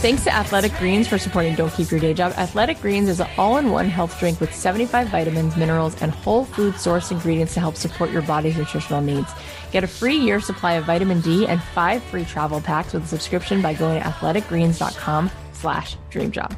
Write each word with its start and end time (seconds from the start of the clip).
Thanks 0.00 0.24
to 0.24 0.34
Athletic 0.34 0.72
Greens 0.76 1.06
for 1.06 1.18
supporting 1.18 1.54
Don't 1.56 1.70
Keep 1.74 1.90
Your 1.90 2.00
Day 2.00 2.14
Job. 2.14 2.32
Athletic 2.38 2.80
Greens 2.80 3.06
is 3.10 3.20
an 3.20 3.28
all 3.36 3.58
in 3.58 3.68
one 3.68 3.90
health 3.90 4.18
drink 4.18 4.40
with 4.40 4.54
75 4.54 5.08
vitamins, 5.08 5.58
minerals, 5.58 6.00
and 6.00 6.10
whole 6.10 6.46
food 6.46 6.76
source 6.76 7.10
ingredients 7.10 7.52
to 7.52 7.60
help 7.60 7.76
support 7.76 8.10
your 8.10 8.22
body's 8.22 8.56
nutritional 8.56 9.02
needs. 9.02 9.30
Get 9.72 9.84
a 9.84 9.86
free 9.86 10.16
year 10.16 10.40
supply 10.40 10.72
of 10.72 10.86
vitamin 10.86 11.20
D 11.20 11.46
and 11.46 11.62
five 11.62 12.02
free 12.02 12.24
travel 12.24 12.62
packs 12.62 12.94
with 12.94 13.04
a 13.04 13.06
subscription 13.06 13.60
by 13.60 13.74
going 13.74 14.00
to 14.00 14.08
athleticgreens.com 14.08 15.30
slash 15.52 15.98
dreamjob. 16.10 16.56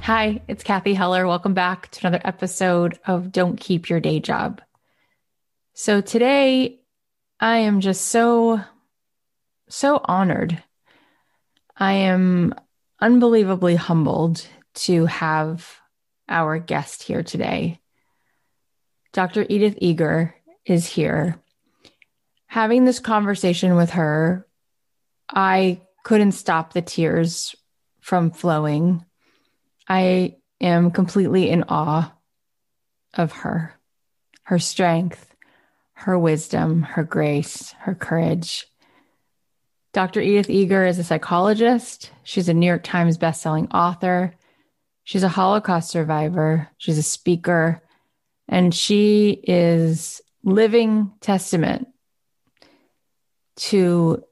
Hi, 0.00 0.42
it's 0.48 0.64
Kathy 0.64 0.94
Heller. 0.94 1.28
Welcome 1.28 1.54
back 1.54 1.92
to 1.92 2.08
another 2.08 2.22
episode 2.24 2.98
of 3.06 3.30
Don't 3.30 3.54
Keep 3.56 3.88
Your 3.88 4.00
Day 4.00 4.18
Job. 4.18 4.60
So 5.74 6.00
today 6.00 6.80
I 7.38 7.58
am 7.58 7.78
just 7.80 8.08
so, 8.08 8.60
so 9.68 10.00
honored 10.06 10.60
I 11.82 11.94
am 11.94 12.54
unbelievably 13.00 13.74
humbled 13.74 14.46
to 14.86 15.06
have 15.06 15.68
our 16.28 16.60
guest 16.60 17.02
here 17.02 17.24
today. 17.24 17.80
Dr. 19.12 19.44
Edith 19.48 19.78
Eger 19.78 20.32
is 20.64 20.86
here. 20.86 21.42
Having 22.46 22.84
this 22.84 23.00
conversation 23.00 23.74
with 23.74 23.90
her, 23.90 24.46
I 25.28 25.80
couldn't 26.04 26.32
stop 26.32 26.72
the 26.72 26.82
tears 26.82 27.56
from 28.00 28.30
flowing. 28.30 29.04
I 29.88 30.36
am 30.60 30.92
completely 30.92 31.50
in 31.50 31.64
awe 31.64 32.14
of 33.12 33.32
her, 33.32 33.74
her 34.44 34.60
strength, 34.60 35.34
her 35.94 36.16
wisdom, 36.16 36.82
her 36.82 37.02
grace, 37.02 37.72
her 37.80 37.96
courage. 37.96 38.68
Dr. 39.92 40.20
Edith 40.20 40.48
Eger 40.48 40.86
is 40.86 40.98
a 40.98 41.04
psychologist. 41.04 42.10
She's 42.22 42.48
a 42.48 42.54
New 42.54 42.66
York 42.66 42.82
Times 42.82 43.18
bestselling 43.18 43.68
author. 43.74 44.34
She's 45.04 45.22
a 45.22 45.28
Holocaust 45.28 45.90
survivor. 45.90 46.68
She's 46.78 46.96
a 46.96 47.02
speaker. 47.02 47.82
And 48.48 48.74
she 48.74 49.30
is 49.30 50.22
living 50.42 51.12
testament 51.20 51.88
to 53.56 54.24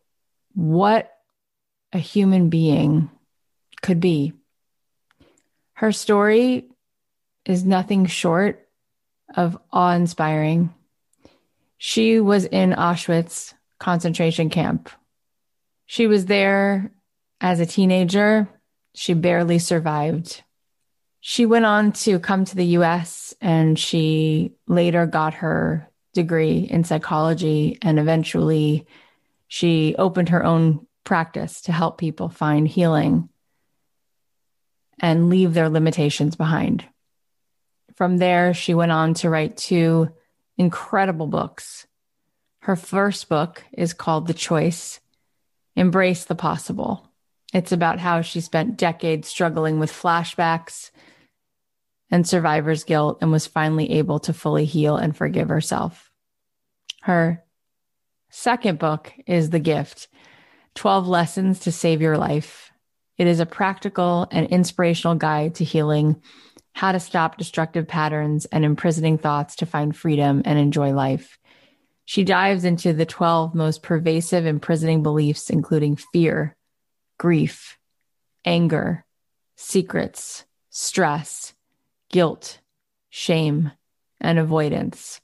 what 0.54 1.12
a 1.92 1.98
human 1.98 2.48
being 2.48 3.10
could 3.82 4.00
be. 4.00 4.32
Her 5.74 5.92
story 5.92 6.70
is 7.44 7.64
nothing 7.64 8.06
short 8.06 8.66
of 9.34 9.58
awe 9.72 9.92
inspiring. 9.92 10.72
She 11.76 12.18
was 12.18 12.44
in 12.46 12.72
Auschwitz 12.72 13.52
concentration 13.78 14.50
camp 14.50 14.90
she 15.90 16.06
was 16.06 16.26
there 16.26 16.92
as 17.40 17.58
a 17.58 17.66
teenager. 17.66 18.48
She 18.94 19.12
barely 19.12 19.58
survived. 19.58 20.44
She 21.18 21.46
went 21.46 21.64
on 21.64 21.90
to 22.04 22.20
come 22.20 22.44
to 22.44 22.54
the 22.54 22.78
US 22.78 23.34
and 23.40 23.76
she 23.76 24.52
later 24.68 25.06
got 25.06 25.34
her 25.34 25.90
degree 26.14 26.58
in 26.60 26.84
psychology 26.84 27.76
and 27.82 27.98
eventually 27.98 28.86
she 29.48 29.96
opened 29.98 30.28
her 30.28 30.44
own 30.44 30.86
practice 31.02 31.62
to 31.62 31.72
help 31.72 31.98
people 31.98 32.28
find 32.28 32.68
healing 32.68 33.28
and 35.00 35.28
leave 35.28 35.54
their 35.54 35.68
limitations 35.68 36.36
behind. 36.36 36.84
From 37.96 38.18
there, 38.18 38.54
she 38.54 38.74
went 38.74 38.92
on 38.92 39.14
to 39.14 39.28
write 39.28 39.56
two 39.56 40.10
incredible 40.56 41.26
books. 41.26 41.88
Her 42.60 42.76
first 42.76 43.28
book 43.28 43.64
is 43.72 43.92
called 43.92 44.28
The 44.28 44.34
Choice 44.34 44.99
Embrace 45.76 46.24
the 46.24 46.34
possible. 46.34 47.10
It's 47.52 47.72
about 47.72 47.98
how 47.98 48.20
she 48.22 48.40
spent 48.40 48.76
decades 48.76 49.28
struggling 49.28 49.78
with 49.78 49.92
flashbacks 49.92 50.90
and 52.10 52.26
survivor's 52.26 52.84
guilt 52.84 53.18
and 53.20 53.30
was 53.30 53.46
finally 53.46 53.92
able 53.92 54.18
to 54.20 54.32
fully 54.32 54.64
heal 54.64 54.96
and 54.96 55.16
forgive 55.16 55.48
herself. 55.48 56.10
Her 57.02 57.42
second 58.30 58.78
book 58.78 59.12
is 59.26 59.50
The 59.50 59.58
Gift 59.58 60.08
12 60.74 61.08
Lessons 61.08 61.58
to 61.60 61.72
Save 61.72 62.00
Your 62.00 62.16
Life. 62.16 62.70
It 63.16 63.26
is 63.26 63.40
a 63.40 63.46
practical 63.46 64.28
and 64.30 64.46
inspirational 64.46 65.16
guide 65.16 65.56
to 65.56 65.64
healing, 65.64 66.22
how 66.72 66.92
to 66.92 67.00
stop 67.00 67.36
destructive 67.36 67.88
patterns 67.88 68.46
and 68.46 68.64
imprisoning 68.64 69.18
thoughts 69.18 69.56
to 69.56 69.66
find 69.66 69.96
freedom 69.96 70.42
and 70.44 70.58
enjoy 70.58 70.92
life. 70.92 71.38
She 72.10 72.24
dives 72.24 72.64
into 72.64 72.92
the 72.92 73.06
12 73.06 73.54
most 73.54 73.84
pervasive 73.84 74.44
imprisoning 74.44 75.04
beliefs, 75.04 75.48
including 75.48 75.94
fear, 75.94 76.56
grief, 77.18 77.78
anger, 78.44 79.04
secrets, 79.54 80.44
stress, 80.70 81.54
guilt, 82.10 82.58
shame, 83.10 83.70
and 84.20 84.40
avoidance. 84.40 85.20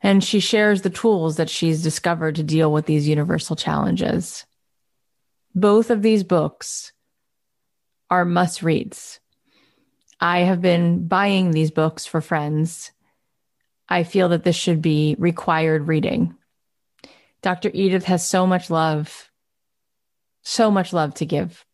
And 0.00 0.24
she 0.24 0.40
shares 0.40 0.80
the 0.80 0.88
tools 0.88 1.36
that 1.36 1.50
she's 1.50 1.82
discovered 1.82 2.36
to 2.36 2.42
deal 2.42 2.72
with 2.72 2.86
these 2.86 3.06
universal 3.06 3.54
challenges. 3.54 4.46
Both 5.54 5.90
of 5.90 6.00
these 6.00 6.24
books 6.24 6.94
are 8.08 8.24
must 8.24 8.62
reads. 8.62 9.20
I 10.22 10.38
have 10.38 10.62
been 10.62 11.06
buying 11.06 11.50
these 11.50 11.70
books 11.70 12.06
for 12.06 12.22
friends 12.22 12.92
I 13.90 14.04
feel 14.04 14.28
that 14.28 14.44
this 14.44 14.54
should 14.54 14.80
be 14.80 15.16
required 15.18 15.88
reading. 15.88 16.36
Dr. 17.42 17.70
Edith 17.74 18.04
has 18.04 18.26
so 18.26 18.46
much 18.46 18.70
love, 18.70 19.30
so 20.42 20.70
much 20.70 20.92
love 20.92 21.14
to 21.14 21.26
give. 21.26 21.64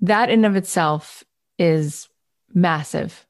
That 0.00 0.30
in 0.30 0.44
of 0.44 0.54
itself 0.54 1.24
is 1.58 2.08
massive. 2.54 3.26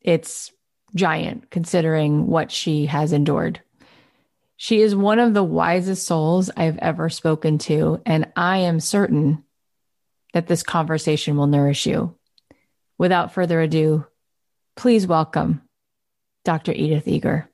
It's 0.00 0.52
giant 0.94 1.50
considering 1.50 2.28
what 2.28 2.52
she 2.52 2.86
has 2.86 3.12
endured. 3.12 3.60
She 4.56 4.80
is 4.80 4.94
one 4.94 5.18
of 5.18 5.34
the 5.34 5.44
wisest 5.44 6.06
souls 6.06 6.50
I've 6.56 6.78
ever 6.78 7.10
spoken 7.10 7.58
to, 7.58 8.00
and 8.06 8.32
I 8.36 8.58
am 8.58 8.80
certain 8.80 9.44
that 10.32 10.46
this 10.46 10.62
conversation 10.62 11.36
will 11.36 11.46
nourish 11.46 11.86
you. 11.86 12.14
Without 12.98 13.32
further 13.32 13.60
ado, 13.60 14.06
please 14.76 15.06
welcome 15.06 15.65
Dr. 16.46 16.72
Edith 16.72 17.08
Eger. 17.08 17.50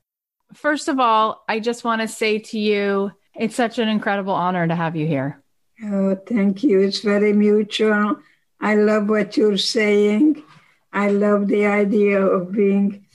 First 0.53 0.89
of 0.89 1.01
all, 1.01 1.45
I 1.49 1.61
just 1.61 1.83
want 1.83 2.03
to 2.03 2.09
say 2.09 2.39
to 2.39 2.59
you, 2.59 3.11
it's 3.35 3.57
such 3.57 3.79
an 3.79 3.89
incredible 3.89 4.35
honor 4.35 4.69
to 4.69 4.77
have 4.77 4.95
you 4.95 5.07
here. 5.07 5.43
Oh, 5.83 6.15
thank 6.15 6.63
you. 6.63 6.81
It's 6.81 7.01
very 7.01 7.33
mutual. 7.33 8.17
I 8.61 8.75
love 8.75 9.09
what 9.09 9.37
you're 9.39 9.57
saying. 9.57 10.45
I 10.93 11.09
love 11.09 11.49
the 11.49 11.65
idea 11.67 12.21
of 12.21 12.53
being 12.53 13.07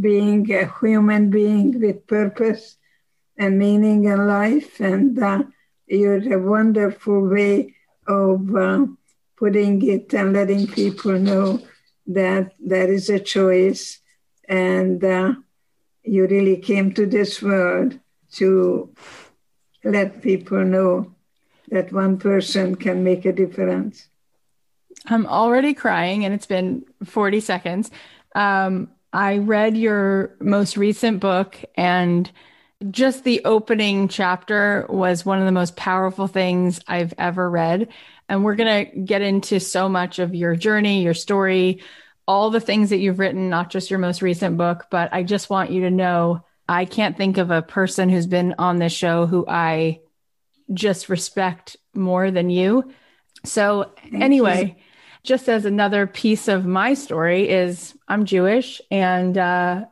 being 0.00 0.50
a 0.52 0.70
human 0.80 1.30
being 1.30 1.80
with 1.80 2.06
purpose 2.06 2.76
and 3.36 3.58
meaning 3.58 4.04
in 4.04 4.26
life. 4.26 4.80
And 4.80 5.20
uh, 5.20 5.42
you're 5.86 6.32
a 6.32 6.38
wonderful 6.38 7.28
way 7.28 7.74
of 8.06 8.54
uh, 8.54 8.86
putting 9.36 9.82
it 9.88 10.14
and 10.14 10.32
letting 10.32 10.68
people 10.68 11.18
know 11.18 11.60
that 12.06 12.52
there 12.58 12.90
is 12.90 13.10
a 13.10 13.18
choice 13.18 14.00
and 14.48 15.02
uh, 15.04 15.34
you 16.02 16.26
really 16.26 16.56
came 16.56 16.92
to 16.94 17.06
this 17.06 17.42
world 17.42 17.98
to 18.32 18.94
let 19.82 20.22
people 20.22 20.64
know 20.64 21.14
that 21.68 21.92
one 21.92 22.18
person 22.18 22.74
can 22.74 23.02
make 23.04 23.24
a 23.24 23.32
difference. 23.32 24.08
I'm 25.06 25.26
already 25.26 25.74
crying 25.74 26.24
and 26.24 26.34
it's 26.34 26.46
been 26.46 26.84
40 27.04 27.40
seconds. 27.40 27.90
Um, 28.34 28.90
I 29.12 29.38
read 29.38 29.76
your 29.76 30.34
most 30.40 30.76
recent 30.76 31.20
book 31.20 31.56
and 31.76 32.30
just 32.90 33.24
the 33.24 33.44
opening 33.44 34.08
chapter 34.08 34.86
was 34.88 35.24
one 35.24 35.38
of 35.38 35.46
the 35.46 35.52
most 35.52 35.76
powerful 35.76 36.26
things 36.26 36.80
I've 36.88 37.14
ever 37.18 37.48
read. 37.48 37.88
And 38.28 38.44
we're 38.44 38.56
going 38.56 38.86
to 38.86 39.00
get 39.00 39.22
into 39.22 39.60
so 39.60 39.88
much 39.88 40.18
of 40.18 40.34
your 40.34 40.56
journey, 40.56 41.02
your 41.02 41.14
story, 41.14 41.80
all 42.26 42.50
the 42.50 42.60
things 42.60 42.90
that 42.90 42.98
you've 42.98 43.18
written, 43.18 43.50
not 43.50 43.70
just 43.70 43.90
your 43.90 43.98
most 43.98 44.22
recent 44.22 44.56
book, 44.56 44.86
but 44.90 45.12
I 45.12 45.22
just 45.22 45.50
want 45.50 45.70
you 45.70 45.82
to 45.82 45.90
know 45.90 46.44
I 46.68 46.86
can't 46.86 47.16
think 47.16 47.36
of 47.38 47.50
a 47.50 47.62
person 47.62 48.08
who's 48.08 48.26
been 48.26 48.54
on 48.58 48.78
this 48.78 48.92
show 48.92 49.26
who 49.26 49.44
I 49.46 50.00
just 50.72 51.08
respect 51.08 51.76
more 51.94 52.30
than 52.30 52.48
you. 52.48 52.92
So, 53.44 53.92
anyway, 54.12 54.76
just 55.22 55.48
as 55.48 55.66
another 55.66 56.06
piece 56.06 56.48
of 56.48 56.64
my 56.64 56.94
story 56.94 57.48
is 57.48 57.94
I'm 58.08 58.24
Jewish 58.24 58.80
and 58.90 59.36
uh, 59.36 59.84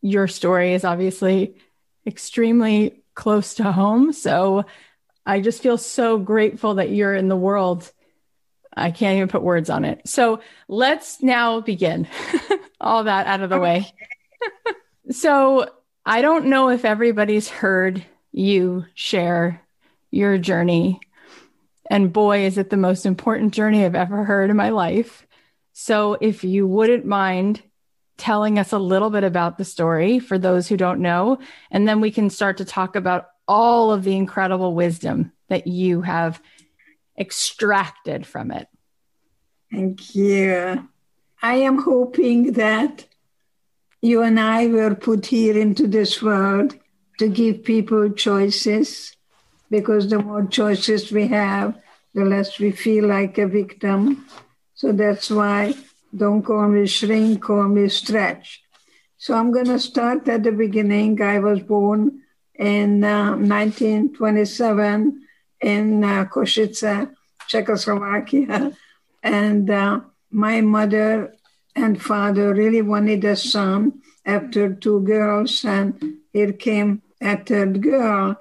your 0.00 0.26
story 0.26 0.74
is 0.74 0.84
obviously 0.84 1.56
extremely 2.04 3.02
close 3.14 3.54
to 3.54 3.70
home. 3.70 4.12
So, 4.12 4.64
I 5.24 5.40
just 5.40 5.62
feel 5.62 5.76
so 5.76 6.18
grateful 6.18 6.76
that 6.76 6.90
you're 6.90 7.14
in 7.14 7.28
the 7.28 7.36
world. 7.36 7.92
I 8.80 8.90
can't 8.90 9.16
even 9.16 9.28
put 9.28 9.42
words 9.42 9.70
on 9.70 9.84
it. 9.84 10.00
So 10.06 10.40
let's 10.68 11.22
now 11.22 11.60
begin. 11.60 12.08
All 12.80 13.04
that 13.04 13.26
out 13.26 13.40
of 13.40 13.50
the 13.50 13.58
way. 13.58 13.92
so 15.10 15.70
I 16.04 16.22
don't 16.22 16.46
know 16.46 16.70
if 16.70 16.84
everybody's 16.84 17.48
heard 17.48 18.04
you 18.32 18.86
share 18.94 19.62
your 20.10 20.38
journey. 20.38 21.00
And 21.90 22.12
boy, 22.12 22.44
is 22.44 22.58
it 22.58 22.70
the 22.70 22.76
most 22.76 23.06
important 23.06 23.54
journey 23.54 23.84
I've 23.84 23.94
ever 23.94 24.24
heard 24.24 24.50
in 24.50 24.56
my 24.56 24.70
life. 24.70 25.26
So 25.72 26.16
if 26.20 26.44
you 26.44 26.66
wouldn't 26.66 27.04
mind 27.04 27.62
telling 28.16 28.58
us 28.58 28.72
a 28.72 28.78
little 28.78 29.10
bit 29.10 29.24
about 29.24 29.58
the 29.58 29.64
story 29.64 30.18
for 30.18 30.38
those 30.38 30.68
who 30.68 30.76
don't 30.76 31.00
know, 31.00 31.38
and 31.70 31.88
then 31.88 32.00
we 32.00 32.10
can 32.10 32.30
start 32.30 32.58
to 32.58 32.64
talk 32.64 32.96
about 32.96 33.26
all 33.46 33.92
of 33.92 34.04
the 34.04 34.16
incredible 34.16 34.74
wisdom 34.74 35.32
that 35.48 35.66
you 35.66 36.02
have 36.02 36.42
extracted 37.18 38.26
from 38.26 38.50
it. 38.50 38.68
Thank 39.70 40.14
you. 40.14 40.88
I 41.42 41.54
am 41.56 41.82
hoping 41.82 42.52
that 42.52 43.06
you 44.00 44.22
and 44.22 44.38
I 44.38 44.68
were 44.68 44.94
put 44.94 45.26
here 45.26 45.58
into 45.58 45.86
this 45.86 46.22
world 46.22 46.76
to 47.18 47.28
give 47.28 47.64
people 47.64 48.10
choices 48.10 49.16
because 49.70 50.08
the 50.08 50.20
more 50.20 50.46
choices 50.46 51.12
we 51.12 51.26
have, 51.28 51.74
the 52.14 52.24
less 52.24 52.58
we 52.58 52.70
feel 52.70 53.06
like 53.06 53.38
a 53.38 53.46
victim. 53.46 54.26
So 54.74 54.92
that's 54.92 55.30
why 55.30 55.74
don't 56.16 56.42
call 56.42 56.68
me 56.68 56.86
shrink, 56.86 57.42
call 57.42 57.64
me 57.68 57.88
stretch. 57.88 58.62
So 59.18 59.34
I'm 59.34 59.52
going 59.52 59.66
to 59.66 59.78
start 59.78 60.28
at 60.28 60.44
the 60.44 60.52
beginning. 60.52 61.20
I 61.20 61.40
was 61.40 61.60
born 61.60 62.22
in 62.54 63.04
uh, 63.04 63.36
1927 63.36 65.27
in 65.60 66.04
uh, 66.04 66.24
Košice, 66.26 67.10
Czechoslovakia. 67.46 68.72
And 69.22 69.70
uh, 69.70 70.00
my 70.30 70.60
mother 70.60 71.34
and 71.74 72.00
father 72.00 72.54
really 72.54 72.82
wanted 72.82 73.24
a 73.24 73.36
son 73.36 74.00
after 74.24 74.74
two 74.74 75.00
girls, 75.00 75.64
and 75.64 76.18
here 76.32 76.52
came 76.52 77.02
a 77.20 77.36
third 77.36 77.82
girl. 77.82 78.36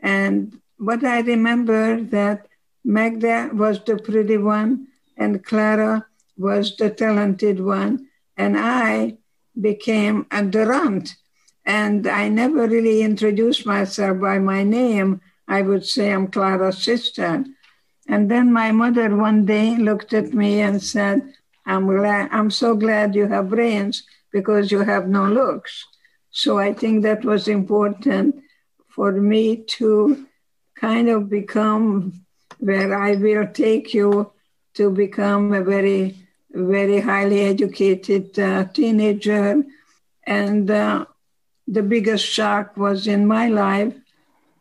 And 0.00 0.60
what 0.78 1.04
I 1.04 1.20
remember 1.20 2.00
that 2.00 2.48
Magda 2.84 3.50
was 3.52 3.82
the 3.84 3.96
pretty 3.96 4.36
one, 4.36 4.88
and 5.16 5.44
Clara 5.44 6.06
was 6.38 6.76
the 6.76 6.90
talented 6.90 7.60
one, 7.60 8.08
and 8.36 8.56
I 8.58 9.18
became 9.60 10.26
a 10.30 10.42
Durant. 10.42 11.16
And 11.64 12.06
I 12.06 12.28
never 12.28 12.68
really 12.68 13.02
introduced 13.02 13.66
myself 13.66 14.20
by 14.20 14.38
my 14.38 14.62
name. 14.62 15.20
I 15.48 15.62
would 15.62 15.86
say 15.86 16.12
I'm 16.12 16.28
Clara's 16.28 16.82
sister. 16.82 17.44
And 18.08 18.30
then 18.30 18.52
my 18.52 18.72
mother 18.72 19.14
one 19.16 19.44
day 19.44 19.76
looked 19.76 20.12
at 20.12 20.32
me 20.32 20.60
and 20.60 20.82
said, 20.82 21.34
I'm 21.64 21.86
glad 21.86 22.28
I'm 22.30 22.50
so 22.50 22.76
glad 22.76 23.14
you 23.14 23.26
have 23.26 23.50
brains 23.50 24.04
because 24.32 24.70
you 24.70 24.80
have 24.80 25.08
no 25.08 25.26
looks. 25.26 25.84
So 26.30 26.58
I 26.58 26.72
think 26.72 27.02
that 27.02 27.24
was 27.24 27.48
important 27.48 28.36
for 28.88 29.12
me 29.12 29.64
to 29.78 30.26
kind 30.76 31.08
of 31.08 31.28
become 31.28 32.24
where 32.58 32.96
I 32.96 33.16
will 33.16 33.46
take 33.46 33.92
you 33.94 34.32
to 34.74 34.90
become 34.90 35.52
a 35.52 35.62
very, 35.62 36.16
very 36.50 37.00
highly 37.00 37.40
educated 37.40 38.38
uh, 38.38 38.64
teenager. 38.64 39.64
And 40.24 40.70
uh, 40.70 41.06
the 41.66 41.82
biggest 41.82 42.24
shock 42.24 42.76
was 42.76 43.06
in 43.06 43.26
my 43.26 43.48
life 43.48 43.94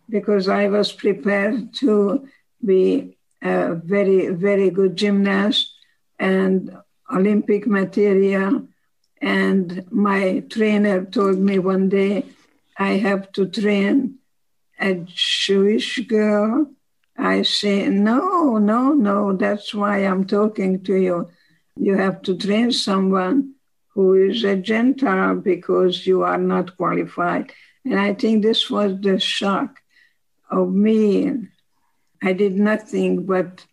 because 0.10 0.48
I 0.48 0.68
was 0.68 0.92
prepared 0.92 1.74
to 1.76 2.28
be 2.64 3.18
a 3.42 3.76
very, 3.76 4.30
very 4.30 4.70
good 4.70 4.96
gymnast 4.96 5.74
and 6.20 6.76
Olympic 7.14 7.68
material. 7.68 8.68
And 9.22 9.86
my 9.92 10.44
trainer 10.50 11.06
told 11.06 11.40
me 11.40 11.60
one 11.60 11.90
day 11.90 12.26
I 12.78 12.94
have 12.98 13.32
to 13.34 13.48
train 13.48 14.20
a 14.80 14.96
Jewish 15.06 16.00
girl. 16.08 16.72
I 17.18 17.44
say, 17.44 17.88
no, 17.88 18.58
no, 18.58 18.94
no, 18.94 19.34
that's 19.34 19.74
why 19.74 20.00
I'm 20.00 20.26
talking 20.26 20.84
to 20.84 20.96
you. 20.96 21.30
You 21.78 21.98
have 21.98 22.22
to 22.24 22.38
train 22.38 22.72
someone 22.72 23.56
who 23.90 24.14
is 24.14 24.44
a 24.44 24.58
Gentile 24.58 25.36
because 25.36 26.06
you 26.06 26.24
are 26.24 26.38
not 26.38 26.76
qualified. 26.76 27.54
And 27.86 27.98
I 28.00 28.14
think 28.14 28.44
this 28.44 28.70
was 28.70 29.00
the 29.00 29.20
shock 29.20 29.80
of 30.50 30.74
me. 30.74 31.32
I 32.24 32.34
did 32.34 32.56
nothing 32.56 33.26
but 33.26 33.66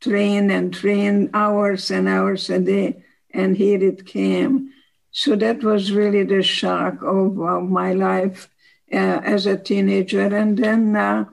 train 0.00 0.50
and 0.50 0.72
train 0.72 1.30
hours 1.34 1.90
and 1.90 2.08
hours 2.08 2.48
a 2.50 2.58
day, 2.60 3.04
and 3.32 3.56
here 3.56 3.82
it 3.82 4.06
came. 4.06 4.70
So 5.10 5.36
that 5.36 5.62
was 5.62 5.92
really 5.92 6.22
the 6.22 6.42
shock 6.42 7.02
of, 7.02 7.40
of 7.40 7.64
my 7.64 7.92
life 7.92 8.48
uh, 8.92 9.20
as 9.24 9.46
a 9.46 9.56
teenager. 9.56 10.34
And 10.34 10.56
then 10.56 10.96
uh, 10.96 11.24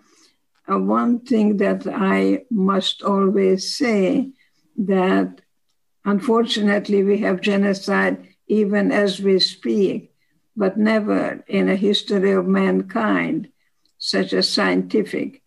uh, 0.72 0.80
one 0.80 1.20
thing 1.20 1.58
that 1.58 1.86
I 1.88 2.46
must 2.50 3.04
always 3.04 3.76
say 3.76 4.32
that 4.78 5.42
unfortunately 6.04 7.04
we 7.04 7.20
have 7.20 7.42
genocide 7.42 8.28
even 8.48 8.92
as 8.92 9.22
we 9.22 9.40
speak, 9.40 10.14
but 10.56 10.78
never 10.78 11.44
in 11.48 11.70
a 11.70 11.76
history 11.76 12.32
of 12.32 12.46
mankind 12.46 13.50
such 14.08 14.34
a 14.34 14.44
scientific 14.44 15.42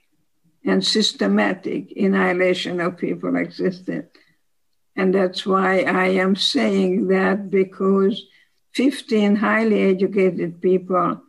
and 0.64 0.84
systematic 0.84 1.92
annihilation 1.96 2.80
of 2.80 2.98
people 2.98 3.36
existed. 3.36 4.08
And 4.96 5.14
that's 5.14 5.46
why 5.46 5.80
I 5.82 6.06
am 6.24 6.34
saying 6.36 7.08
that 7.08 7.50
because 7.50 8.24
15 8.74 9.36
highly 9.36 9.82
educated 9.82 10.60
people 10.60 11.22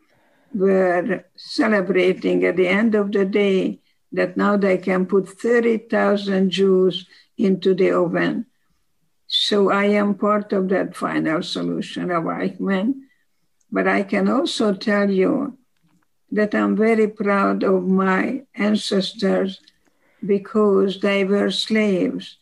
were 0.53 1.25
celebrating 1.35 2.43
at 2.45 2.57
the 2.57 2.67
end 2.67 2.95
of 2.95 3.11
the 3.11 3.25
day 3.25 3.79
that 4.11 4.35
now 4.35 4.57
they 4.57 4.77
can 4.77 5.05
put 5.05 5.29
30,000 5.29 6.49
Jews 6.49 7.05
into 7.37 7.75
the 7.75 7.91
oven 7.91 8.47
so 9.31 9.69
I 9.69 9.85
am 9.85 10.15
part 10.15 10.51
of 10.53 10.69
that 10.69 10.95
final 10.95 11.43
solution 11.43 12.09
of 12.09 12.23
Eichmann. 12.23 13.01
But 13.71 13.87
I 13.87 14.01
can 14.01 14.27
also 14.27 14.73
tell 14.73 15.07
you 15.07 15.58
that 16.31 16.53
I'm 16.53 16.75
very 16.75 17.07
proud 17.07 17.63
of 17.63 17.87
my 17.87 18.43
ancestors 18.55 19.59
because 20.25 20.99
they 20.99 21.23
were 21.23 21.51
slaves. 21.51 22.37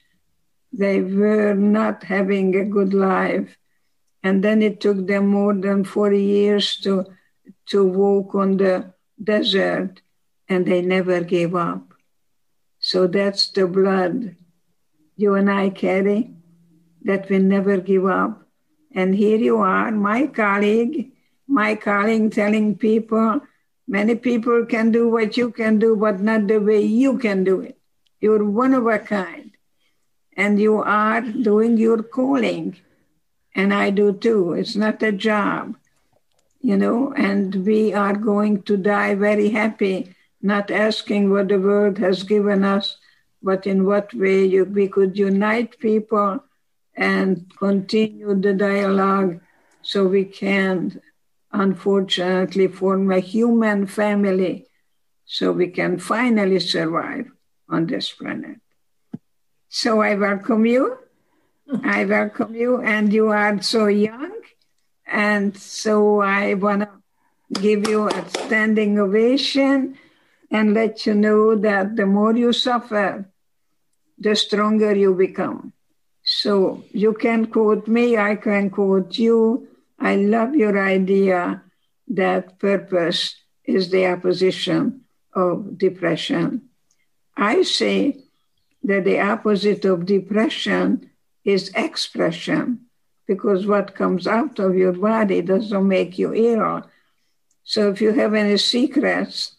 They 0.74 1.01
were 1.01 1.53
not 1.53 2.03
having 2.03 2.56
a 2.56 2.65
good 2.65 2.94
life. 2.94 3.58
And 4.24 4.44
then 4.44 4.62
it 4.62 4.82
took 4.82 5.08
them 5.08 5.27
more 5.27 5.53
than 5.53 5.84
40 5.84 6.22
years 6.22 6.77
to, 6.77 7.06
to 7.67 7.86
walk 7.86 8.36
on 8.36 8.58
the 8.58 8.94
desert, 9.24 10.01
and 10.50 10.65
they 10.65 10.82
never 10.82 11.22
gave 11.22 11.56
up. 11.56 11.94
So 12.79 13.08
that's 13.08 13.50
the 13.51 13.67
blood 13.67 14.36
you 15.17 15.34
and 15.34 15.50
I 15.50 15.70
carry 15.70 16.32
that 17.03 17.29
we 17.29 17.39
never 17.39 17.77
give 17.77 18.06
up. 18.06 18.44
And 18.94 19.15
here 19.15 19.38
you 19.38 19.58
are, 19.58 19.91
my 19.91 20.27
colleague, 20.27 21.12
my 21.48 21.75
colleague 21.75 22.32
telling 22.32 22.77
people, 22.77 23.41
many 23.88 24.15
people 24.15 24.65
can 24.65 24.91
do 24.91 25.10
what 25.10 25.38
you 25.38 25.51
can 25.51 25.79
do, 25.79 25.96
but 25.96 26.20
not 26.20 26.48
the 26.48 26.60
way 26.60 26.82
you 26.82 27.17
can 27.17 27.44
do 27.44 27.62
it. 27.62 27.77
You're 28.20 28.44
one 28.44 28.74
of 28.74 28.88
a 28.88 29.00
kind. 29.00 29.51
And 30.36 30.60
you 30.60 30.77
are 30.77 31.22
doing 31.22 31.77
your 31.77 32.03
calling. 32.03 32.77
And 33.56 33.74
I 33.74 33.89
do 33.89 34.13
too. 34.13 34.53
It's 34.53 34.75
not 34.75 35.01
a 35.01 35.12
job, 35.12 35.75
you 36.62 36.77
know, 36.77 37.12
and 37.13 37.65
we 37.65 37.94
are 37.94 38.13
going 38.13 38.62
to 38.63 38.77
die 38.77 39.15
very 39.15 39.50
happy, 39.50 40.13
not 40.41 40.70
asking 40.70 41.32
what 41.32 41.48
the 41.48 41.60
world 41.60 41.98
has 41.98 42.22
given 42.22 42.63
us, 42.63 42.98
but 43.41 43.65
in 43.65 43.86
what 43.86 44.13
way 44.13 44.46
you, 44.46 44.65
we 44.65 44.88
could 44.88 45.17
unite 45.17 45.79
people 45.79 46.44
and 46.96 47.51
continue 47.58 48.39
the 48.39 48.53
dialogue 48.53 49.39
so 49.82 50.06
we 50.06 50.25
can, 50.25 51.01
unfortunately, 51.60 52.68
form 52.68 53.12
a 53.12 53.20
human 53.20 53.88
family 53.88 54.68
so 55.26 55.52
we 55.52 55.68
can 55.68 56.00
finally 56.00 56.60
survive 56.60 57.30
on 57.70 57.88
this 57.88 58.12
planet. 58.12 58.60
So 59.70 60.02
I 60.02 60.16
welcome 60.16 60.66
you. 60.66 60.98
I 61.84 62.06
welcome 62.06 62.56
you, 62.56 62.82
and 62.82 63.12
you 63.12 63.28
are 63.28 63.62
so 63.62 63.88
young. 63.88 64.40
And 65.06 65.58
so 65.58 66.22
I 66.22 66.54
want 66.54 66.82
to 66.82 67.62
give 67.62 67.88
you 67.88 68.08
a 68.08 68.30
standing 68.30 69.00
ovation 69.00 69.98
and 70.52 70.74
let 70.74 71.06
you 71.06 71.14
know 71.14 71.56
that 71.56 71.96
the 71.96 72.06
more 72.06 72.36
you 72.36 72.54
suffer, 72.54 73.26
the 74.18 74.36
stronger 74.36 74.96
you 74.96 75.14
become. 75.14 75.74
So 76.24 76.84
you 76.92 77.14
can 77.14 77.48
quote 77.48 77.88
me, 77.88 78.18
I 78.18 78.36
can 78.36 78.70
quote 78.70 79.18
you. 79.18 79.68
I 80.00 80.16
love 80.16 80.56
your 80.56 80.77
idea 80.82 81.63
that 82.10 82.60
purpose 82.60 83.36
is 83.66 83.89
the 83.89 84.08
opposition 84.08 85.01
of 85.34 85.77
depression. 85.77 86.70
I 87.36 87.63
say 87.63 88.24
that 88.84 89.04
the 89.04 89.20
opposite 89.20 89.86
of 89.86 90.06
depression 90.06 91.10
is 91.44 91.72
expression, 91.75 92.82
because 93.27 93.66
what 93.68 93.96
comes 93.96 94.27
out 94.27 94.60
of 94.60 94.75
your 94.75 94.94
body 94.94 95.42
doesn't 95.42 95.88
make 95.88 96.18
you 96.18 96.34
ill. 96.34 96.84
So 97.63 97.89
if 97.89 98.01
you 98.01 98.13
have 98.13 98.34
any 98.34 98.58
secrets, 98.58 99.56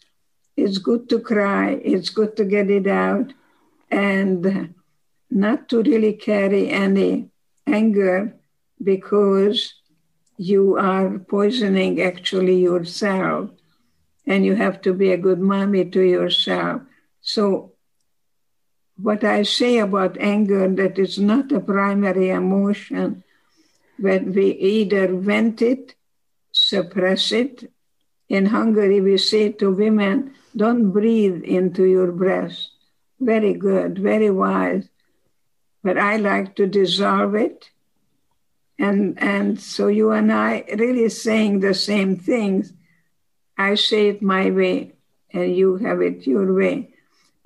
it's 0.57 0.77
good 0.79 1.07
to 1.09 1.19
cry, 1.19 1.79
it's 1.83 2.09
good 2.09 2.35
to 2.37 2.45
get 2.45 2.69
it 2.69 2.87
out, 2.87 3.33
and 3.91 4.73
not 5.29 5.69
to 5.69 5.83
really 5.83 6.13
carry 6.13 6.69
any 6.69 7.29
anger 7.67 8.35
because 8.83 9.75
you 10.39 10.77
are 10.77 11.19
poisoning 11.19 11.99
actually 12.01 12.59
yourself 12.61 13.49
and 14.25 14.45
you 14.45 14.55
have 14.55 14.79
to 14.81 14.93
be 14.93 15.11
a 15.11 15.17
good 15.17 15.39
mommy 15.39 15.83
to 15.83 16.01
yourself. 16.01 16.81
So 17.21 17.73
what 18.95 19.25
I 19.25 19.43
say 19.43 19.79
about 19.79 20.17
anger 20.17 20.69
that 20.69 20.97
is 20.97 21.19
not 21.19 21.51
a 21.51 21.59
primary 21.59 22.29
emotion, 22.29 23.23
but 23.99 24.23
we 24.23 24.51
either 24.51 25.13
vent 25.13 25.61
it, 25.61 25.95
suppress 26.53 27.33
it. 27.33 27.69
In 28.29 28.45
Hungary, 28.45 29.01
we 29.01 29.17
say 29.17 29.51
to 29.53 29.71
women, 29.71 30.35
don't 30.55 30.91
breathe 30.91 31.43
into 31.43 31.83
your 31.83 32.13
breast. 32.13 32.71
Very 33.19 33.53
good, 33.53 33.99
very 33.99 34.29
wise 34.29 34.87
but 35.83 35.97
I 35.97 36.17
like 36.17 36.55
to 36.55 36.67
dissolve 36.67 37.35
it. 37.35 37.69
And, 38.79 39.21
and 39.21 39.59
so 39.59 39.87
you 39.87 40.11
and 40.11 40.31
I 40.31 40.63
really 40.73 41.09
saying 41.09 41.59
the 41.59 41.73
same 41.73 42.15
things. 42.15 42.73
I 43.57 43.75
say 43.75 44.07
it 44.07 44.21
my 44.21 44.49
way, 44.49 44.93
and 45.31 45.53
you 45.53 45.75
have 45.77 46.01
it 46.01 46.25
your 46.25 46.53
way. 46.53 46.93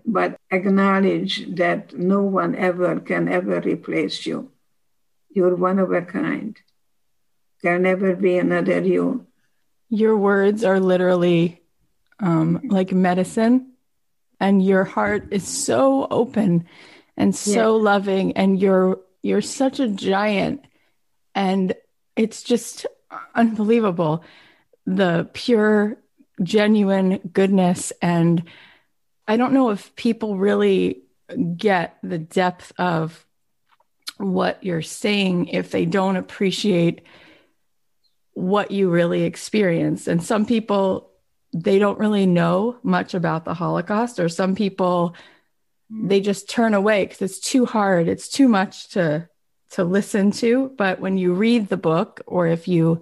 But 0.05 0.37
acknowledge 0.51 1.55
that 1.55 1.97
no 1.97 2.21
one 2.21 2.55
ever 2.55 2.99
can 2.99 3.27
ever 3.27 3.59
replace 3.61 4.25
you. 4.25 4.51
You're 5.31 5.55
one 5.55 5.79
of 5.79 5.91
a 5.91 6.03
kind. 6.03 6.55
There'll 7.63 7.81
never 7.81 8.15
be 8.15 8.37
another 8.37 8.81
you. 8.81 9.25
Your 9.89 10.15
words 10.15 10.63
are 10.63 10.79
literally 10.79 11.61
um, 12.19 12.61
like 12.65 12.91
medicine, 12.91 13.73
and 14.39 14.63
your 14.63 14.83
heart 14.83 15.29
is 15.31 15.47
so 15.47 16.07
open 16.11 16.65
and 17.17 17.35
so 17.35 17.77
yeah. 17.77 17.83
loving 17.83 18.33
and 18.33 18.59
you're 18.59 18.99
you're 19.21 19.41
such 19.41 19.79
a 19.79 19.87
giant 19.87 20.65
and 21.35 21.73
it's 22.15 22.43
just 22.43 22.85
unbelievable 23.35 24.23
the 24.85 25.29
pure 25.33 25.97
genuine 26.41 27.19
goodness. 27.31 27.93
And 28.01 28.43
i 29.27 29.37
don't 29.37 29.53
know 29.53 29.69
if 29.69 29.95
people 29.95 30.37
really 30.37 31.03
get 31.55 31.97
the 32.03 32.17
depth 32.17 32.71
of 32.77 33.25
what 34.17 34.63
you're 34.63 34.81
saying 34.81 35.47
if 35.47 35.71
they 35.71 35.85
don't 35.85 36.17
appreciate 36.17 37.01
what 38.33 38.71
you 38.71 38.89
really 38.89 39.23
experienced 39.23 40.07
and 40.07 40.23
some 40.23 40.45
people 40.45 41.11
they 41.53 41.77
don't 41.77 41.99
really 41.99 42.25
know 42.25 42.77
much 42.83 43.13
about 43.13 43.45
the 43.45 43.53
holocaust 43.53 44.19
or 44.19 44.27
some 44.27 44.55
people 44.55 45.15
they 45.89 46.19
just 46.19 46.49
turn 46.49 46.73
away 46.73 47.05
because 47.05 47.21
it's 47.21 47.39
too 47.39 47.65
hard 47.65 48.07
it's 48.07 48.27
too 48.27 48.47
much 48.47 48.89
to 48.89 49.27
to 49.73 49.83
listen 49.83 50.31
to 50.31 50.71
but 50.77 50.99
when 50.99 51.17
you 51.17 51.33
read 51.33 51.67
the 51.67 51.77
book 51.77 52.21
or 52.27 52.47
if 52.47 52.67
you 52.67 53.01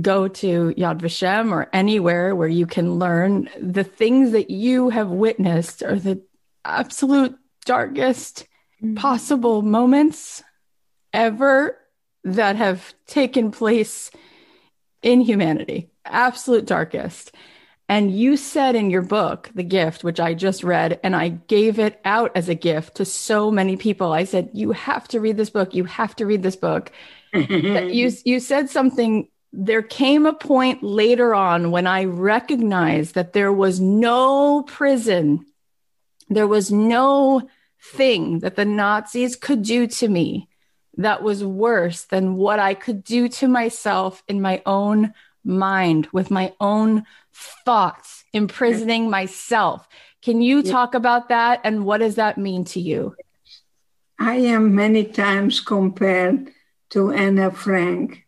go 0.00 0.28
to 0.28 0.72
yad 0.76 1.00
vashem 1.00 1.50
or 1.50 1.68
anywhere 1.72 2.34
where 2.36 2.48
you 2.48 2.66
can 2.66 2.98
learn 2.98 3.48
the 3.60 3.84
things 3.84 4.32
that 4.32 4.50
you 4.50 4.90
have 4.90 5.08
witnessed 5.08 5.82
are 5.82 5.98
the 5.98 6.22
absolute 6.64 7.34
darkest 7.64 8.46
mm-hmm. 8.82 8.94
possible 8.94 9.62
moments 9.62 10.42
ever 11.12 11.76
that 12.24 12.56
have 12.56 12.94
taken 13.06 13.50
place 13.50 14.10
in 15.02 15.20
humanity 15.20 15.90
absolute 16.04 16.66
darkest 16.66 17.32
and 17.92 18.10
you 18.10 18.38
said 18.38 18.74
in 18.74 18.88
your 18.88 19.02
book, 19.02 19.50
The 19.54 19.62
Gift, 19.62 20.02
which 20.02 20.18
I 20.18 20.32
just 20.32 20.64
read, 20.64 20.98
and 21.04 21.14
I 21.14 21.28
gave 21.28 21.78
it 21.78 22.00
out 22.06 22.32
as 22.34 22.48
a 22.48 22.54
gift 22.54 22.94
to 22.94 23.04
so 23.04 23.50
many 23.50 23.76
people. 23.76 24.14
I 24.14 24.24
said, 24.24 24.48
You 24.54 24.72
have 24.72 25.06
to 25.08 25.20
read 25.20 25.36
this 25.36 25.50
book. 25.50 25.74
You 25.74 25.84
have 25.84 26.16
to 26.16 26.24
read 26.24 26.42
this 26.42 26.56
book. 26.56 26.90
you, 27.34 28.10
you 28.24 28.40
said 28.40 28.70
something. 28.70 29.28
There 29.52 29.82
came 29.82 30.24
a 30.24 30.32
point 30.32 30.82
later 30.82 31.34
on 31.34 31.70
when 31.70 31.86
I 31.86 32.04
recognized 32.04 33.14
that 33.14 33.34
there 33.34 33.52
was 33.52 33.78
no 33.78 34.62
prison, 34.62 35.44
there 36.30 36.48
was 36.48 36.72
no 36.72 37.46
thing 37.92 38.38
that 38.38 38.56
the 38.56 38.64
Nazis 38.64 39.36
could 39.36 39.62
do 39.62 39.86
to 39.86 40.08
me 40.08 40.48
that 40.96 41.22
was 41.22 41.44
worse 41.44 42.04
than 42.04 42.36
what 42.36 42.58
I 42.58 42.72
could 42.72 43.04
do 43.04 43.28
to 43.28 43.48
myself 43.48 44.22
in 44.28 44.40
my 44.40 44.62
own 44.64 45.12
mind 45.44 46.08
with 46.12 46.30
my 46.30 46.52
own 46.60 47.04
thoughts, 47.64 48.24
imprisoning 48.32 49.10
myself. 49.10 49.88
Can 50.22 50.40
you 50.40 50.62
talk 50.62 50.94
about 50.94 51.28
that 51.30 51.60
and 51.64 51.84
what 51.84 51.98
does 51.98 52.14
that 52.14 52.38
mean 52.38 52.64
to 52.66 52.80
you? 52.80 53.16
I 54.18 54.36
am 54.36 54.74
many 54.74 55.04
times 55.04 55.60
compared 55.60 56.50
to 56.90 57.10
Anna 57.10 57.50
Frank 57.50 58.24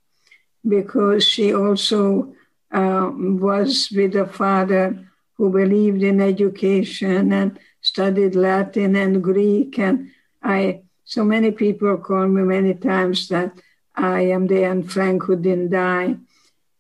because 0.67 1.25
she 1.25 1.55
also 1.55 2.35
uh, 2.73 3.11
was 3.15 3.91
with 3.95 4.17
a 4.17 4.27
father 4.27 5.07
who 5.35 5.51
believed 5.51 6.03
in 6.03 6.21
education 6.21 7.33
and 7.33 7.59
studied 7.81 8.35
Latin 8.35 8.97
and 8.97 9.23
Greek. 9.23 9.79
And 9.79 10.11
I, 10.43 10.83
so 11.05 11.23
many 11.23 11.51
people 11.51 11.97
call 11.99 12.27
me 12.27 12.43
many 12.43 12.75
times 12.75 13.29
that 13.29 13.53
I 13.95 14.23
am 14.23 14.47
the 14.47 14.65
Anne 14.65 14.83
Frank 14.83 15.25
who 15.25 15.37
didn't 15.37 15.71
die. 15.71 16.17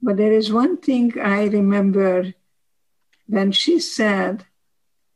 But 0.04 0.18
there 0.18 0.32
is 0.32 0.52
one 0.52 0.76
thing 0.76 1.18
I 1.18 1.46
remember 1.46 2.34
when 3.26 3.52
she 3.52 3.80
said, 3.80 4.44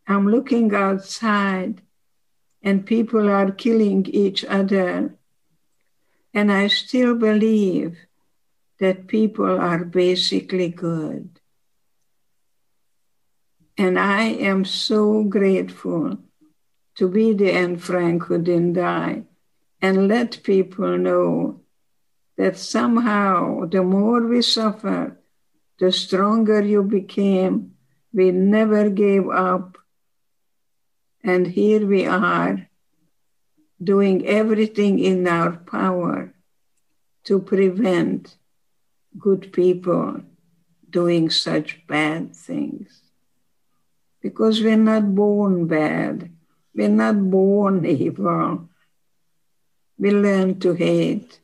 I'm 0.07 0.27
looking 0.27 0.75
outside 0.75 1.83
and 2.63 2.87
people 2.87 3.29
are 3.29 3.51
killing 3.51 4.07
each 4.07 4.47
other. 4.47 5.15
And 6.33 6.51
I 6.51 6.69
still 6.69 7.15
believe 7.17 7.99
that 8.81 9.09
people 9.09 9.61
are 9.61 9.85
basically 9.85 10.71
good. 10.71 11.39
And 13.77 13.99
I 13.99 14.23
am 14.23 14.65
so 14.65 15.23
grateful 15.23 16.17
to 16.95 17.09
be 17.11 17.35
the 17.35 17.53
Anne 17.53 17.77
Frank 17.77 18.25
who 18.25 18.39
didn't 18.39 18.73
die 18.73 19.25
and 19.83 20.09
let 20.09 20.43
people 20.43 20.97
know 20.97 21.61
that 22.39 22.57
somehow 22.57 23.67
the 23.67 23.83
more 23.83 24.25
we 24.25 24.41
suffer, 24.41 25.19
the 25.81 25.91
stronger 25.91 26.63
you 26.63 26.83
became. 26.85 27.75
We 28.13 28.31
never 28.31 28.89
gave 28.89 29.29
up. 29.29 29.77
And 31.23 31.49
here 31.49 31.85
we 31.85 32.07
are 32.07 32.69
doing 33.83 34.25
everything 34.27 35.01
in 35.01 35.27
our 35.27 35.57
power 35.57 36.33
to 37.25 37.41
prevent 37.41 38.37
good 39.19 39.53
people 39.53 40.23
doing 40.89 41.31
such 41.31 41.87
bad 41.89 42.35
things. 42.35 43.03
Because 44.23 44.63
we're 44.63 44.77
not 44.77 45.15
born 45.15 45.67
bad, 45.67 46.31
we're 46.73 46.89
not 46.89 47.31
born 47.31 47.85
evil. 48.05 48.69
We 49.99 50.13
learn 50.13 50.61
to 50.61 50.75
hate. 50.75 51.41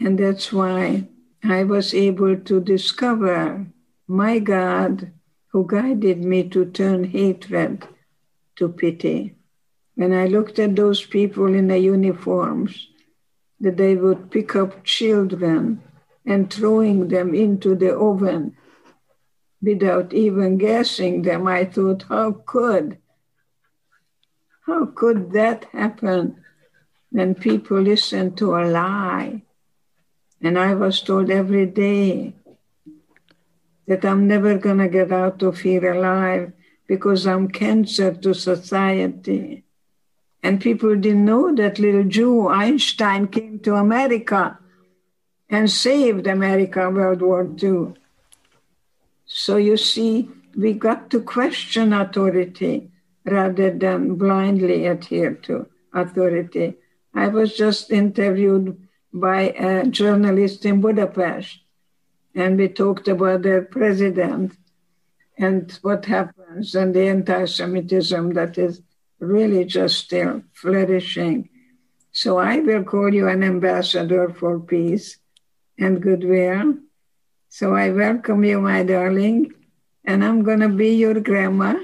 And 0.00 0.18
that's 0.18 0.52
why 0.52 1.08
I 1.42 1.64
was 1.64 1.94
able 1.94 2.36
to 2.36 2.60
discover 2.60 3.66
my 4.06 4.38
God 4.38 5.12
who 5.48 5.66
guided 5.66 6.24
me 6.24 6.48
to 6.50 6.66
turn 6.66 7.04
hatred 7.04 7.86
to 8.56 8.68
pity. 8.68 9.34
When 9.94 10.12
I 10.12 10.26
looked 10.26 10.58
at 10.58 10.76
those 10.76 11.04
people 11.04 11.52
in 11.52 11.68
the 11.68 11.78
uniforms, 11.78 12.88
that 13.60 13.76
they 13.76 13.96
would 13.96 14.30
pick 14.30 14.54
up 14.54 14.84
children 14.84 15.82
and 16.24 16.52
throwing 16.52 17.08
them 17.08 17.34
into 17.34 17.74
the 17.74 17.96
oven 17.96 18.56
without 19.60 20.12
even 20.12 20.58
gassing 20.58 21.22
them, 21.22 21.48
I 21.48 21.64
thought, 21.64 22.04
how 22.08 22.42
could? 22.46 22.98
How 24.66 24.86
could 24.86 25.32
that 25.32 25.64
happen 25.72 26.44
when 27.10 27.34
people 27.34 27.80
listen 27.80 28.36
to 28.36 28.54
a 28.54 28.62
lie? 28.66 29.42
And 30.40 30.58
I 30.58 30.74
was 30.74 31.00
told 31.00 31.30
every 31.30 31.66
day 31.66 32.34
that 33.86 34.04
I'm 34.04 34.28
never 34.28 34.56
going 34.58 34.78
to 34.78 34.88
get 34.88 35.10
out 35.10 35.42
of 35.42 35.60
here 35.60 35.92
alive 35.92 36.52
because 36.86 37.26
I'm 37.26 37.48
cancer 37.48 38.14
to 38.14 38.34
society. 38.34 39.64
And 40.42 40.60
people 40.60 40.94
didn't 40.94 41.24
know 41.24 41.54
that 41.54 41.78
little 41.78 42.04
Jew 42.04 42.48
Einstein 42.48 43.26
came 43.26 43.58
to 43.60 43.74
America 43.74 44.58
and 45.50 45.70
saved 45.70 46.26
America 46.26 46.88
World 46.90 47.22
War 47.22 47.48
II. 47.62 47.94
So 49.26 49.56
you 49.56 49.76
see, 49.76 50.30
we 50.56 50.72
got 50.72 51.10
to 51.10 51.20
question 51.20 51.92
authority 51.92 52.90
rather 53.24 53.70
than 53.70 54.14
blindly 54.14 54.86
adhere 54.86 55.34
to 55.34 55.66
authority. 55.92 56.74
I 57.14 57.28
was 57.28 57.56
just 57.56 57.90
interviewed 57.90 58.87
by 59.12 59.50
a 59.50 59.86
journalist 59.86 60.64
in 60.64 60.80
Budapest, 60.80 61.60
and 62.34 62.58
we 62.58 62.68
talked 62.68 63.08
about 63.08 63.42
the 63.42 63.66
president 63.70 64.56
and 65.38 65.78
what 65.82 66.04
happens 66.04 66.74
and 66.74 66.94
the 66.94 67.08
anti 67.08 67.44
Semitism 67.44 68.34
that 68.34 68.58
is 68.58 68.82
really 69.20 69.64
just 69.64 69.98
still 69.98 70.42
flourishing. 70.52 71.48
So 72.12 72.38
I 72.38 72.58
will 72.58 72.84
call 72.84 73.12
you 73.14 73.28
an 73.28 73.42
ambassador 73.42 74.30
for 74.30 74.58
peace 74.60 75.18
and 75.78 76.02
goodwill. 76.02 76.74
So 77.48 77.74
I 77.74 77.90
welcome 77.90 78.44
you, 78.44 78.60
my 78.60 78.82
darling, 78.82 79.52
and 80.04 80.24
I'm 80.24 80.42
going 80.42 80.60
to 80.60 80.68
be 80.68 80.96
your 80.96 81.20
grandma. 81.20 81.78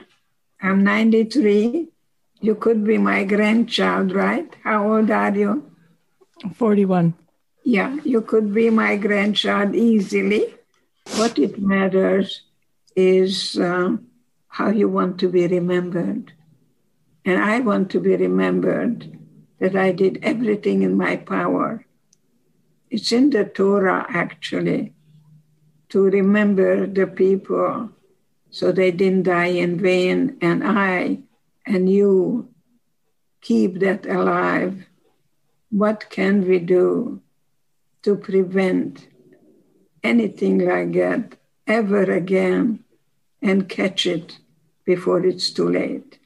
I'm 0.60 0.82
93. 0.82 1.88
You 2.40 2.54
could 2.54 2.84
be 2.84 2.98
my 2.98 3.24
grandchild, 3.24 4.12
right? 4.12 4.54
How 4.62 4.92
old 4.92 5.10
are 5.10 5.34
you? 5.34 5.73
41. 6.54 7.14
Yeah, 7.64 7.96
you 8.04 8.20
could 8.20 8.52
be 8.52 8.70
my 8.70 8.96
grandchild 8.96 9.74
easily. 9.74 10.54
What 11.16 11.38
it 11.38 11.60
matters 11.60 12.42
is 12.96 13.58
uh, 13.58 13.96
how 14.48 14.70
you 14.70 14.88
want 14.88 15.18
to 15.20 15.28
be 15.28 15.46
remembered. 15.46 16.32
And 17.24 17.42
I 17.42 17.60
want 17.60 17.90
to 17.92 18.00
be 18.00 18.16
remembered 18.16 19.18
that 19.60 19.74
I 19.74 19.92
did 19.92 20.18
everything 20.22 20.82
in 20.82 20.96
my 20.96 21.16
power. 21.16 21.86
It's 22.90 23.12
in 23.12 23.30
the 23.30 23.44
Torah, 23.44 24.06
actually, 24.08 24.92
to 25.88 26.02
remember 26.02 26.86
the 26.86 27.06
people 27.06 27.90
so 28.50 28.70
they 28.70 28.90
didn't 28.90 29.24
die 29.24 29.46
in 29.46 29.80
vain. 29.80 30.36
And 30.40 30.62
I 30.62 31.20
and 31.66 31.88
you 31.88 32.48
keep 33.40 33.80
that 33.80 34.06
alive. 34.06 34.86
What 35.74 36.08
can 36.08 36.46
we 36.46 36.60
do 36.60 37.20
to 38.04 38.14
prevent 38.14 39.08
anything 40.04 40.58
like 40.58 40.92
that 40.92 41.34
ever 41.66 42.04
again 42.04 42.84
and 43.42 43.68
catch 43.68 44.06
it 44.06 44.38
before 44.84 45.26
it's 45.26 45.50
too 45.50 45.68
late? 45.68 46.20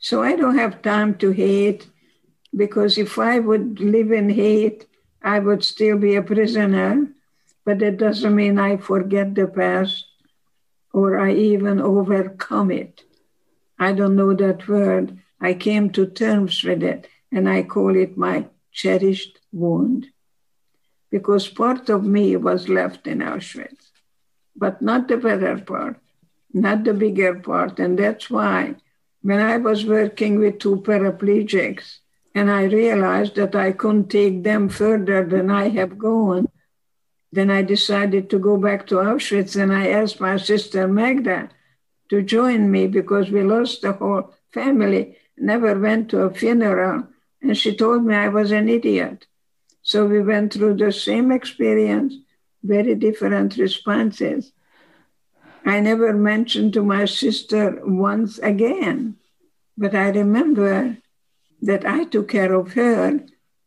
So 0.00 0.24
I 0.24 0.34
don't 0.34 0.58
have 0.58 0.82
time 0.82 1.14
to 1.18 1.30
hate 1.30 1.86
because 2.56 2.98
if 2.98 3.20
I 3.20 3.38
would 3.38 3.78
live 3.78 4.10
in 4.10 4.30
hate, 4.30 4.86
I 5.22 5.38
would 5.38 5.62
still 5.62 5.96
be 5.96 6.16
a 6.16 6.22
prisoner. 6.22 7.06
But 7.64 7.78
that 7.78 7.98
doesn't 7.98 8.34
mean 8.34 8.58
I 8.58 8.78
forget 8.78 9.36
the 9.36 9.46
past 9.46 10.06
or 10.92 11.20
I 11.20 11.34
even 11.34 11.80
overcome 11.80 12.72
it. 12.72 13.04
I 13.78 13.92
don't 13.92 14.16
know 14.16 14.34
that 14.34 14.66
word. 14.66 15.20
I 15.40 15.54
came 15.54 15.90
to 15.90 16.04
terms 16.04 16.64
with 16.64 16.82
it 16.82 17.06
and 17.30 17.48
I 17.48 17.62
call 17.62 17.94
it 17.94 18.16
my 18.16 18.46
cherished 18.82 19.40
wound 19.50 20.06
because 21.10 21.48
part 21.48 21.88
of 21.88 22.04
me 22.04 22.36
was 22.36 22.68
left 22.68 23.06
in 23.06 23.18
Auschwitz, 23.18 23.90
but 24.54 24.80
not 24.80 25.08
the 25.08 25.16
better 25.16 25.58
part, 25.58 25.96
not 26.52 26.84
the 26.84 26.94
bigger 26.94 27.34
part. 27.34 27.80
And 27.80 27.98
that's 27.98 28.30
why 28.30 28.76
when 29.22 29.40
I 29.40 29.56
was 29.56 29.84
working 29.84 30.38
with 30.38 30.60
two 30.60 30.76
paraplegics 30.76 31.98
and 32.36 32.50
I 32.50 32.64
realized 32.64 33.34
that 33.34 33.56
I 33.56 33.72
couldn't 33.72 34.10
take 34.10 34.44
them 34.44 34.68
further 34.68 35.24
than 35.24 35.50
I 35.50 35.70
have 35.70 35.98
gone, 35.98 36.46
then 37.32 37.50
I 37.50 37.62
decided 37.62 38.30
to 38.30 38.38
go 38.38 38.56
back 38.56 38.86
to 38.86 38.96
Auschwitz 38.96 39.60
and 39.60 39.72
I 39.72 39.88
asked 39.88 40.20
my 40.20 40.36
sister 40.36 40.86
Magda 40.86 41.50
to 42.10 42.22
join 42.22 42.70
me 42.70 42.86
because 42.86 43.28
we 43.30 43.42
lost 43.42 43.82
the 43.82 43.92
whole 43.92 44.34
family, 44.52 45.16
never 45.36 45.78
went 45.78 46.10
to 46.10 46.22
a 46.22 46.32
funeral. 46.32 47.08
And 47.42 47.56
she 47.56 47.74
told 47.74 48.04
me 48.04 48.14
I 48.14 48.28
was 48.28 48.50
an 48.50 48.68
idiot. 48.68 49.26
So 49.82 50.06
we 50.06 50.20
went 50.22 50.52
through 50.52 50.74
the 50.74 50.92
same 50.92 51.32
experience, 51.32 52.14
very 52.62 52.94
different 52.94 53.56
responses. 53.56 54.52
I 55.64 55.80
never 55.80 56.12
mentioned 56.12 56.72
to 56.74 56.82
my 56.82 57.04
sister 57.04 57.80
once 57.84 58.38
again, 58.38 59.16
but 59.76 59.94
I 59.94 60.10
remember 60.10 60.98
that 61.62 61.84
I 61.84 62.04
took 62.04 62.28
care 62.28 62.52
of 62.52 62.72
her. 62.74 63.20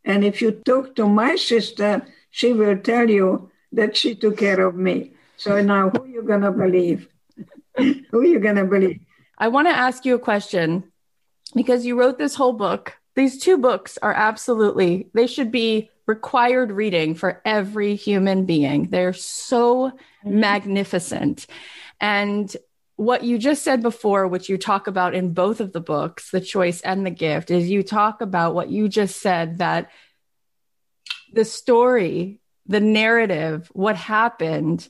And 0.04 0.24
if 0.24 0.42
you 0.42 0.52
talk 0.52 0.96
to 0.96 1.08
my 1.08 1.36
sister, 1.36 2.06
she 2.30 2.54
will 2.54 2.78
tell 2.78 3.10
you 3.10 3.52
that 3.72 3.96
she 3.96 4.16
took 4.16 4.38
care 4.38 4.66
of 4.66 4.76
me. 4.76 5.14
So 5.38 5.62
now 5.62 5.90
who 5.90 6.04
are 6.04 6.08
you 6.08 6.24
going 6.24 6.42
to 6.42 6.52
believe? 6.52 7.08
who 7.78 8.20
are 8.20 8.26
you 8.26 8.40
going 8.40 8.56
to 8.58 8.66
believe? 8.66 9.00
I 9.38 9.48
want 9.48 9.68
to 9.68 9.76
ask 9.76 10.06
you 10.06 10.16
a 10.16 10.20
question 10.20 10.92
because 11.56 11.86
you 11.86 12.00
wrote 12.00 12.18
this 12.18 12.36
whole 12.36 12.54
book. 12.54 12.96
These 13.16 13.40
two 13.40 13.58
books 13.58 13.98
are 14.02 14.14
absolutely, 14.14 15.10
they 15.14 15.28
should 15.28 15.52
be 15.52 15.90
required 16.08 16.72
reading 16.72 17.16
for 17.16 17.42
every 17.46 17.96
human 17.96 18.46
being. 18.46 18.90
They're 18.90 19.14
so 19.14 19.90
mm-hmm. 19.90 20.40
magnificent. 20.40 21.48
And 22.00 22.56
what 22.96 23.24
you 23.24 23.38
just 23.38 23.64
said 23.64 23.82
before, 23.82 24.28
which 24.28 24.50
you 24.50 24.58
talk 24.58 24.88
about 24.88 25.16
in 25.16 25.34
both 25.34 25.60
of 25.60 25.74
the 25.74 25.82
books, 25.82 26.32
The 26.32 26.42
Choice 26.42 26.82
and 26.82 27.06
The 27.06 27.12
Gift, 27.12 27.52
is 27.52 27.70
you 27.70 27.84
talk 27.84 28.22
about 28.22 28.54
what 28.54 28.70
you 28.70 28.88
just 28.88 29.20
said 29.22 29.58
that 29.58 29.90
the 31.34 31.46
story, 31.46 32.42
the 32.68 32.80
narrative, 32.80 33.70
what 33.74 33.96
happened, 33.96 34.88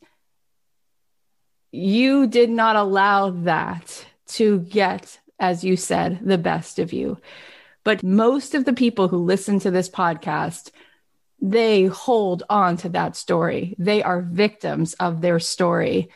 you 1.72 2.28
did 2.28 2.50
not 2.50 2.76
allow 2.76 3.30
that 3.30 4.06
to 4.28 4.60
get, 4.60 5.20
as 5.40 5.64
you 5.64 5.78
said, 5.78 6.20
the 6.24 6.38
best 6.38 6.80
of 6.80 6.92
you. 6.94 7.18
But 7.84 8.04
most 8.04 8.54
of 8.54 8.66
the 8.66 8.74
people 8.74 9.08
who 9.08 9.18
listen 9.18 9.60
to 9.60 9.72
this 9.72 9.90
podcast, 9.90 10.72
they 11.42 11.86
hold 11.86 12.44
on 12.50 12.78
to 12.78 12.90
that 12.90 13.16
story. 13.16 13.76
They 13.80 14.04
are 14.04 14.22
victims 14.22 14.94
of 14.96 15.22
their 15.22 15.40
story 15.40 16.10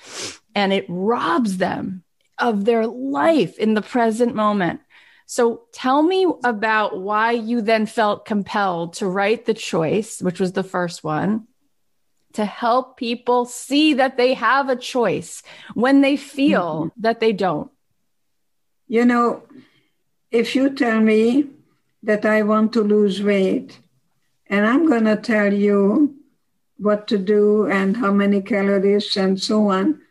and 0.53 0.71
it 0.71 0.85
robs 0.87 1.57
them 1.57 2.03
of 2.37 2.65
their 2.65 2.85
life 2.85 3.57
in 3.57 3.73
the 3.73 3.81
present 3.81 4.35
moment. 4.35 4.81
So 5.25 5.63
tell 5.73 6.03
me 6.03 6.27
about 6.43 6.99
why 6.99 7.31
you 7.31 7.61
then 7.61 7.87
felt 7.87 8.25
compelled 8.25 8.93
to 8.95 9.07
write 9.07 9.45
The 9.45 9.55
Choice, 9.55 10.21
which 10.21 10.39
was 10.39 10.51
the 10.51 10.63
first 10.63 11.03
one, 11.03 11.47
to 12.33 12.45
help 12.45 12.97
people 12.97 13.45
see 13.45 13.95
that 13.95 14.17
they 14.17 14.35
have 14.35 14.69
a 14.69 14.75
choice 14.75 15.41
when 15.73 16.01
they 16.01 16.15
feel 16.17 16.75
mm-hmm. 16.75 17.01
that 17.01 17.19
they 17.19 17.33
don't. 17.33 17.71
You 18.87 19.05
know, 19.05 19.43
if 20.29 20.55
you 20.55 20.69
tell 20.75 20.99
me 20.99 21.49
that 22.05 22.25
I 22.25 22.43
want 22.43 22.73
to 22.73 22.81
lose 22.81 23.21
weight, 23.21 23.79
and 24.47 24.65
I'm 24.65 24.87
going 24.87 25.05
to 25.05 25.15
tell 25.15 25.53
you 25.53 26.15
what 26.77 27.07
to 27.07 27.17
do 27.17 27.67
and 27.67 27.97
how 27.97 28.11
many 28.11 28.41
calories 28.41 29.17
and 29.17 29.41
so 29.41 29.69
on, 29.69 30.01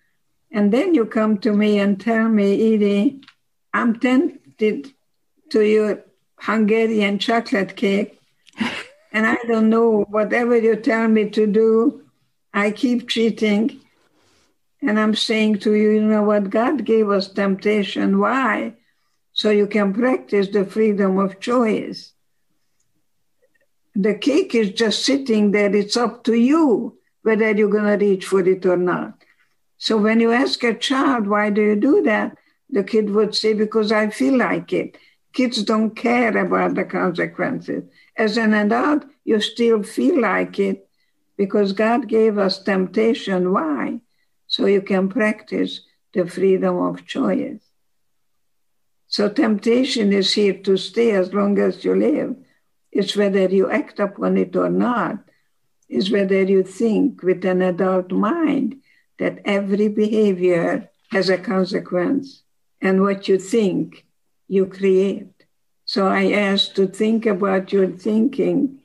and 0.50 0.72
then 0.72 0.94
you 0.94 1.06
come 1.06 1.38
to 1.38 1.52
me 1.52 1.78
and 1.78 2.00
tell 2.00 2.28
me, 2.28 2.74
Edie, 2.74 3.20
I'm 3.72 3.98
tempted 3.98 4.92
to 5.50 5.60
your 5.62 6.04
Hungarian 6.38 7.18
chocolate 7.18 7.76
cake. 7.76 8.20
and 9.12 9.26
I 9.26 9.36
don't 9.48 9.68
know, 9.68 10.02
whatever 10.10 10.56
you 10.56 10.76
tell 10.76 11.08
me 11.08 11.30
to 11.30 11.46
do, 11.46 12.02
I 12.52 12.70
keep 12.70 13.08
cheating. 13.08 13.80
And 14.80 15.00
I'm 15.00 15.14
saying 15.14 15.58
to 15.60 15.74
you, 15.74 15.90
you 15.90 16.02
know 16.02 16.22
what? 16.22 16.50
God 16.50 16.84
gave 16.84 17.10
us 17.10 17.28
temptation. 17.28 18.18
Why? 18.20 18.74
So 19.44 19.50
you 19.50 19.66
can 19.66 19.92
practice 19.92 20.48
the 20.48 20.64
freedom 20.64 21.18
of 21.18 21.38
choice. 21.38 22.14
The 23.94 24.14
cake 24.14 24.54
is 24.54 24.70
just 24.70 25.04
sitting 25.04 25.50
there. 25.50 25.76
It's 25.76 25.98
up 25.98 26.24
to 26.24 26.32
you 26.32 26.96
whether 27.20 27.50
you're 27.50 27.68
going 27.68 27.98
to 27.98 28.02
reach 28.02 28.24
for 28.24 28.40
it 28.40 28.64
or 28.64 28.78
not. 28.78 29.22
So 29.76 29.98
when 29.98 30.20
you 30.20 30.32
ask 30.32 30.64
a 30.64 30.72
child, 30.72 31.26
why 31.26 31.50
do 31.50 31.60
you 31.60 31.76
do 31.76 32.00
that? 32.04 32.38
The 32.70 32.82
kid 32.82 33.10
would 33.10 33.34
say, 33.34 33.52
Because 33.52 33.92
I 33.92 34.08
feel 34.08 34.38
like 34.38 34.72
it. 34.72 34.96
Kids 35.34 35.62
don't 35.62 35.94
care 35.94 36.34
about 36.38 36.74
the 36.74 36.84
consequences. 36.84 37.84
As 38.16 38.38
an 38.38 38.54
adult, 38.54 39.04
you 39.26 39.42
still 39.42 39.82
feel 39.82 40.22
like 40.22 40.58
it 40.58 40.88
because 41.36 41.74
God 41.74 42.08
gave 42.08 42.38
us 42.38 42.62
temptation. 42.62 43.52
Why? 43.52 44.00
So 44.46 44.64
you 44.64 44.80
can 44.80 45.10
practice 45.10 45.82
the 46.14 46.26
freedom 46.26 46.78
of 46.78 47.04
choice. 47.04 47.63
So 49.14 49.28
temptation 49.28 50.12
is 50.12 50.32
here 50.32 50.54
to 50.66 50.76
stay 50.76 51.12
as 51.12 51.32
long 51.32 51.56
as 51.60 51.84
you 51.84 51.94
live. 51.94 52.34
It's 52.90 53.14
whether 53.14 53.46
you 53.46 53.70
act 53.70 54.00
upon 54.00 54.36
it 54.36 54.56
or 54.56 54.68
not. 54.68 55.18
It's 55.88 56.10
whether 56.10 56.42
you 56.42 56.64
think 56.64 57.22
with 57.22 57.44
an 57.44 57.62
adult 57.62 58.10
mind 58.10 58.80
that 59.20 59.38
every 59.44 59.86
behavior 59.86 60.90
has 61.12 61.28
a 61.28 61.38
consequence. 61.38 62.42
And 62.82 63.02
what 63.02 63.28
you 63.28 63.38
think, 63.38 64.04
you 64.48 64.66
create. 64.66 65.44
So 65.84 66.08
I 66.08 66.32
ask 66.32 66.74
to 66.74 66.88
think 66.88 67.24
about 67.24 67.72
your 67.72 67.90
thinking 67.92 68.80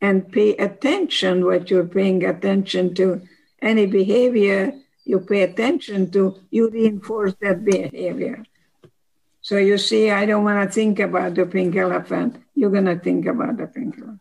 and 0.00 0.30
pay 0.30 0.54
attention 0.58 1.44
what 1.44 1.72
you're 1.72 1.92
paying 1.98 2.24
attention 2.24 2.94
to. 2.94 3.20
Any 3.60 3.86
behavior 3.86 4.74
you 5.04 5.18
pay 5.18 5.42
attention 5.42 6.12
to, 6.12 6.38
you 6.52 6.70
reinforce 6.70 7.34
that 7.40 7.64
behavior. 7.64 8.44
So 9.46 9.58
you 9.58 9.78
see, 9.78 10.10
I 10.10 10.26
don't 10.26 10.42
want 10.42 10.58
to 10.68 10.74
think 10.74 10.98
about 10.98 11.36
the 11.36 11.46
pink 11.46 11.76
elephant. 11.76 12.42
You're 12.56 12.74
going 12.74 12.90
to 12.90 12.98
think 12.98 13.26
about 13.26 13.56
the 13.56 13.68
pink 13.68 13.94
elephant. 13.94 14.18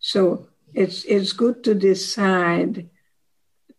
So 0.00 0.48
it's 0.74 1.02
it's 1.04 1.32
good 1.32 1.64
to 1.64 1.74
decide 1.74 2.90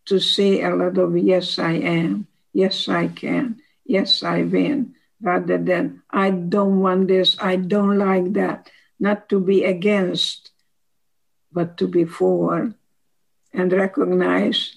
to 0.06 0.18
say 0.18 0.62
a 0.62 0.74
lot 0.74 0.98
of 0.98 1.16
yes, 1.16 1.60
I 1.60 1.74
am, 1.74 2.26
yes, 2.52 2.88
I 2.88 3.06
can, 3.06 3.62
yes, 3.84 4.24
I 4.24 4.42
win, 4.42 4.96
rather 5.22 5.56
than 5.56 6.02
I 6.10 6.30
don't 6.30 6.80
want 6.80 7.06
this, 7.06 7.36
I 7.38 7.54
don't 7.54 7.96
like 7.98 8.32
that. 8.32 8.68
Not 8.98 9.28
to 9.28 9.38
be 9.38 9.62
against, 9.62 10.50
but 11.52 11.78
to 11.78 11.86
be 11.86 12.04
for, 12.04 12.74
and 13.52 13.72
recognize 13.72 14.74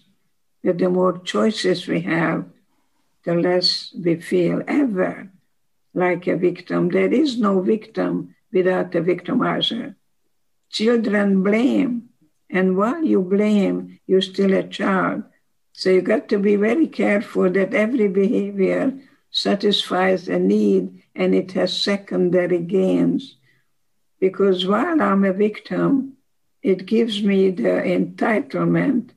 that 0.63 0.77
the 0.77 0.89
more 0.91 1.17
choices 1.17 1.87
we 1.87 2.01
have, 2.01 2.45
the 3.23 3.33
less 3.33 3.91
we 3.97 4.21
feel 4.21 4.61
ever 4.67 5.28
like 5.99 6.27
a 6.27 6.35
victim. 6.35 6.89
There 6.89 7.13
is 7.13 7.37
no 7.37 7.61
victim 7.61 8.35
without 8.51 8.95
a 8.95 9.01
victimizer. 9.01 9.95
Children 10.69 11.43
blame, 11.43 12.09
and 12.49 12.77
while 12.77 13.03
you 13.03 13.21
blame, 13.21 13.99
you're 14.07 14.21
still 14.21 14.53
a 14.53 14.63
child. 14.63 15.23
So 15.73 15.89
you 15.89 16.01
got 16.01 16.29
to 16.29 16.39
be 16.39 16.55
very 16.55 16.87
careful 16.87 17.49
that 17.51 17.73
every 17.73 18.07
behavior 18.07 18.93
satisfies 19.31 20.27
a 20.27 20.39
need 20.39 21.03
and 21.15 21.35
it 21.35 21.51
has 21.53 21.81
secondary 21.81 22.59
gains. 22.59 23.37
Because 24.19 24.65
while 24.65 25.01
I'm 25.01 25.23
a 25.23 25.33
victim, 25.33 26.17
it 26.61 26.85
gives 26.85 27.23
me 27.23 27.51
the 27.51 27.81
entitlement 27.97 29.11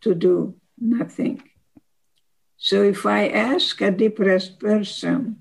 to 0.00 0.14
do 0.14 0.54
nothing. 0.80 1.42
So 2.56 2.82
if 2.82 3.06
I 3.06 3.28
ask 3.28 3.80
a 3.80 3.90
depressed 3.90 4.58
person, 4.58 5.40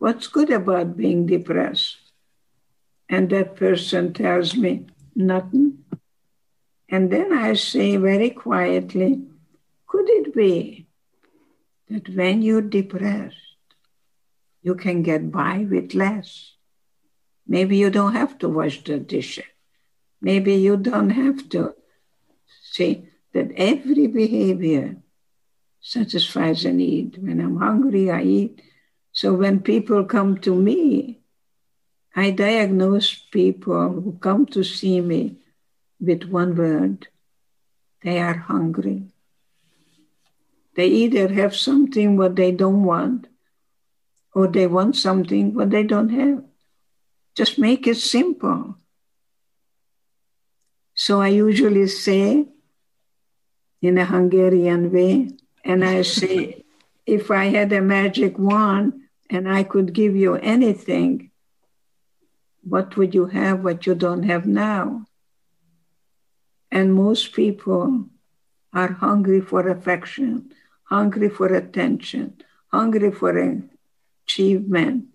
what's 0.00 0.26
good 0.26 0.50
about 0.50 0.96
being 0.96 1.26
depressed? 1.26 1.98
And 3.08 3.28
that 3.30 3.54
person 3.54 4.12
tells 4.12 4.56
me, 4.56 4.86
nothing. 5.14 5.84
And 6.88 7.12
then 7.12 7.32
I 7.32 7.54
say 7.54 7.96
very 7.96 8.30
quietly, 8.30 9.22
could 9.86 10.08
it 10.08 10.34
be 10.34 10.86
that 11.88 12.08
when 12.08 12.42
you're 12.42 12.62
depressed, 12.62 13.36
you 14.62 14.74
can 14.74 15.02
get 15.02 15.30
by 15.30 15.66
with 15.70 15.94
less? 15.94 16.52
Maybe 17.46 17.76
you 17.76 17.90
don't 17.90 18.14
have 18.14 18.38
to 18.38 18.48
wash 18.48 18.82
the 18.82 18.98
dishes. 18.98 19.44
Maybe 20.20 20.54
you 20.54 20.76
don't 20.76 21.10
have 21.10 21.48
to 21.50 21.74
see 22.62 23.08
that 23.34 23.50
every 23.56 24.06
behavior 24.06 24.96
satisfies 25.80 26.64
a 26.64 26.72
need. 26.72 27.18
When 27.20 27.40
I'm 27.40 27.56
hungry, 27.56 28.10
I 28.10 28.22
eat. 28.22 28.62
So 29.20 29.34
when 29.34 29.60
people 29.60 30.06
come 30.06 30.38
to 30.38 30.54
me, 30.54 31.20
I 32.16 32.30
diagnose 32.30 33.14
people 33.14 33.90
who 33.90 34.16
come 34.18 34.46
to 34.46 34.64
see 34.64 35.02
me 35.02 35.36
with 36.00 36.24
one 36.24 36.56
word 36.56 37.08
they 38.02 38.18
are 38.18 38.38
hungry. 38.48 39.02
They 40.74 40.86
either 40.86 41.28
have 41.34 41.54
something 41.54 42.16
what 42.16 42.34
they 42.34 42.50
don't 42.50 42.82
want, 42.84 43.26
or 44.34 44.48
they 44.48 44.66
want 44.66 44.96
something 44.96 45.52
what 45.52 45.68
they 45.68 45.82
don't 45.82 46.08
have. 46.08 46.42
Just 47.36 47.58
make 47.58 47.86
it 47.86 47.98
simple. 47.98 48.78
So 50.94 51.20
I 51.20 51.28
usually 51.28 51.88
say, 51.88 52.46
in 53.82 53.98
a 53.98 54.06
Hungarian 54.06 54.90
way. 54.90 55.28
And 55.62 55.84
I 55.84 56.00
say, 56.00 56.64
if 57.06 57.30
I 57.30 57.44
had 57.56 57.70
a 57.74 57.82
magic 57.82 58.38
wand 58.38 58.94
and 59.30 59.48
I 59.48 59.62
could 59.62 59.92
give 59.92 60.16
you 60.16 60.34
anything, 60.34 61.30
what 62.62 62.96
would 62.96 63.14
you 63.14 63.26
have 63.26 63.64
what 63.64 63.86
you 63.86 63.94
don't 63.94 64.24
have 64.24 64.46
now? 64.46 65.06
And 66.70 66.92
most 66.92 67.32
people 67.32 68.06
are 68.72 68.92
hungry 68.92 69.40
for 69.40 69.68
affection, 69.68 70.52
hungry 70.84 71.28
for 71.28 71.46
attention, 71.46 72.42
hungry 72.68 73.10
for 73.10 73.62
achievement. 74.26 75.06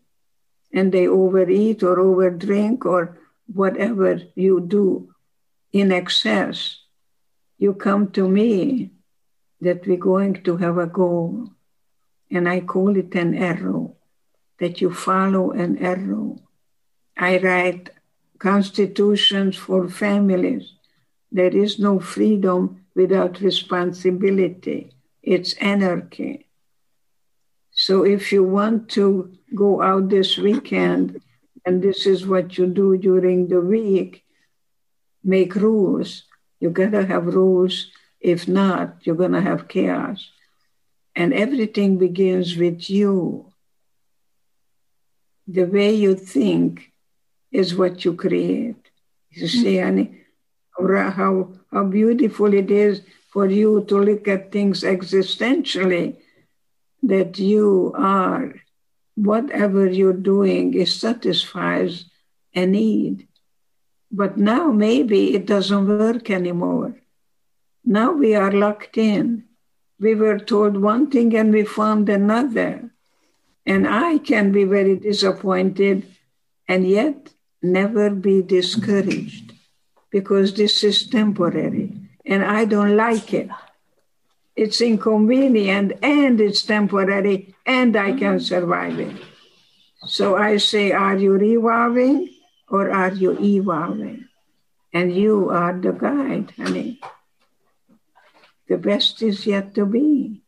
And 0.73 0.91
they 0.91 1.08
overeat 1.08 1.84
or 1.84 1.97
overdrink 1.97 2.86
or 2.86 3.19
whatever 3.54 4.21
you 4.36 4.60
do 4.60 5.13
in 5.71 5.91
excess 5.91 6.80
you 7.58 7.73
come 7.73 8.12
to 8.12 8.28
me 8.28 8.91
that 9.62 9.88
we're 9.88 9.97
going 9.97 10.43
to 10.43 10.58
have 10.58 10.78
a 10.78 10.88
goal, 10.88 11.49
and 12.30 12.49
I 12.49 12.60
call 12.60 12.97
it 12.97 13.15
an 13.15 13.34
arrow, 13.36 13.95
that 14.60 14.82
you 14.82 14.94
follow 14.94 15.52
an 15.52 15.78
arrow. 15.78 16.39
I 17.18 17.38
write 17.39 17.89
constitutions 18.39 19.56
for 19.56 19.89
families. 19.89 20.74
There 21.32 21.56
is 21.56 21.80
no 21.80 22.00
freedom 22.00 22.86
without 22.96 23.41
responsibility. 23.41 24.91
It's 25.24 25.54
anarchy. 25.56 26.48
So 27.72 28.04
if 28.04 28.32
you 28.32 28.44
want 28.44 28.89
to 28.91 29.38
go 29.54 29.82
out 29.82 30.10
this 30.10 30.38
weekend, 30.38 31.22
and 31.65 31.82
this 31.82 32.06
is 32.06 32.28
what 32.28 32.58
you 32.58 32.68
do 32.68 32.98
during 32.98 33.48
the 33.48 33.60
week, 33.60 34.24
make 35.24 35.56
rules 35.56 36.24
you 36.60 36.70
gotta 36.70 37.06
have 37.06 37.26
rules. 37.28 37.91
If 38.20 38.48
not, 38.48 39.06
you're 39.06 39.15
gonna 39.15 39.41
have 39.41 39.68
chaos. 39.68 40.32
And 41.15 41.34
everything 41.34 41.98
begins 41.98 42.58
with 42.58 42.89
you. 42.89 43.54
The 45.47 45.65
way 45.65 45.93
you 45.93 46.15
think 46.15 46.91
is 47.51 47.75
what 47.75 48.03
you 48.03 48.15
create. 48.15 48.89
You 49.31 49.47
mm-hmm. 49.47 49.62
see, 49.62 49.79
Annie, 49.79 50.21
how, 50.77 51.53
how 51.71 51.84
beautiful 51.84 52.53
it 52.53 52.71
is 52.71 53.01
for 53.31 53.47
you 53.47 53.84
to 53.89 53.97
look 53.99 54.27
at 54.27 54.51
things 54.51 54.81
existentially, 54.81 56.17
that 57.03 57.38
you 57.38 57.93
are, 57.97 58.55
whatever 59.15 59.86
you're 59.86 60.13
doing, 60.13 60.73
it 60.73 60.88
satisfies 60.88 62.05
a 62.53 62.65
need. 62.65 63.27
But 64.12 64.38
now 64.38 64.71
maybe 64.71 65.36
it 65.36 65.45
doesn't 65.45 65.88
work 65.88 66.29
anymore. 66.29 66.95
Now 67.84 68.13
we 68.13 68.36
are 68.36 68.51
locked 68.51 68.97
in. 68.97 69.43
We 69.99 70.15
were 70.15 70.39
told 70.39 70.77
one 70.77 71.12
thing 71.12 71.36
and 71.36 71.53
we 71.53 71.65
found 71.65 72.10
another. 72.10 72.89
And 73.65 73.88
I 73.88 74.19
can 74.19 74.51
be 74.51 74.63
very 74.63 74.95
disappointed 74.95 76.06
and 76.67 76.88
yet 76.88 77.34
never 77.62 78.10
be 78.10 78.41
discouraged 78.41 79.54
because 80.12 80.54
this 80.54 80.84
is 80.84 81.08
temporary 81.08 81.93
and 82.25 82.43
I 82.43 82.65
don't 82.65 82.95
like 82.95 83.34
it. 83.34 83.49
It's 84.56 84.82
inconvenient 84.82 85.93
and 86.01 86.39
it's 86.39 86.63
temporary 86.63 87.56
and 87.65 87.95
I 87.97 88.13
can 88.13 88.39
survive 88.39 88.99
it. 88.99 89.17
So 90.08 90.38
I 90.38 90.58
say, 90.58 90.91
Are 90.91 91.17
you 91.17 91.34
revolving? 91.34 92.30
or 92.69 92.91
are 92.91 93.13
you 93.13 93.38
evolving? 93.39 94.28
And 94.93 95.13
you 95.13 95.49
are 95.49 95.73
the 95.78 95.91
guide, 95.91 96.54
honey. 96.58 96.99
The 98.67 98.78
best 98.78 99.21
is 99.21 99.45
yet 99.45 99.75
to 99.75 99.86
be. 99.86 100.41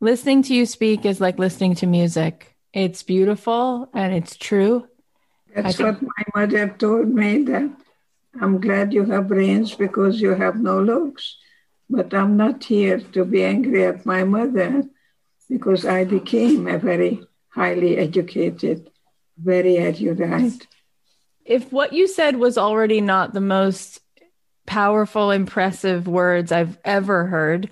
Listening 0.00 0.42
to 0.44 0.54
you 0.54 0.64
speak 0.64 1.04
is 1.04 1.20
like 1.20 1.38
listening 1.38 1.74
to 1.76 1.86
music. 1.86 2.56
It's 2.72 3.02
beautiful 3.02 3.90
and 3.92 4.14
it's 4.14 4.36
true. 4.36 4.88
That's 5.54 5.76
think- 5.76 6.00
what 6.00 6.02
my 6.02 6.24
mother 6.34 6.68
told 6.68 7.08
me 7.08 7.42
that 7.44 7.70
I'm 8.40 8.60
glad 8.60 8.92
you 8.94 9.04
have 9.04 9.28
brains 9.28 9.74
because 9.74 10.20
you 10.20 10.34
have 10.34 10.56
no 10.56 10.80
looks. 10.80 11.36
But 11.90 12.14
I'm 12.14 12.36
not 12.36 12.64
here 12.64 13.00
to 13.00 13.24
be 13.24 13.44
angry 13.44 13.84
at 13.84 14.06
my 14.06 14.24
mother. 14.24 14.84
because 15.50 15.84
I 15.84 16.04
became 16.04 16.68
a 16.68 16.78
very 16.78 17.26
highly 17.48 17.98
educated, 17.98 18.88
very 19.36 19.78
erudite. 19.78 20.64
If 21.44 21.72
what 21.72 21.92
you 21.92 22.06
said 22.06 22.36
was 22.36 22.56
already 22.56 23.00
not 23.00 23.34
the 23.34 23.40
most 23.40 24.00
powerful, 24.66 25.32
impressive 25.32 26.06
words 26.06 26.52
I've 26.52 26.78
ever 26.84 27.26
heard, 27.26 27.68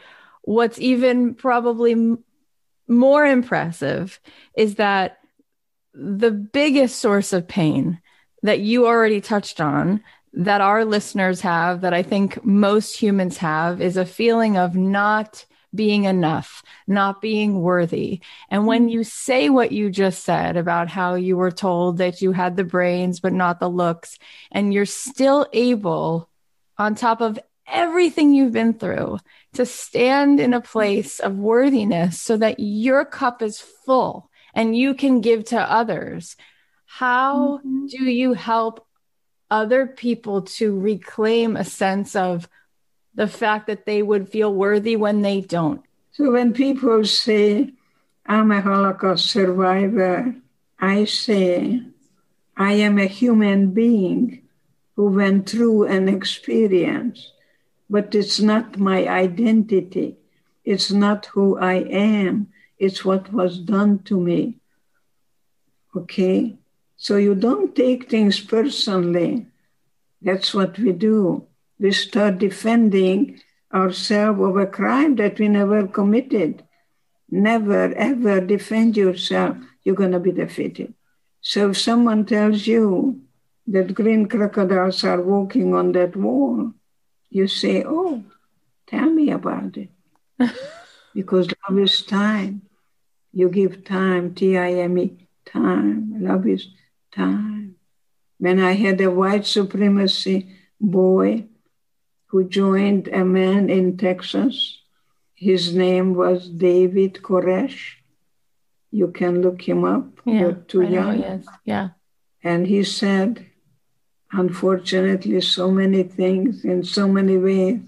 what's 0.48 0.80
even 0.80 1.34
probably 1.34 1.92
m- 1.92 2.24
more 2.88 3.26
impressive 3.26 4.18
is 4.56 4.76
that 4.76 5.18
the 5.92 6.30
biggest 6.30 7.00
source 7.00 7.34
of 7.34 7.46
pain 7.46 8.00
that 8.42 8.60
you 8.60 8.86
already 8.86 9.20
touched 9.20 9.60
on 9.60 10.02
that 10.32 10.62
our 10.62 10.86
listeners 10.86 11.42
have 11.42 11.82
that 11.82 11.92
I 11.92 12.02
think 12.02 12.42
most 12.46 12.96
humans 12.96 13.36
have 13.36 13.82
is 13.82 13.98
a 13.98 14.06
feeling 14.06 14.56
of 14.56 14.74
not 14.74 15.44
being 15.74 16.04
enough, 16.04 16.62
not 16.86 17.20
being 17.20 17.60
worthy. 17.60 18.20
And 18.48 18.66
when 18.66 18.88
you 18.88 19.04
say 19.04 19.50
what 19.50 19.70
you 19.70 19.90
just 19.90 20.24
said 20.24 20.56
about 20.56 20.88
how 20.88 21.14
you 21.14 21.36
were 21.36 21.50
told 21.50 21.98
that 21.98 22.22
you 22.22 22.32
had 22.32 22.56
the 22.56 22.64
brains, 22.64 23.20
but 23.20 23.34
not 23.34 23.60
the 23.60 23.68
looks, 23.68 24.18
and 24.50 24.72
you're 24.72 24.86
still 24.86 25.46
able, 25.52 26.30
on 26.78 26.94
top 26.94 27.20
of 27.20 27.38
everything 27.70 28.34
you've 28.34 28.52
been 28.52 28.74
through, 28.74 29.18
to 29.54 29.66
stand 29.66 30.40
in 30.40 30.54
a 30.54 30.60
place 30.60 31.20
of 31.20 31.36
worthiness 31.36 32.20
so 32.20 32.36
that 32.36 32.56
your 32.58 33.04
cup 33.04 33.42
is 33.42 33.60
full 33.60 34.30
and 34.54 34.76
you 34.76 34.94
can 34.94 35.20
give 35.20 35.44
to 35.46 35.60
others. 35.60 36.36
How 36.86 37.58
mm-hmm. 37.58 37.86
do 37.86 38.04
you 38.04 38.34
help 38.34 38.86
other 39.50 39.86
people 39.86 40.42
to 40.42 40.78
reclaim 40.78 41.56
a 41.56 41.64
sense 41.64 42.14
of 42.14 42.48
the 43.18 43.26
fact 43.26 43.66
that 43.66 43.84
they 43.84 44.00
would 44.00 44.28
feel 44.28 44.54
worthy 44.54 44.94
when 44.94 45.22
they 45.22 45.40
don't. 45.40 45.82
So 46.12 46.32
when 46.32 46.52
people 46.52 47.04
say, 47.04 47.72
I'm 48.26 48.52
a 48.52 48.60
Holocaust 48.60 49.26
survivor, 49.26 50.36
I 50.78 51.04
say, 51.04 51.82
I 52.56 52.74
am 52.74 52.98
a 52.98 53.06
human 53.06 53.72
being 53.72 54.42
who 54.94 55.10
went 55.10 55.48
through 55.48 55.86
an 55.86 56.08
experience, 56.08 57.32
but 57.90 58.14
it's 58.14 58.40
not 58.40 58.78
my 58.78 59.08
identity. 59.08 60.16
It's 60.64 60.90
not 60.90 61.26
who 61.26 61.58
I 61.58 61.74
am. 61.74 62.48
It's 62.78 63.04
what 63.04 63.32
was 63.32 63.58
done 63.58 64.00
to 64.04 64.20
me. 64.20 64.58
Okay? 65.96 66.58
So 66.96 67.16
you 67.16 67.34
don't 67.34 67.74
take 67.74 68.10
things 68.10 68.40
personally. 68.40 69.46
That's 70.20 70.52
what 70.52 70.78
we 70.78 70.92
do. 70.92 71.46
We 71.78 71.92
start 71.92 72.38
defending 72.38 73.40
ourselves 73.72 74.40
of 74.40 74.56
a 74.56 74.66
crime 74.66 75.16
that 75.16 75.38
we 75.38 75.48
never 75.48 75.86
committed. 75.86 76.64
Never, 77.30 77.94
ever 77.94 78.40
defend 78.40 78.96
yourself. 78.96 79.56
You're 79.84 79.94
going 79.94 80.12
to 80.12 80.20
be 80.20 80.32
defeated. 80.32 80.94
So 81.40 81.70
if 81.70 81.78
someone 81.78 82.26
tells 82.26 82.66
you 82.66 83.22
that 83.68 83.94
green 83.94 84.28
crocodiles 84.28 85.04
are 85.04 85.22
walking 85.22 85.74
on 85.74 85.92
that 85.92 86.16
wall, 86.16 86.72
you 87.30 87.46
say, 87.48 87.84
Oh, 87.86 88.24
tell 88.86 89.10
me 89.10 89.30
about 89.30 89.76
it. 89.76 89.90
because 91.14 91.48
love 91.68 91.78
is 91.78 92.02
time. 92.02 92.62
You 93.32 93.48
give 93.48 93.84
time, 93.84 94.34
T 94.34 94.56
I 94.56 94.72
M 94.74 94.98
E, 94.98 95.28
time. 95.44 96.14
Love 96.20 96.46
is 96.46 96.68
time. 97.12 97.76
When 98.38 98.60
I 98.60 98.72
had 98.72 99.00
a 99.00 99.10
white 99.10 99.46
supremacy 99.46 100.54
boy 100.80 101.46
who 102.26 102.48
joined 102.48 103.08
a 103.08 103.24
man 103.24 103.68
in 103.68 103.96
Texas, 103.96 104.80
his 105.34 105.74
name 105.74 106.14
was 106.14 106.48
David 106.48 107.14
Koresh. 107.22 107.94
You 108.90 109.08
can 109.08 109.42
look 109.42 109.62
him 109.62 109.84
up. 109.84 110.20
Yeah, 110.24 110.40
You're 110.40 110.52
too 110.52 110.82
I 110.82 110.88
young. 110.88 111.20
Know, 111.20 111.26
yes. 111.26 111.46
Yeah. 111.64 111.88
And 112.42 112.66
he 112.66 112.84
said, 112.84 113.46
unfortunately, 114.32 115.40
so 115.40 115.70
many 115.70 116.02
things 116.02 116.64
in 116.64 116.84
so 116.84 117.08
many 117.08 117.36
ways 117.36 117.80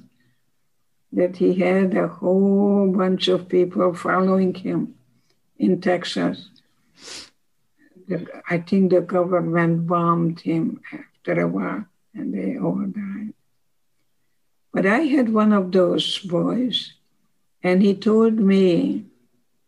that 1.12 1.36
he 1.36 1.54
had 1.54 1.94
a 1.94 2.08
whole 2.08 2.92
bunch 2.92 3.28
of 3.28 3.48
people 3.48 3.92
following 3.94 4.54
him 4.54 4.94
in 5.58 5.80
Texas 5.80 6.50
I 8.48 8.58
think 8.58 8.90
the 8.90 9.00
government 9.00 9.86
bombed 9.86 10.40
him 10.40 10.80
after 10.92 11.40
a 11.40 11.48
while 11.48 11.84
and 12.14 12.34
they 12.34 12.58
all 12.58 12.84
died. 12.86 13.34
But 14.72 14.86
I 14.86 15.00
had 15.00 15.32
one 15.32 15.52
of 15.52 15.72
those 15.72 16.18
boys, 16.18 16.94
and 17.62 17.82
he 17.82 17.94
told 17.94 18.34
me 18.34 19.06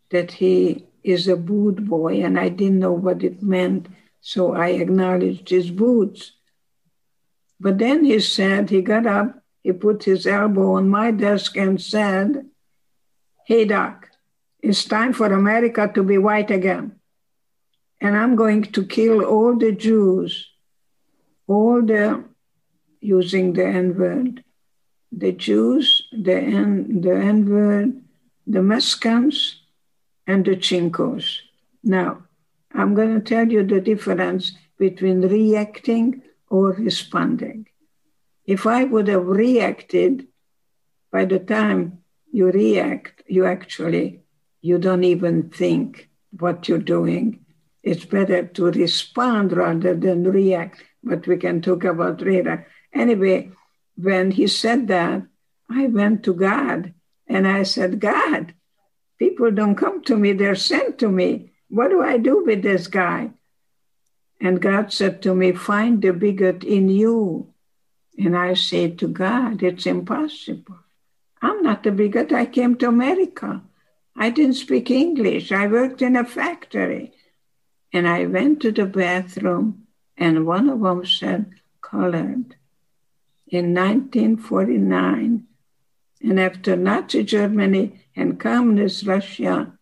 that 0.09 0.31
he 0.31 0.85
is 1.03 1.27
a 1.27 1.35
boot 1.35 1.85
boy, 1.85 2.23
and 2.23 2.39
I 2.39 2.49
didn't 2.49 2.79
know 2.79 2.93
what 2.93 3.23
it 3.23 3.43
meant, 3.43 3.87
so 4.21 4.53
I 4.53 4.69
acknowledged 4.69 5.49
his 5.49 5.71
boots. 5.71 6.33
But 7.59 7.77
then 7.77 8.03
he 8.03 8.19
said, 8.19 8.69
he 8.69 8.81
got 8.81 9.05
up, 9.05 9.41
he 9.63 9.71
put 9.71 10.03
his 10.03 10.27
elbow 10.27 10.73
on 10.73 10.89
my 10.89 11.11
desk 11.11 11.55
and 11.57 11.81
said, 11.81 12.45
Hey, 13.45 13.65
Doc, 13.65 14.09
it's 14.61 14.85
time 14.85 15.13
for 15.13 15.27
America 15.27 15.89
to 15.93 16.03
be 16.03 16.17
white 16.17 16.51
again 16.51 16.99
and 18.03 18.17
I'm 18.17 18.35
going 18.35 18.63
to 18.63 18.85
kill 18.85 19.23
all 19.23 19.55
the 19.57 19.71
Jews, 19.71 20.49
all 21.47 21.81
the, 21.81 22.25
using 22.99 23.53
the 23.53 23.65
N 23.65 23.97
word, 23.97 24.43
the 25.09 25.31
Jews, 25.31 26.03
the 26.11 26.35
N, 26.35 26.99
the 26.99 27.15
N 27.15 27.49
word, 27.49 28.01
the 28.45 28.61
Mexicans, 28.61 29.61
and 30.27 30.43
the 30.43 30.57
Chinkos. 30.57 31.39
Now, 31.81 32.23
I'm 32.73 32.93
going 32.93 33.13
to 33.15 33.21
tell 33.21 33.47
you 33.49 33.63
the 33.63 33.79
difference 33.79 34.51
between 34.77 35.21
reacting 35.21 36.23
or 36.55 36.67
responding. 36.89 37.59
If 38.45 38.61
I 38.67 38.81
would 38.83 39.07
have 39.07 39.25
reacted, 39.25 40.27
by 41.11 41.23
the 41.25 41.39
time 41.39 41.79
you 42.31 42.45
react, 42.51 43.23
you 43.27 43.45
actually, 43.45 44.21
you 44.61 44.77
don't 44.77 45.03
even 45.15 45.49
think 45.49 46.09
what 46.31 46.67
you're 46.67 46.89
doing 46.97 47.43
it's 47.83 48.05
better 48.05 48.47
to 48.47 48.71
respond 48.71 49.51
rather 49.51 49.93
than 49.93 50.23
react, 50.23 50.81
but 51.03 51.27
we 51.27 51.35
can 51.35 51.61
talk 51.61 51.83
about 51.83 52.21
later. 52.21 52.65
Anyway, 52.93 53.51
when 53.97 54.31
he 54.31 54.47
said 54.47 54.87
that, 54.87 55.23
I 55.69 55.87
went 55.87 56.23
to 56.23 56.33
God 56.33 56.93
and 57.27 57.45
I 57.45 57.63
said, 57.63 57.99
God, 57.99 58.53
people 59.19 59.51
don't 59.51 59.75
come 59.75 60.01
to 60.03 60.15
me, 60.15 60.31
they're 60.31 60.55
sent 60.55 60.99
to 60.99 61.09
me. 61.09 61.51
What 61.69 61.89
do 61.89 62.01
I 62.01 62.17
do 62.17 62.43
with 62.45 62.63
this 62.63 62.87
guy? 62.87 63.31
And 64.39 64.61
God 64.61 64.91
said 64.91 65.21
to 65.21 65.33
me, 65.33 65.51
Find 65.53 66.01
the 66.01 66.11
bigot 66.11 66.63
in 66.63 66.89
you. 66.89 67.53
And 68.17 68.37
I 68.37 68.53
said 68.53 68.99
to 68.99 69.07
God, 69.07 69.63
It's 69.63 69.85
impossible. 69.85 70.79
I'm 71.41 71.61
not 71.61 71.85
a 71.85 71.91
bigot. 71.91 72.31
I 72.31 72.45
came 72.45 72.75
to 72.77 72.87
America. 72.87 73.61
I 74.15 74.29
didn't 74.29 74.55
speak 74.55 74.91
English. 74.91 75.51
I 75.51 75.67
worked 75.67 76.01
in 76.01 76.15
a 76.15 76.25
factory. 76.25 77.13
And 77.91 78.07
I 78.07 78.25
went 78.25 78.61
to 78.61 78.71
the 78.71 78.85
bathroom, 78.85 79.87
and 80.17 80.47
one 80.47 80.69
of 80.69 80.81
them 80.81 81.05
said, 81.05 81.51
colored. 81.81 82.55
In 83.47 83.73
1949, 83.75 85.45
and 86.21 86.39
after 86.39 86.75
Nazi 86.75 87.23
Germany 87.23 87.99
and 88.15 88.39
Communist 88.39 89.05
Russia, 89.05 89.73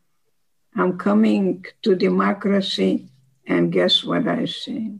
I'm 0.75 0.97
coming 0.97 1.65
to 1.83 1.95
democracy, 1.95 3.10
and 3.45 3.71
guess 3.71 4.03
what 4.03 4.27
I 4.27 4.45
say? 4.45 4.93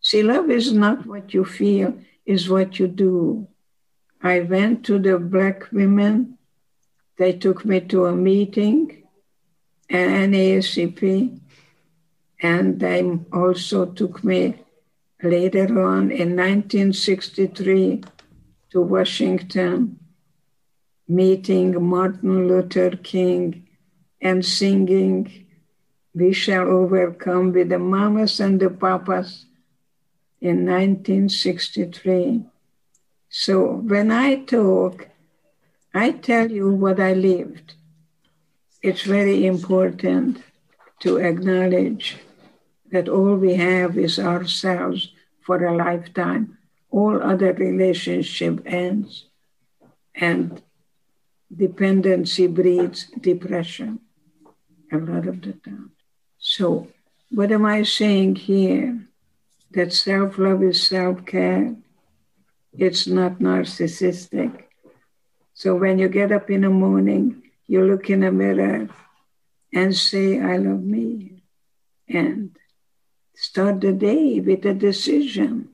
See, 0.00 0.22
love 0.22 0.50
is 0.50 0.72
not 0.72 1.06
what 1.06 1.34
you 1.34 1.44
feel, 1.44 1.98
is 2.24 2.48
what 2.48 2.78
you 2.78 2.88
do. 2.88 3.48
I 4.22 4.40
went 4.40 4.84
to 4.86 4.98
the 4.98 5.18
black 5.18 5.70
women. 5.72 6.38
They 7.16 7.32
took 7.32 7.64
me 7.64 7.80
to 7.80 8.06
a 8.06 8.14
meeting 8.14 9.04
at 9.90 10.08
NAACP 10.08 11.40
and 12.40 12.78
they 12.78 13.02
also 13.32 13.86
took 13.86 14.22
me 14.22 14.54
later 15.22 15.66
on 15.82 16.10
in 16.10 16.36
1963 16.36 18.04
to 18.70 18.80
Washington, 18.80 19.98
meeting 21.08 21.82
Martin 21.82 22.46
Luther 22.46 22.90
King 22.96 23.66
and 24.20 24.44
singing 24.44 25.47
We 26.14 26.32
Shall 26.32 26.68
Overcome 26.68 27.52
with 27.52 27.68
the 27.68 27.78
Mamas 27.78 28.40
and 28.40 28.58
the 28.58 28.70
Papas 28.70 29.46
in 30.40 30.64
1963. 30.66 32.44
So 33.28 33.74
when 33.74 34.10
I 34.10 34.36
talk, 34.36 35.08
I 35.94 36.12
tell 36.12 36.50
you 36.50 36.72
what 36.72 36.98
I 37.00 37.12
lived. 37.12 37.74
It's 38.82 39.02
very 39.02 39.46
important 39.46 40.42
to 41.00 41.18
acknowledge 41.18 42.16
that 42.90 43.08
all 43.08 43.34
we 43.36 43.54
have 43.54 43.98
is 43.98 44.18
ourselves 44.18 45.12
for 45.40 45.64
a 45.64 45.76
lifetime. 45.76 46.58
All 46.90 47.22
other 47.22 47.52
relationship 47.52 48.62
ends, 48.64 49.26
and 50.14 50.62
dependency 51.54 52.46
breeds 52.46 53.10
depression. 53.20 54.00
a 54.90 54.96
lot 54.96 55.26
of 55.26 55.42
the 55.42 55.52
time. 55.52 55.90
So, 56.50 56.88
what 57.30 57.52
am 57.52 57.66
I 57.66 57.82
saying 57.82 58.36
here? 58.36 59.06
That 59.72 59.92
self 59.92 60.38
love 60.38 60.62
is 60.62 60.82
self 60.82 61.26
care. 61.26 61.76
It's 62.72 63.06
not 63.06 63.38
narcissistic. 63.38 64.64
So, 65.52 65.76
when 65.76 65.98
you 65.98 66.08
get 66.08 66.32
up 66.32 66.48
in 66.48 66.62
the 66.62 66.70
morning, 66.70 67.42
you 67.66 67.84
look 67.84 68.08
in 68.08 68.20
the 68.20 68.32
mirror 68.32 68.88
and 69.74 69.94
say, 69.94 70.40
I 70.40 70.56
love 70.56 70.82
me. 70.82 71.42
And 72.08 72.56
start 73.34 73.82
the 73.82 73.92
day 73.92 74.40
with 74.40 74.64
a 74.64 74.72
decision. 74.72 75.68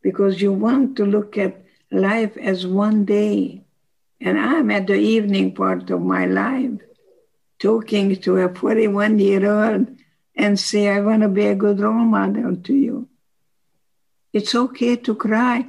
Because 0.00 0.40
you 0.40 0.54
want 0.54 0.96
to 0.96 1.04
look 1.04 1.36
at 1.36 1.62
life 1.92 2.38
as 2.38 2.66
one 2.66 3.04
day. 3.04 3.66
And 4.18 4.40
I'm 4.40 4.70
at 4.70 4.86
the 4.86 4.96
evening 4.96 5.54
part 5.54 5.90
of 5.90 6.00
my 6.00 6.24
life 6.24 6.80
talking 7.60 8.16
to 8.16 8.38
a 8.38 8.52
41 8.52 9.18
year 9.18 9.48
old 9.48 9.86
and 10.34 10.58
say, 10.58 10.88
I 10.88 11.00
want 11.00 11.22
to 11.22 11.28
be 11.28 11.46
a 11.46 11.54
good 11.54 11.78
role 11.78 11.92
model 11.92 12.56
to 12.56 12.74
you. 12.74 13.08
It's 14.32 14.54
okay 14.54 14.96
to 14.96 15.14
cry 15.14 15.66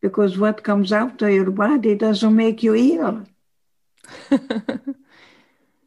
because 0.00 0.36
what 0.36 0.64
comes 0.64 0.92
out 0.92 1.22
of 1.22 1.30
your 1.30 1.50
body 1.50 1.94
doesn't 1.94 2.34
make 2.34 2.62
you 2.62 2.74
ill. 2.74 3.26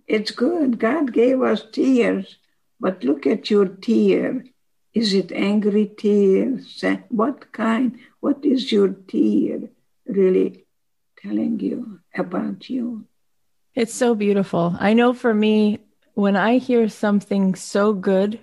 it's 0.07 0.31
good. 0.31 0.79
God 0.79 1.11
gave 1.11 1.41
us 1.41 1.63
tears, 1.71 2.37
but 2.79 3.03
look 3.03 3.27
at 3.27 3.49
your 3.49 3.67
tear. 3.67 4.45
Is 4.93 5.13
it 5.13 5.33
angry 5.33 5.87
tears? 5.87 6.81
What 7.09 7.51
kind? 7.51 7.99
What 8.21 8.45
is 8.45 8.71
your 8.71 8.89
tear 8.89 9.69
really 10.05 10.65
telling 11.21 11.59
you 11.59 11.99
about 12.15 12.69
you? 12.69 13.05
It's 13.75 13.93
so 13.93 14.15
beautiful. 14.15 14.73
I 14.79 14.93
know 14.93 15.13
for 15.13 15.33
me, 15.33 15.79
when 16.13 16.37
I 16.37 16.59
hear 16.59 16.87
something 16.87 17.55
so 17.55 17.91
good, 17.91 18.39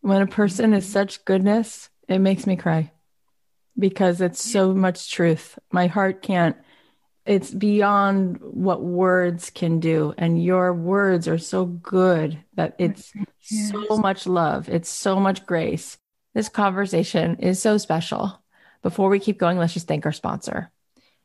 when 0.00 0.22
a 0.22 0.28
person 0.28 0.72
is 0.72 0.88
such 0.88 1.24
goodness, 1.24 1.90
it 2.08 2.20
makes 2.20 2.46
me 2.46 2.54
cry 2.54 2.92
because 3.76 4.20
it's 4.20 4.42
so 4.42 4.72
much 4.72 5.10
truth. 5.10 5.58
My 5.72 5.88
heart 5.88 6.22
can't, 6.22 6.56
it's 7.24 7.50
beyond 7.50 8.38
what 8.40 8.80
words 8.80 9.50
can 9.50 9.80
do. 9.80 10.14
And 10.16 10.42
your 10.42 10.72
words 10.72 11.26
are 11.26 11.38
so 11.38 11.64
good 11.66 12.38
that 12.54 12.76
it's 12.78 13.12
yes. 13.50 13.72
so 13.72 13.98
much 13.98 14.24
love, 14.26 14.68
it's 14.68 14.88
so 14.88 15.18
much 15.18 15.44
grace. 15.46 15.98
This 16.32 16.48
conversation 16.48 17.36
is 17.40 17.60
so 17.60 17.76
special. 17.76 18.40
Before 18.82 19.08
we 19.08 19.18
keep 19.18 19.38
going, 19.38 19.58
let's 19.58 19.74
just 19.74 19.88
thank 19.88 20.06
our 20.06 20.12
sponsor. 20.12 20.70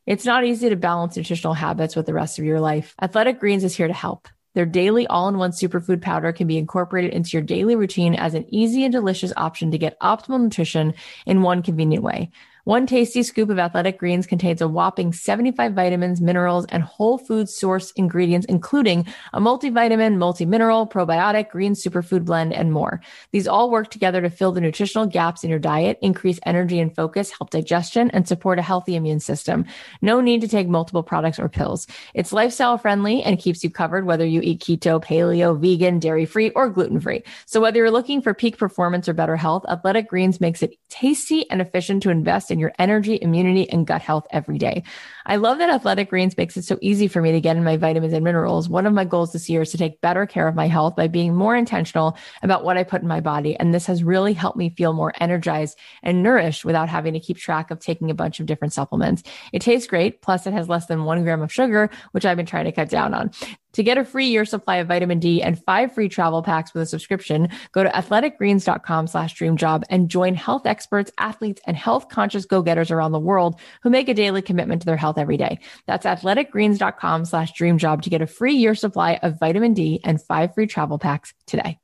It's 0.07 0.25
not 0.25 0.45
easy 0.45 0.69
to 0.69 0.75
balance 0.75 1.15
nutritional 1.15 1.53
habits 1.53 1.95
with 1.95 2.05
the 2.05 2.13
rest 2.13 2.39
of 2.39 2.45
your 2.45 2.59
life. 2.59 2.95
Athletic 3.01 3.39
Greens 3.39 3.63
is 3.63 3.75
here 3.75 3.87
to 3.87 3.93
help. 3.93 4.27
Their 4.53 4.65
daily 4.65 5.07
all 5.07 5.29
in 5.29 5.37
one 5.37 5.51
superfood 5.51 6.01
powder 6.01 6.33
can 6.33 6.47
be 6.47 6.57
incorporated 6.57 7.13
into 7.13 7.31
your 7.33 7.41
daily 7.41 7.75
routine 7.75 8.15
as 8.15 8.33
an 8.33 8.45
easy 8.53 8.83
and 8.83 8.91
delicious 8.91 9.31
option 9.37 9.71
to 9.71 9.77
get 9.77 9.99
optimal 9.99 10.41
nutrition 10.41 10.93
in 11.25 11.41
one 11.41 11.63
convenient 11.63 12.03
way. 12.03 12.31
One 12.63 12.85
tasty 12.85 13.23
scoop 13.23 13.49
of 13.49 13.57
athletic 13.57 13.97
greens 13.97 14.27
contains 14.27 14.61
a 14.61 14.67
whopping 14.67 15.13
75 15.13 15.73
vitamins, 15.73 16.21
minerals, 16.21 16.67
and 16.69 16.83
whole 16.83 17.17
food 17.17 17.49
source 17.49 17.89
ingredients, 17.91 18.45
including 18.47 19.07
a 19.33 19.41
multivitamin, 19.41 20.17
multi-mineral, 20.17 20.85
probiotic, 20.85 21.49
green 21.49 21.73
superfood 21.73 22.23
blend, 22.23 22.53
and 22.53 22.71
more. 22.71 23.01
These 23.31 23.47
all 23.47 23.71
work 23.71 23.89
together 23.89 24.21
to 24.21 24.29
fill 24.29 24.51
the 24.51 24.61
nutritional 24.61 25.07
gaps 25.07 25.43
in 25.43 25.49
your 25.49 25.57
diet, 25.57 25.97
increase 26.03 26.39
energy 26.45 26.79
and 26.79 26.95
focus, 26.95 27.31
help 27.31 27.49
digestion, 27.49 28.11
and 28.11 28.27
support 28.27 28.59
a 28.59 28.61
healthy 28.61 28.95
immune 28.95 29.21
system. 29.21 29.65
No 30.03 30.21
need 30.21 30.41
to 30.41 30.47
take 30.47 30.67
multiple 30.67 31.01
products 31.01 31.39
or 31.39 31.49
pills. 31.49 31.87
It's 32.13 32.31
lifestyle 32.31 32.77
friendly 32.77 33.23
and 33.23 33.39
keeps 33.39 33.63
you 33.63 33.71
covered 33.71 34.05
whether 34.05 34.25
you 34.25 34.39
eat 34.41 34.61
keto, 34.61 35.03
paleo, 35.03 35.59
vegan, 35.59 35.97
dairy 35.97 36.25
free, 36.25 36.51
or 36.51 36.69
gluten 36.69 36.99
free. 36.99 37.23
So 37.47 37.59
whether 37.59 37.79
you're 37.79 37.89
looking 37.89 38.21
for 38.21 38.35
peak 38.35 38.59
performance 38.59 39.09
or 39.09 39.13
better 39.13 39.35
health, 39.35 39.65
Athletic 39.67 40.09
Greens 40.09 40.39
makes 40.39 40.61
it 40.61 40.75
tasty 40.89 41.49
and 41.49 41.59
efficient 41.59 42.03
to 42.03 42.11
invest 42.11 42.50
in 42.51 42.59
your 42.59 42.73
energy, 42.77 43.17
immunity, 43.21 43.69
and 43.69 43.87
gut 43.87 44.01
health 44.01 44.27
every 44.29 44.57
day. 44.57 44.83
I 45.25 45.37
love 45.37 45.57
that 45.59 45.69
Athletic 45.69 46.09
Greens 46.09 46.37
makes 46.37 46.57
it 46.57 46.65
so 46.65 46.77
easy 46.81 47.07
for 47.07 47.21
me 47.21 47.31
to 47.31 47.41
get 47.41 47.57
in 47.57 47.63
my 47.63 47.77
vitamins 47.77 48.13
and 48.13 48.23
minerals. 48.23 48.69
One 48.69 48.85
of 48.85 48.93
my 48.93 49.05
goals 49.05 49.33
this 49.33 49.49
year 49.49 49.61
is 49.61 49.71
to 49.71 49.77
take 49.77 50.01
better 50.01 50.25
care 50.25 50.47
of 50.47 50.55
my 50.55 50.67
health 50.67 50.95
by 50.95 51.07
being 51.07 51.35
more 51.35 51.55
intentional 51.55 52.17
about 52.43 52.63
what 52.63 52.77
I 52.77 52.83
put 52.83 53.01
in 53.01 53.07
my 53.07 53.21
body. 53.21 53.55
And 53.55 53.73
this 53.73 53.85
has 53.85 54.03
really 54.03 54.33
helped 54.33 54.57
me 54.57 54.69
feel 54.69 54.93
more 54.93 55.13
energized 55.19 55.77
and 56.03 56.21
nourished 56.21 56.65
without 56.65 56.89
having 56.89 57.13
to 57.13 57.19
keep 57.19 57.37
track 57.37 57.71
of 57.71 57.79
taking 57.79 58.11
a 58.11 58.15
bunch 58.15 58.39
of 58.39 58.45
different 58.45 58.73
supplements. 58.73 59.23
It 59.53 59.61
tastes 59.61 59.87
great. 59.87 60.21
Plus 60.21 60.45
it 60.45 60.53
has 60.53 60.69
less 60.69 60.87
than 60.87 61.05
one 61.05 61.23
gram 61.23 61.41
of 61.41 61.51
sugar, 61.51 61.89
which 62.11 62.25
I've 62.25 62.37
been 62.37 62.45
trying 62.45 62.65
to 62.65 62.71
cut 62.71 62.89
down 62.89 63.13
on. 63.13 63.31
To 63.73 63.83
get 63.83 63.97
a 63.97 64.03
free 64.03 64.27
year 64.27 64.45
supply 64.45 64.77
of 64.77 64.87
vitamin 64.87 65.19
D 65.19 65.41
and 65.41 65.61
five 65.63 65.93
free 65.93 66.09
travel 66.09 66.43
packs 66.43 66.73
with 66.73 66.83
a 66.83 66.85
subscription, 66.85 67.49
go 67.71 67.83
to 67.83 67.89
athleticgreens.com 67.89 69.07
slash 69.07 69.35
dreamjob 69.35 69.83
and 69.89 70.09
join 70.09 70.35
health 70.35 70.65
experts, 70.65 71.11
athletes, 71.17 71.61
and 71.65 71.77
health 71.77 72.09
conscious 72.09 72.45
go-getters 72.45 72.91
around 72.91 73.13
the 73.13 73.19
world 73.19 73.59
who 73.83 73.89
make 73.89 74.09
a 74.09 74.13
daily 74.13 74.41
commitment 74.41 74.81
to 74.81 74.85
their 74.85 74.97
health 74.97 75.17
every 75.17 75.37
day. 75.37 75.59
That's 75.87 76.05
athleticgreens.com 76.05 77.25
slash 77.25 77.53
dreamjob 77.53 78.01
to 78.01 78.09
get 78.09 78.21
a 78.21 78.27
free 78.27 78.55
year 78.55 78.75
supply 78.75 79.19
of 79.21 79.39
vitamin 79.39 79.73
D 79.73 80.01
and 80.03 80.21
five 80.21 80.53
free 80.53 80.67
travel 80.67 80.99
packs 80.99 81.33
today. 81.45 81.79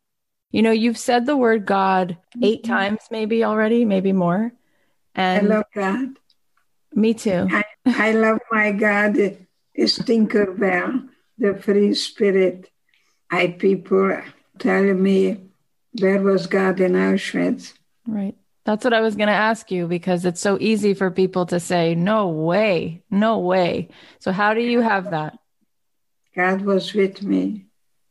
You 0.52 0.62
know, 0.62 0.72
you've 0.72 0.98
said 0.98 1.26
the 1.26 1.38
word 1.38 1.66
God 1.66 2.18
8 2.42 2.64
mm-hmm. 2.64 2.72
times, 2.72 3.00
maybe 3.12 3.44
already, 3.44 3.86
maybe 3.86 4.12
more. 4.12 4.52
And 5.14 5.48
I 5.48 5.56
love 5.56 5.66
God. 5.74 6.20
Me 6.94 7.14
too. 7.14 7.48
I, 7.52 7.64
I 7.86 8.12
love 8.12 8.40
my 8.52 8.72
God, 8.72 9.18
is 9.74 10.00
Tinkerbell 10.00 11.10
the 11.38 11.56
free 11.56 11.94
spirit. 11.94 12.70
I 13.30 13.48
people 13.48 14.22
tell 14.58 14.94
me 14.94 15.50
where 16.00 16.22
was 16.22 16.48
God 16.48 16.80
in 16.80 16.94
Auschwitz? 16.94 17.74
Right. 18.06 18.36
That's 18.66 18.84
what 18.84 18.94
I 18.94 19.02
was 19.02 19.16
going 19.16 19.28
to 19.28 19.34
ask 19.34 19.72
you 19.72 19.88
because 19.88 20.26
it's 20.26 20.42
so 20.42 20.58
easy 20.60 20.94
for 20.94 21.10
people 21.10 21.46
to 21.48 21.60
say, 21.60 21.96
no 21.96 22.28
way, 22.28 23.04
no 23.10 23.40
way. 23.40 23.90
So, 24.20 24.32
how 24.32 24.54
do 24.54 24.62
you 24.62 24.82
have 24.82 25.12
that? 25.12 25.38
God 26.36 26.62
was 26.62 26.94
with 26.94 27.24
me, 27.24 27.66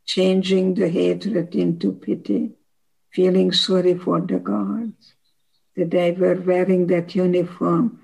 changing 0.05 0.73
the 0.73 0.89
hatred 0.89 1.53
into 1.55 1.93
pity, 1.93 2.53
feeling 3.11 3.51
sorry 3.51 3.97
for 3.97 4.19
the 4.19 4.39
guards, 4.39 5.13
that 5.75 5.91
they 5.91 6.11
were 6.11 6.35
wearing 6.35 6.87
that 6.87 7.13
uniform, 7.13 8.01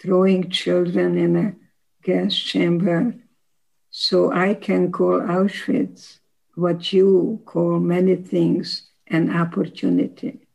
throwing 0.00 0.50
children 0.50 1.16
in 1.16 1.36
a 1.36 1.54
gas 2.02 2.34
chamber 2.34 3.14
so 3.96 4.32
I 4.32 4.54
can 4.54 4.90
call 4.90 5.20
Auschwitz 5.20 6.18
what 6.56 6.92
you 6.92 7.40
call 7.44 7.78
many 7.78 8.16
things 8.16 8.90
an 9.06 9.30
opportunity. 9.30 10.48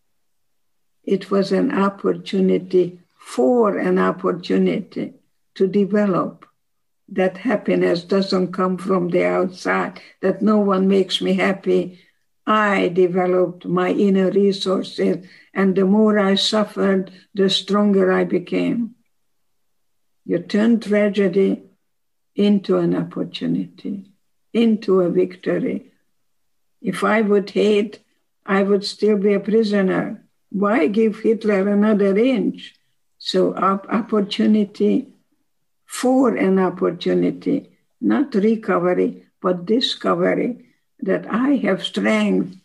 It 1.05 1.31
was 1.31 1.53
an 1.53 1.71
opportunity 1.71 2.99
for 3.17 3.77
an 3.77 3.97
opportunity 3.97 5.13
to 5.55 5.67
develop. 5.67 6.45
That 7.07 7.37
happiness 7.37 8.03
doesn't 8.03 8.51
come 8.51 8.77
from 8.77 9.07
the 9.07 9.23
outside, 9.23 10.01
that 10.21 10.41
no 10.41 10.57
one 10.57 10.89
makes 10.89 11.21
me 11.21 11.35
happy. 11.35 11.97
I 12.45 12.89
developed 12.89 13.65
my 13.65 13.91
inner 13.91 14.31
resources, 14.31 15.25
and 15.53 15.77
the 15.77 15.85
more 15.85 16.19
I 16.19 16.35
suffered, 16.35 17.09
the 17.33 17.49
stronger 17.49 18.11
I 18.11 18.25
became. 18.25 18.95
You 20.25 20.39
turn 20.39 20.81
tragedy 20.81 21.68
into 22.39 22.77
an 22.77 22.95
opportunity, 22.95 24.05
into 24.53 25.01
a 25.01 25.09
victory. 25.09 25.91
If 26.81 27.03
I 27.03 27.19
would 27.19 27.49
hate, 27.49 27.99
I 28.45 28.63
would 28.63 28.85
still 28.85 29.17
be 29.17 29.33
a 29.33 29.41
prisoner. 29.41 30.23
Why 30.49 30.87
give 30.87 31.19
Hitler 31.19 31.67
another 31.67 32.17
inch? 32.17 32.75
So, 33.17 33.53
opportunity 33.55 35.09
for 35.85 36.33
an 36.37 36.59
opportunity, 36.59 37.71
not 37.99 38.33
recovery, 38.33 39.25
but 39.41 39.65
discovery 39.65 40.65
that 41.01 41.25
I 41.29 41.57
have 41.65 41.83
strength, 41.83 42.55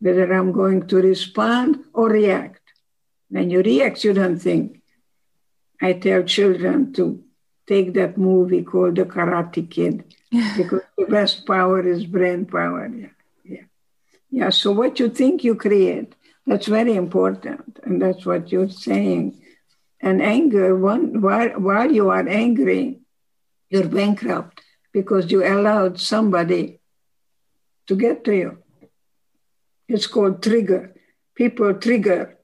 whether 0.00 0.30
I'm 0.30 0.52
going 0.52 0.86
to 0.88 0.96
respond 0.96 1.82
or 1.94 2.10
react. 2.10 2.60
When 3.30 3.48
you 3.48 3.62
react, 3.62 4.04
you 4.04 4.12
don't 4.12 4.38
think. 4.38 4.82
I 5.80 5.94
tell 5.94 6.22
children 6.24 6.92
to 6.92 7.24
take 7.66 7.94
that 7.94 8.18
movie 8.18 8.62
called 8.62 8.96
The 8.96 9.04
Karate 9.04 9.68
Kid 9.68 10.04
because 10.56 10.82
the 10.98 11.06
best 11.06 11.46
power 11.46 11.80
is 11.86 12.06
brain 12.06 12.46
power. 12.46 12.86
Yeah. 12.86 13.08
yeah. 13.44 13.62
Yeah. 14.30 14.50
So 14.50 14.72
what 14.72 14.98
you 14.98 15.08
think 15.08 15.44
you 15.44 15.54
create, 15.54 16.14
that's 16.46 16.66
very 16.66 16.94
important. 16.94 17.78
And 17.84 18.00
that's 18.00 18.26
what 18.26 18.50
you're 18.50 18.70
saying. 18.70 19.40
And 20.00 20.20
anger, 20.20 20.76
one, 20.76 21.20
while, 21.20 21.50
while 21.50 21.90
you 21.90 22.10
are 22.10 22.26
angry, 22.26 23.00
you're 23.70 23.88
bankrupt 23.88 24.60
because 24.92 25.30
you 25.30 25.46
allowed 25.46 26.00
somebody 26.00 26.80
to 27.86 27.96
get 27.96 28.24
to 28.24 28.36
you. 28.36 28.58
It's 29.88 30.06
called 30.06 30.42
trigger. 30.42 30.94
People 31.34 31.74
trigger 31.74 32.36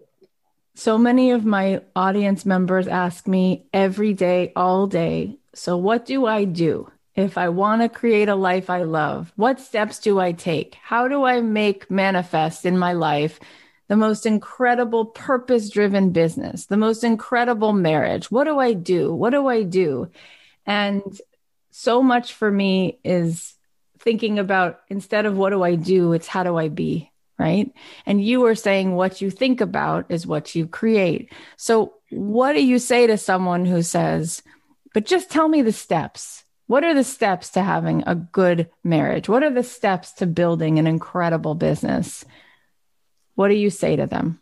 so 0.79 0.97
many 0.97 1.33
of 1.33 1.45
my 1.45 1.83
audience 1.97 2.47
members 2.47 2.87
ask 2.87 3.27
me 3.27 3.67
every 3.73 4.15
day, 4.15 4.53
all 4.55 4.87
day, 4.87 5.37
so 5.53 5.77
what 5.77 6.07
do 6.07 6.25
I 6.25 6.45
do 6.45 6.89
if 7.17 7.37
I 7.37 7.49
want 7.49 7.83
to 7.83 7.89
create 7.89 8.29
a 8.29 8.37
life 8.37 8.71
I 8.71 8.85
love, 8.85 9.33
what 9.35 9.59
steps 9.59 9.99
do 9.99 10.21
I 10.21 10.31
take? 10.31 10.77
How 10.77 11.09
do 11.09 11.25
I 11.25 11.41
make 11.41 11.91
manifest 11.91 12.65
in 12.65 12.79
my 12.79 12.93
life 12.93 13.41
the 13.89 13.97
most 13.97 14.25
incredible 14.25 15.07
purpose 15.07 15.69
driven 15.69 16.11
business, 16.11 16.67
the 16.67 16.77
most 16.77 17.03
incredible 17.03 17.73
marriage? 17.73 18.31
What 18.31 18.45
do 18.45 18.61
I 18.61 18.73
do? 18.73 19.13
What 19.13 19.31
do 19.31 19.49
I 19.49 19.65
do? 19.65 20.13
And 20.65 21.21
so 21.73 22.05
much 22.05 22.35
for 22.35 22.53
me 22.53 23.01
is 23.03 23.55
thinking 23.99 24.39
about 24.39 24.79
instead 24.89 25.27
of 25.27 25.37
what 25.37 25.51
do 25.51 25.65
I 25.65 25.75
do, 25.75 26.13
it's 26.13 26.29
how 26.29 26.45
do 26.45 26.57
I 26.57 26.69
be? 26.69 27.11
Right. 27.39 27.73
And 28.05 28.23
you 28.23 28.41
were 28.41 28.57
saying 28.57 28.95
what 28.95 29.21
you 29.21 29.31
think 29.31 29.61
about 29.61 30.07
is 30.11 30.27
what 30.27 30.57
you 30.57 30.67
create. 30.67 31.33
So, 31.57 31.95
what 32.11 32.55
do 32.55 32.65
you 32.65 32.81
say 32.81 33.07
to 33.07 33.17
someone 33.17 33.65
who 33.65 33.83
says, 33.83 34.43
but 34.93 35.07
just 35.07 35.31
tell 35.31 35.47
me 35.47 35.63
the 35.63 35.73
steps? 35.73 36.45
What 36.67 36.83
are 36.85 36.95
the 36.95 37.05
steps 37.05 37.51
to 37.51 37.63
having 37.63 38.03
a 38.07 38.15
good 38.15 38.69
marriage? 38.83 39.29
What 39.29 39.45
are 39.45 39.53
the 39.53 39.63
steps 39.63 40.13
to 40.15 40.27
building 40.27 40.79
an 40.79 40.87
incredible 40.87 41.55
business? 41.55 42.25
What 43.37 43.49
do 43.49 43.55
you 43.55 43.71
say 43.71 43.95
to 43.95 44.07
them? 44.07 44.41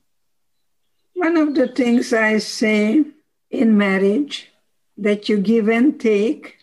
One 1.15 1.37
of 1.37 1.55
the 1.55 1.69
things 1.69 2.13
I 2.13 2.39
say 2.39 3.05
in 3.51 3.77
marriage 3.77 4.51
that 4.97 5.29
you 5.29 5.39
give 5.39 5.69
and 5.69 6.01
take 6.01 6.57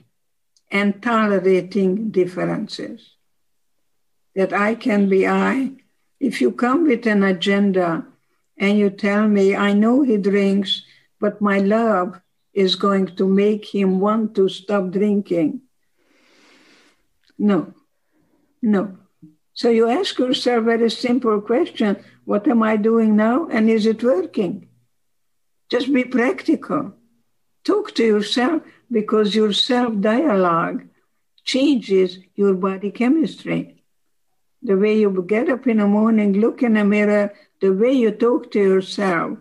and 0.72 1.02
tolerating 1.02 2.10
differences. 2.10 3.12
That 4.36 4.52
I 4.52 4.74
can 4.74 5.08
be 5.08 5.28
I. 5.28 5.74
If 6.24 6.40
you 6.40 6.54
come 6.54 6.88
with 6.88 7.06
an 7.06 7.22
agenda 7.22 8.06
and 8.58 8.80
you 8.80 8.90
tell 8.90 9.28
me, 9.28 9.58
I 9.58 9.74
know 9.74 10.04
he 10.04 10.16
drinks, 10.16 10.82
but 11.20 11.42
my 11.42 11.58
love 11.60 12.22
is 12.54 12.76
going 12.76 13.08
to 13.18 13.28
make 13.28 13.66
him 13.66 14.00
want 14.00 14.34
to 14.36 14.48
stop 14.48 14.92
drinking. 14.92 15.64
No, 17.38 17.74
no. 18.62 18.98
So 19.54 19.70
you 19.70 19.90
ask 19.90 20.18
yourself 20.18 20.62
a 20.62 20.66
very 20.66 20.90
simple 20.90 21.42
question 21.42 21.98
What 22.24 22.48
am 22.48 22.64
I 22.64 22.78
doing 22.78 23.18
now? 23.18 23.50
And 23.50 23.70
is 23.70 23.86
it 23.86 24.02
working? 24.02 24.70
Just 25.70 25.92
be 25.92 26.06
practical. 26.06 26.94
Talk 27.66 27.94
to 27.96 28.04
yourself 28.06 28.62
because 28.90 29.36
your 29.36 29.52
self 29.52 30.00
dialogue 30.00 30.88
changes 31.44 32.20
your 32.34 32.54
body 32.54 32.92
chemistry. 32.92 33.73
The 34.64 34.78
way 34.78 34.98
you 34.98 35.26
get 35.28 35.50
up 35.50 35.68
in 35.68 35.78
the 35.78 35.88
morning, 35.88 36.34
look 36.40 36.64
in 36.64 36.74
the 36.74 36.86
mirror, 36.86 37.34
the 37.60 37.74
way 37.74 37.92
you 37.92 38.12
talk 38.12 38.52
to 38.52 38.60
yourself 38.60 39.40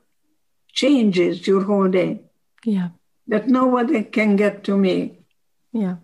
changes 0.72 1.46
your 1.46 1.62
whole 1.62 1.88
day. 1.88 2.22
Yeah 2.64 2.88
that 3.32 3.48
nobody 3.48 4.04
can 4.04 4.36
get 4.36 4.64
to 4.64 4.76
me. 4.76 5.18
Yeah. 5.72 5.96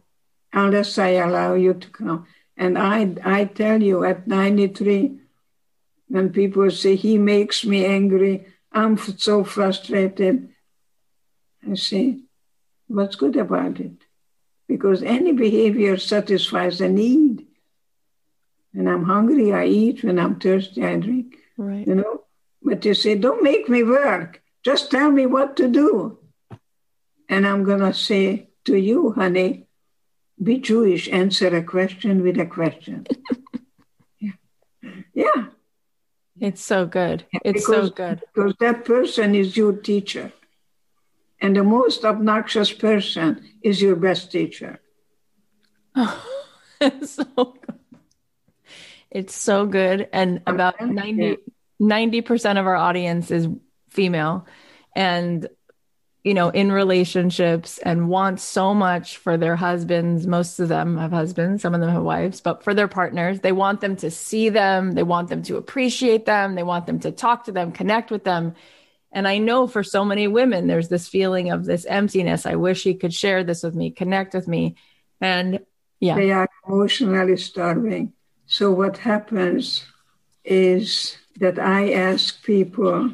Unless 0.52 0.98
I 0.98 1.10
allow 1.20 1.54
you 1.54 1.74
to 1.74 1.88
come. 1.90 2.26
And 2.56 2.78
I, 2.78 3.14
I 3.24 3.44
tell 3.44 3.82
you, 3.82 4.04
at 4.04 4.26
93, 4.26 5.18
when 6.08 6.30
people 6.30 6.70
say, 6.70 6.96
he 6.96 7.18
makes 7.18 7.64
me 7.64 7.84
angry, 7.84 8.46
I'm 8.72 8.96
so 8.96 9.44
frustrated, 9.44 10.48
I 11.68 11.74
say, 11.74 12.20
what's 12.86 13.16
good 13.16 13.36
about 13.36 13.78
it? 13.78 13.92
Because 14.66 15.02
any 15.02 15.32
behavior 15.32 15.98
satisfies 15.98 16.80
a 16.80 16.88
need. 16.88 17.46
When 18.72 18.86
I'm 18.86 19.04
hungry, 19.04 19.52
I 19.52 19.66
eat. 19.66 20.04
When 20.04 20.18
I'm 20.18 20.38
thirsty, 20.38 20.84
I 20.84 20.96
drink. 20.96 21.36
Right. 21.56 21.86
You 21.86 21.94
know? 21.96 22.24
But 22.62 22.84
you 22.84 22.94
say, 22.94 23.14
don't 23.16 23.42
make 23.42 23.68
me 23.68 23.82
work. 23.82 24.42
Just 24.64 24.90
tell 24.90 25.10
me 25.10 25.26
what 25.26 25.56
to 25.56 25.68
do. 25.68 26.18
And 27.28 27.46
I'm 27.46 27.64
going 27.64 27.80
to 27.80 27.94
say 27.94 28.48
to 28.64 28.76
you, 28.76 29.12
honey, 29.12 29.66
be 30.42 30.58
Jewish, 30.58 31.08
answer 31.08 31.54
a 31.56 31.62
question 31.62 32.22
with 32.22 32.38
a 32.38 32.46
question. 32.46 33.06
yeah. 34.20 34.32
yeah. 35.14 35.46
It's 36.40 36.62
so 36.62 36.86
good. 36.86 37.24
It's 37.44 37.66
because, 37.66 37.88
so 37.88 37.94
good. 37.94 38.22
Because 38.34 38.54
that 38.60 38.84
person 38.84 39.34
is 39.34 39.56
your 39.56 39.72
teacher. 39.72 40.32
And 41.40 41.56
the 41.56 41.64
most 41.64 42.04
obnoxious 42.04 42.72
person 42.72 43.48
is 43.62 43.80
your 43.82 43.96
best 43.96 44.30
teacher. 44.32 44.80
Oh, 46.80 46.92
so. 47.02 47.57
It's 49.10 49.34
so 49.34 49.66
good. 49.66 50.08
And 50.12 50.42
about 50.46 50.76
90, 51.80 52.20
percent 52.22 52.58
of 52.58 52.66
our 52.66 52.76
audience 52.76 53.30
is 53.30 53.48
female. 53.90 54.46
And 54.94 55.48
you 56.24 56.34
know, 56.34 56.50
in 56.50 56.70
relationships 56.70 57.78
and 57.78 58.08
want 58.08 58.38
so 58.38 58.74
much 58.74 59.16
for 59.16 59.38
their 59.38 59.56
husbands. 59.56 60.26
Most 60.26 60.58
of 60.58 60.68
them 60.68 60.98
have 60.98 61.12
husbands, 61.12 61.62
some 61.62 61.74
of 61.74 61.80
them 61.80 61.88
have 61.88 62.02
wives, 62.02 62.42
but 62.42 62.62
for 62.62 62.74
their 62.74 62.86
partners, 62.86 63.40
they 63.40 63.52
want 63.52 63.80
them 63.80 63.96
to 63.96 64.10
see 64.10 64.48
them, 64.48 64.92
they 64.92 65.04
want 65.04 65.28
them 65.28 65.42
to 65.44 65.56
appreciate 65.56 66.26
them, 66.26 66.54
they 66.54 66.62
want 66.62 66.86
them 66.86 67.00
to 67.00 67.12
talk 67.12 67.44
to 67.44 67.52
them, 67.52 67.72
connect 67.72 68.10
with 68.10 68.24
them. 68.24 68.54
And 69.10 69.26
I 69.26 69.38
know 69.38 69.66
for 69.66 69.82
so 69.82 70.04
many 70.04 70.28
women, 70.28 70.66
there's 70.66 70.88
this 70.88 71.08
feeling 71.08 71.50
of 71.50 71.64
this 71.64 71.86
emptiness. 71.86 72.44
I 72.44 72.56
wish 72.56 72.82
he 72.82 72.94
could 72.94 73.14
share 73.14 73.42
this 73.42 73.62
with 73.62 73.74
me, 73.74 73.90
connect 73.90 74.34
with 74.34 74.46
me. 74.46 74.74
And 75.22 75.60
yeah. 75.98 76.16
They 76.16 76.30
are 76.30 76.48
emotionally 76.66 77.38
starving. 77.38 78.12
So 78.50 78.72
what 78.72 78.96
happens 79.04 79.84
is 80.42 81.18
that 81.38 81.58
I 81.58 81.92
ask 81.92 82.42
people 82.42 83.12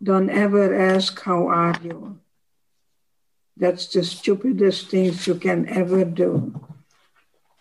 don't 0.00 0.30
ever 0.30 0.72
ask, 0.72 1.20
How 1.20 1.48
are 1.48 1.74
you? 1.82 2.20
That's 3.56 3.88
the 3.88 4.04
stupidest 4.04 4.88
things 4.88 5.26
you 5.26 5.34
can 5.34 5.68
ever 5.68 6.04
do. 6.04 6.54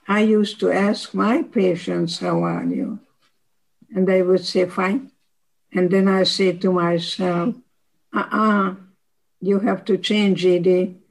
I 0.08 0.22
used 0.22 0.60
to 0.60 0.72
ask 0.72 1.16
my 1.16 1.42
patients, 1.42 2.20
How 2.20 2.44
are 2.44 2.64
you? 2.64 3.00
And 3.94 4.08
they 4.08 4.22
would 4.22 4.46
say, 4.46 4.66
Fine. 4.70 5.12
And 5.74 5.90
then 5.90 6.08
I 6.08 6.22
say 6.22 6.54
to 6.54 6.72
myself, 6.72 7.56
Uh 8.14 8.20
uh-uh, 8.20 8.70
uh 8.70 8.76
you 9.42 9.60
have 9.60 9.86
to 9.86 9.98
change, 9.98 10.46
Edie. 10.46 11.02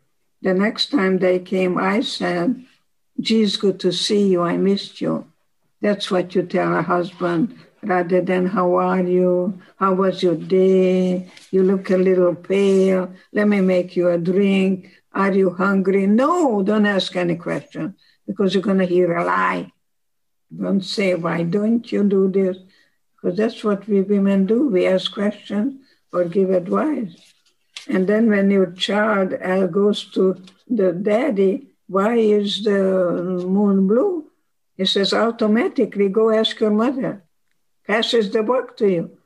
The 0.41 0.55
next 0.55 0.93
time 0.93 1.19
they 1.19 1.41
came, 1.41 1.79
I 1.79 2.03
said, 2.03 2.65
Geez, 3.21 3.57
good 3.57 3.81
to 3.81 3.91
see 3.91 4.29
you. 4.29 4.43
I 4.43 4.57
missed 4.57 5.01
you. 5.01 5.28
That's 5.81 6.11
what 6.11 6.35
you 6.35 6.43
tell 6.43 6.77
a 6.77 6.83
husband 6.83 7.59
rather 7.83 8.21
than 8.21 8.47
how 8.47 8.75
are 8.75 9.03
you? 9.03 9.61
How 9.77 9.95
was 9.95 10.23
your 10.23 10.35
day? 10.35 11.31
You 11.51 11.63
look 11.63 11.91
a 11.91 11.97
little 11.97 12.35
pale. 12.35 13.13
Let 13.33 13.49
me 13.49 13.61
make 13.61 13.97
you 13.97 14.09
a 14.09 14.19
drink. 14.19 14.91
Are 15.13 15.33
you 15.33 15.51
hungry? 15.51 16.07
No, 16.07 16.63
don't 16.63 16.87
ask 16.87 17.15
any 17.17 17.37
question 17.37 17.95
because 18.27 18.55
you're 18.55 18.63
going 18.63 18.79
to 18.79 18.87
hear 18.87 19.17
a 19.17 19.25
lie. 19.25 19.73
Don't 20.57 20.85
say, 20.85 21.15
why 21.15 21.43
don't 21.45 21.91
you 21.91 22.05
do 22.05 22.29
this? 22.29 22.57
Because 23.15 23.37
that's 23.37 23.63
what 23.63 23.87
we 23.87 24.03
women 24.03 24.47
do. 24.47 24.69
We 24.69 24.87
ask 24.87 25.13
questions 25.13 25.81
or 26.13 26.25
give 26.25 26.51
advice. 26.51 27.15
And 27.89 28.07
then 28.07 28.29
when 28.29 28.51
your 28.51 28.73
child 28.73 29.35
uh, 29.35 29.67
goes 29.67 30.11
to 30.13 30.43
the 30.69 30.93
daddy, 30.93 31.69
why 31.87 32.17
is 32.17 32.65
the 32.65 33.45
moon 33.47 33.87
blue? 33.87 34.28
He 34.79 34.87
says, 34.87 35.13
automatically, 35.13 36.09
go 36.09 36.31
ask 36.31 36.59
your 36.59 36.71
mother 36.71 37.23
passes 37.89 38.31
the 38.31 38.43
buck 38.43 38.77
to 38.77 38.89
you. 38.89 39.19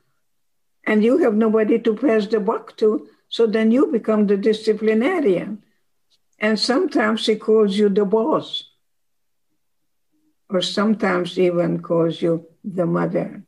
And 0.85 1.03
you 1.03 1.19
have 1.19 1.35
nobody 1.35 1.77
to 1.79 1.95
pass 1.95 2.25
the 2.27 2.39
buck 2.39 2.75
to, 2.77 3.07
so 3.29 3.45
then 3.45 3.71
you 3.71 3.87
become 3.87 4.25
the 4.25 4.37
disciplinarian. 4.37 5.63
And 6.39 6.59
sometimes 6.59 7.25
he 7.25 7.35
calls 7.35 7.77
you 7.77 7.89
the 7.89 8.05
boss, 8.05 8.69
or 10.49 10.61
sometimes 10.61 11.37
even 11.37 11.81
calls 11.81 12.21
you 12.21 12.47
the 12.63 12.85
mother. 12.85 13.43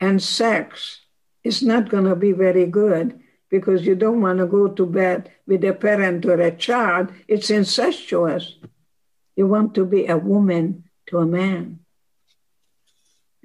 And 0.00 0.22
sex 0.22 1.00
is 1.44 1.62
not 1.62 1.88
going 1.88 2.04
to 2.04 2.16
be 2.16 2.32
very 2.32 2.66
good 2.66 3.20
because 3.48 3.86
you 3.86 3.94
don't 3.94 4.20
want 4.20 4.40
to 4.40 4.46
go 4.46 4.68
to 4.68 4.84
bed 4.84 5.30
with 5.46 5.64
a 5.64 5.72
parent 5.72 6.26
or 6.26 6.40
a 6.40 6.54
child. 6.54 7.12
It's 7.28 7.48
incestuous. 7.48 8.56
You 9.36 9.46
want 9.46 9.74
to 9.76 9.86
be 9.86 10.06
a 10.06 10.18
woman 10.18 10.85
to 11.06 11.18
a 11.18 11.26
man. 11.26 11.80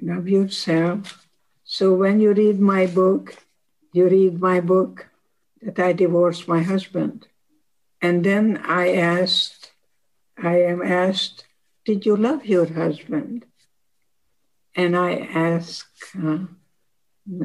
Love 0.02 0.28
yourself. 0.28 1.28
So 1.64 1.94
when 1.94 2.20
you 2.20 2.34
read 2.34 2.60
my 2.60 2.88
book, 2.88 3.36
you 3.94 4.08
read 4.08 4.40
my 4.40 4.60
book 4.60 5.08
that 5.62 5.80
I 5.80 5.94
divorced 5.94 6.48
my 6.48 6.64
husband. 6.64 7.28
And 8.02 8.24
then 8.24 8.58
I 8.66 8.94
asked, 8.94 9.72
I 10.42 10.62
am 10.64 10.82
asked, 10.82 11.46
did 11.86 12.06
you 12.06 12.16
love 12.18 12.46
your 12.46 12.66
husband? 12.66 13.46
And 14.76 14.98
I 14.98 15.18
ask, 15.18 15.88
uh, 16.18 16.46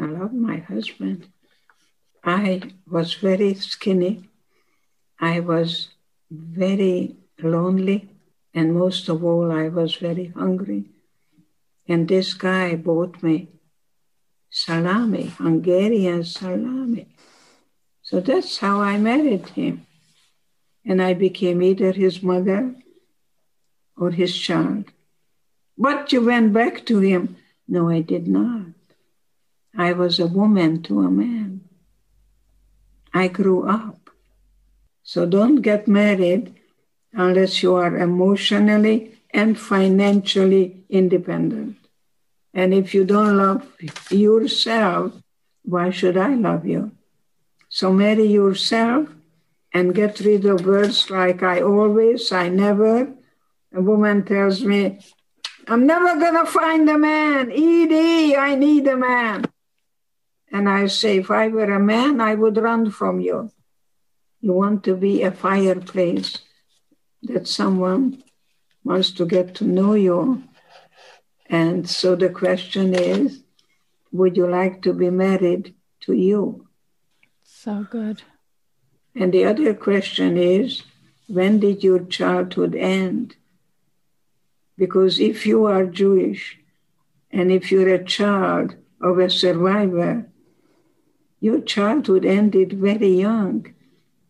I 0.03 0.07
love 0.07 0.33
my 0.33 0.59
husband. 0.59 1.29
I 2.25 2.63
was 2.91 3.15
very 3.15 3.55
skinny. 3.55 4.29
I 5.21 5.41
was 5.41 5.91
very 6.31 7.17
lonely. 7.41 8.16
And 8.57 8.75
most 8.75 9.11
of 9.11 9.23
all, 9.23 9.53
I 9.53 9.69
was 9.69 9.97
very 9.97 10.29
hungry. 10.29 10.87
And 11.87 12.09
this 12.09 12.33
guy 12.33 12.75
bought 12.75 13.23
me 13.23 13.49
salami, 14.49 15.27
Hungarian 15.37 16.25
salami. 16.25 17.07
So 18.01 18.21
that's 18.21 18.57
how 18.57 18.81
I 18.81 18.97
married 18.97 19.47
him. 19.51 19.87
And 20.87 21.03
I 21.03 21.13
became 21.13 21.61
either 21.61 21.93
his 21.93 22.23
mother 22.23 22.75
or 23.95 24.11
his 24.13 24.35
child. 24.35 24.87
But 25.77 26.11
you 26.13 26.25
went 26.25 26.55
back 26.55 26.87
to 26.87 27.01
him. 27.01 27.37
No, 27.69 27.91
I 27.91 28.01
did 28.01 28.27
not. 28.27 28.69
I 29.77 29.93
was 29.93 30.19
a 30.19 30.27
woman 30.27 30.83
to 30.85 31.03
a 31.03 31.11
man. 31.11 31.61
I 33.13 33.29
grew 33.29 33.69
up. 33.69 34.09
So 35.03 35.27
don't 35.27 35.61
get 35.61 35.87
married 35.87 36.56
unless 37.17 37.63
you 37.63 37.75
are 37.75 37.97
emotionally 37.97 39.19
and 39.31 39.59
financially 39.59 40.85
independent. 40.89 41.77
And 42.53 42.73
if 42.73 42.95
you 42.95 43.05
don't 43.05 43.37
love 43.37 43.67
yourself, 44.11 45.13
why 45.65 45.91
should 45.91 46.17
I 46.17 46.35
love 46.35 46.67
you? 46.67 46.93
So 47.69 47.93
marry 47.93 48.27
yourself 48.27 49.09
and 49.73 49.95
get 49.95 50.21
rid 50.21 50.45
of 50.45 50.65
words 50.65 51.11
like 51.11 51.43
I 51.43 51.61
always, 51.61 52.33
I 52.33 52.49
never. 52.49 53.13
A 53.75 53.81
woman 53.81 54.25
tells 54.25 54.63
me, 54.63 55.01
I'm 55.67 55.87
never 55.87 56.19
going 56.21 56.45
to 56.45 56.51
find 56.51 56.89
a 56.89 56.97
man. 56.97 57.51
Edie, 57.51 58.37
I 58.37 58.55
need 58.55 58.87
a 58.87 58.97
man. 58.97 59.45
And 60.53 60.69
I 60.69 60.87
say, 60.87 61.19
if 61.19 61.31
I 61.31 61.49
were 61.49 61.75
a 61.75 61.81
man, 61.81 62.21
I 62.21 62.35
would 62.35 62.57
run 62.57 62.91
from 62.91 63.21
you. 63.21 63.51
You 64.41 64.53
want 64.53 64.85
to 64.85 64.95
be 64.95 65.23
a 65.23 65.33
fireplace 65.33 66.39
that 67.23 67.49
someone 67.49 68.23
wants 68.85 69.11
to 69.13 69.27
get 69.27 69.55
to 69.57 69.65
know 69.65 69.95
you. 69.95 70.45
And 71.47 71.89
so 71.89 72.17
the 72.17 72.29
question 72.29 72.95
is, 72.95 73.43
would 74.13 74.37
you 74.37 74.47
like 74.47 74.83
to 74.83 74.93
be 74.93 75.11
married 75.11 75.75
to 76.01 76.13
you? 76.13 76.69
So 77.43 77.87
good. 77.91 78.23
And 79.15 79.33
the 79.33 79.45
other 79.45 79.75
question 79.75 80.37
is, 80.37 80.83
when 81.27 81.59
did 81.59 81.83
your 81.83 82.01
childhood 82.01 82.75
end? 82.75 83.37
Because 84.77 85.19
if 85.19 85.47
you 85.47 85.65
are 85.65 85.87
Jewish 85.87 86.59
and 87.31 87.51
if 87.51 87.73
you're 87.73 87.95
a 87.95 88.05
child 88.05 88.77
of 89.01 89.19
a 89.19 89.31
survivor, 89.31 90.27
your 91.41 91.61
childhood 91.61 92.25
ended 92.25 92.75
very 92.75 93.09
young 93.09 93.75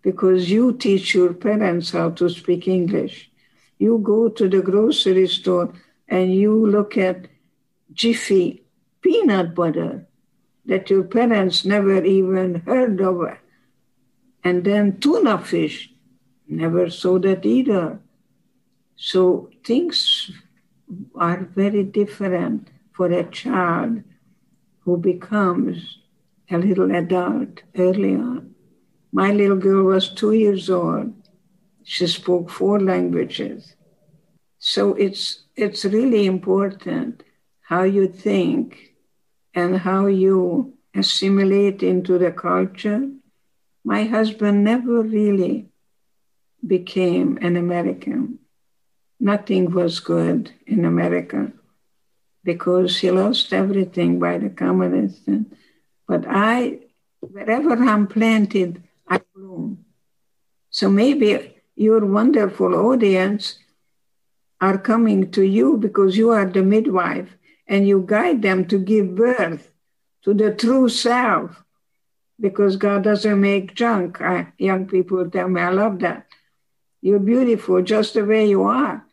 because 0.07 0.49
you 0.49 0.73
teach 0.73 1.17
your 1.17 1.35
parents 1.35 1.91
how 1.91 2.09
to 2.11 2.29
speak 2.29 2.69
English. 2.69 3.29
You 3.77 3.99
go 3.99 4.29
to 4.29 4.49
the 4.49 4.63
grocery 4.63 5.27
store 5.27 5.73
and 6.07 6.33
you 6.33 6.65
look 6.65 6.97
at 6.97 7.27
Jiffy 7.93 8.63
peanut 9.03 9.53
butter 9.57 10.07
that 10.67 10.91
your 10.91 11.03
parents 11.03 11.65
never 11.65 12.05
even 12.05 12.63
heard 12.67 13.01
of. 13.01 13.37
And 14.45 14.63
then 14.63 15.01
tuna 15.01 15.39
fish, 15.39 15.91
never 16.47 16.89
saw 16.89 17.19
that 17.19 17.45
either. 17.45 17.99
So 18.95 19.51
things 19.65 20.31
are 21.17 21.49
very 21.53 21.83
different 21.83 22.69
for 22.93 23.11
a 23.11 23.25
child 23.25 24.05
who 24.85 24.99
becomes 24.99 25.99
a 26.49 26.59
little 26.59 26.95
adult 26.95 27.65
early 27.77 28.15
on. 28.15 28.56
My 29.21 29.29
little 29.33 29.61
girl 29.67 29.85
was 29.85 30.15
two 30.21 30.33
years 30.45 30.69
old. 30.69 31.13
She 31.83 32.07
spoke 32.07 32.51
four 32.51 32.77
languages. 32.93 33.75
So 34.59 34.83
it's 34.95 35.23
it's 35.65 35.85
really 35.97 36.27
important 36.27 37.23
how 37.71 37.83
you 37.97 38.07
think 38.09 38.67
and 39.55 39.79
how 39.89 40.03
you 40.07 40.75
assimilate 40.95 41.83
into 41.83 42.19
the 42.19 42.33
culture. 42.33 43.03
My 43.93 44.03
husband 44.05 44.65
never 44.65 44.97
really 45.03 45.57
became 46.75 47.39
an 47.41 47.57
American 47.57 48.39
nothing 49.21 49.71
was 49.71 50.01
good 50.01 50.53
in 50.67 50.85
America 50.85 51.53
because 52.45 52.99
he 52.99 53.11
lost 53.11 53.53
everything 53.53 54.19
by 54.19 54.39
the 54.39 54.51
communists. 54.51 55.29
But 56.07 56.25
I, 56.29 56.79
wherever 57.21 57.75
I'm 57.75 58.07
planted, 58.07 58.83
Bloom. 59.57 59.85
So 60.71 60.91
maybe 60.91 61.57
your 61.75 62.05
wonderful 62.05 62.75
audience 62.75 63.59
are 64.61 64.79
coming 64.79 65.31
to 65.33 65.43
you 65.43 65.77
because 65.77 66.17
you 66.17 66.31
are 66.31 66.47
the 66.47 66.63
midwife 66.63 67.37
and 67.67 67.87
you 67.89 68.05
guide 68.07 68.43
them 68.43 68.67
to 68.69 68.79
give 68.79 69.15
birth 69.15 69.71
to 70.23 70.35
the 70.35 70.55
true 70.55 70.89
self 70.89 71.63
because 72.41 72.77
God 72.77 73.05
doesn't 73.05 73.41
make 73.41 73.75
junk. 73.75 74.21
I, 74.21 74.53
young 74.59 74.87
people 74.87 75.31
tell 75.31 75.49
me, 75.49 75.61
I 75.61 75.71
love 75.71 75.99
that. 76.01 76.27
You're 77.01 77.19
beautiful 77.19 77.83
just 77.83 78.15
the 78.15 78.25
way 78.25 78.49
you 78.49 78.63
are. 78.65 79.05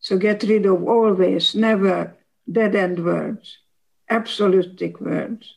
So 0.00 0.18
get 0.18 0.42
rid 0.42 0.66
of 0.66 0.86
always, 0.86 1.54
never 1.54 2.16
dead 2.50 2.74
end 2.74 3.04
words, 3.04 3.58
absolutistic 4.08 5.00
words, 5.00 5.54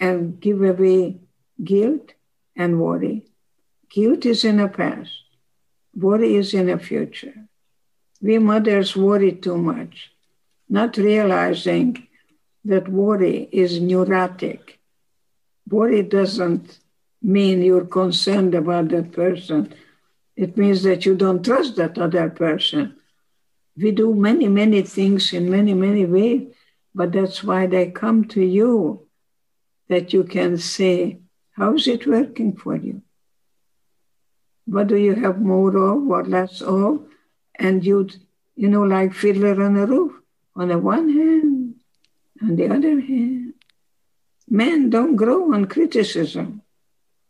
and 0.00 0.40
give 0.40 0.62
away 0.62 1.20
guilt 1.62 2.12
and 2.56 2.80
worry. 2.80 3.26
Guilt 3.90 4.26
is 4.26 4.44
in 4.44 4.58
the 4.58 4.68
past, 4.68 5.10
worry 5.94 6.36
is 6.36 6.54
in 6.54 6.66
the 6.66 6.78
future. 6.78 7.34
We 8.20 8.38
mothers 8.38 8.96
worry 8.96 9.32
too 9.32 9.58
much, 9.58 10.10
not 10.68 10.96
realizing 10.96 12.06
that 12.64 12.88
worry 12.88 13.48
is 13.52 13.80
neurotic. 13.80 14.78
Worry 15.68 16.02
doesn't 16.02 16.78
mean 17.22 17.62
you're 17.62 17.86
concerned 17.86 18.54
about 18.54 18.88
that 18.88 19.12
person. 19.12 19.74
It 20.36 20.56
means 20.56 20.82
that 20.82 21.06
you 21.06 21.14
don't 21.14 21.44
trust 21.44 21.76
that 21.76 21.98
other 21.98 22.30
person 22.30 22.96
we 23.76 23.90
do 23.90 24.14
many, 24.14 24.48
many 24.48 24.82
things 24.82 25.32
in 25.32 25.50
many, 25.50 25.74
many 25.74 26.06
ways, 26.06 26.48
but 26.94 27.12
that's 27.12 27.44
why 27.44 27.66
they 27.66 27.90
come 27.90 28.24
to 28.28 28.42
you 28.42 29.06
that 29.88 30.12
you 30.12 30.24
can 30.24 30.58
say, 30.58 31.18
How's 31.52 31.86
it 31.86 32.06
working 32.06 32.56
for 32.56 32.76
you? 32.76 33.02
What 34.66 34.88
do 34.88 34.96
you 34.96 35.14
have 35.14 35.40
more 35.40 35.76
of 35.76 36.08
or 36.08 36.24
less 36.24 36.60
of? 36.60 37.06
And 37.54 37.84
you'd, 37.84 38.16
you 38.56 38.68
know, 38.68 38.82
like 38.82 39.14
fiddler 39.14 39.62
on 39.64 39.74
the 39.74 39.86
roof. 39.86 40.12
On 40.56 40.68
the 40.68 40.78
one 40.78 41.08
hand, 41.10 41.74
on 42.42 42.56
the 42.56 42.68
other 42.68 43.00
hand, 43.00 43.54
men 44.48 44.90
don't 44.90 45.16
grow 45.16 45.52
on 45.54 45.66
criticism. 45.66 46.62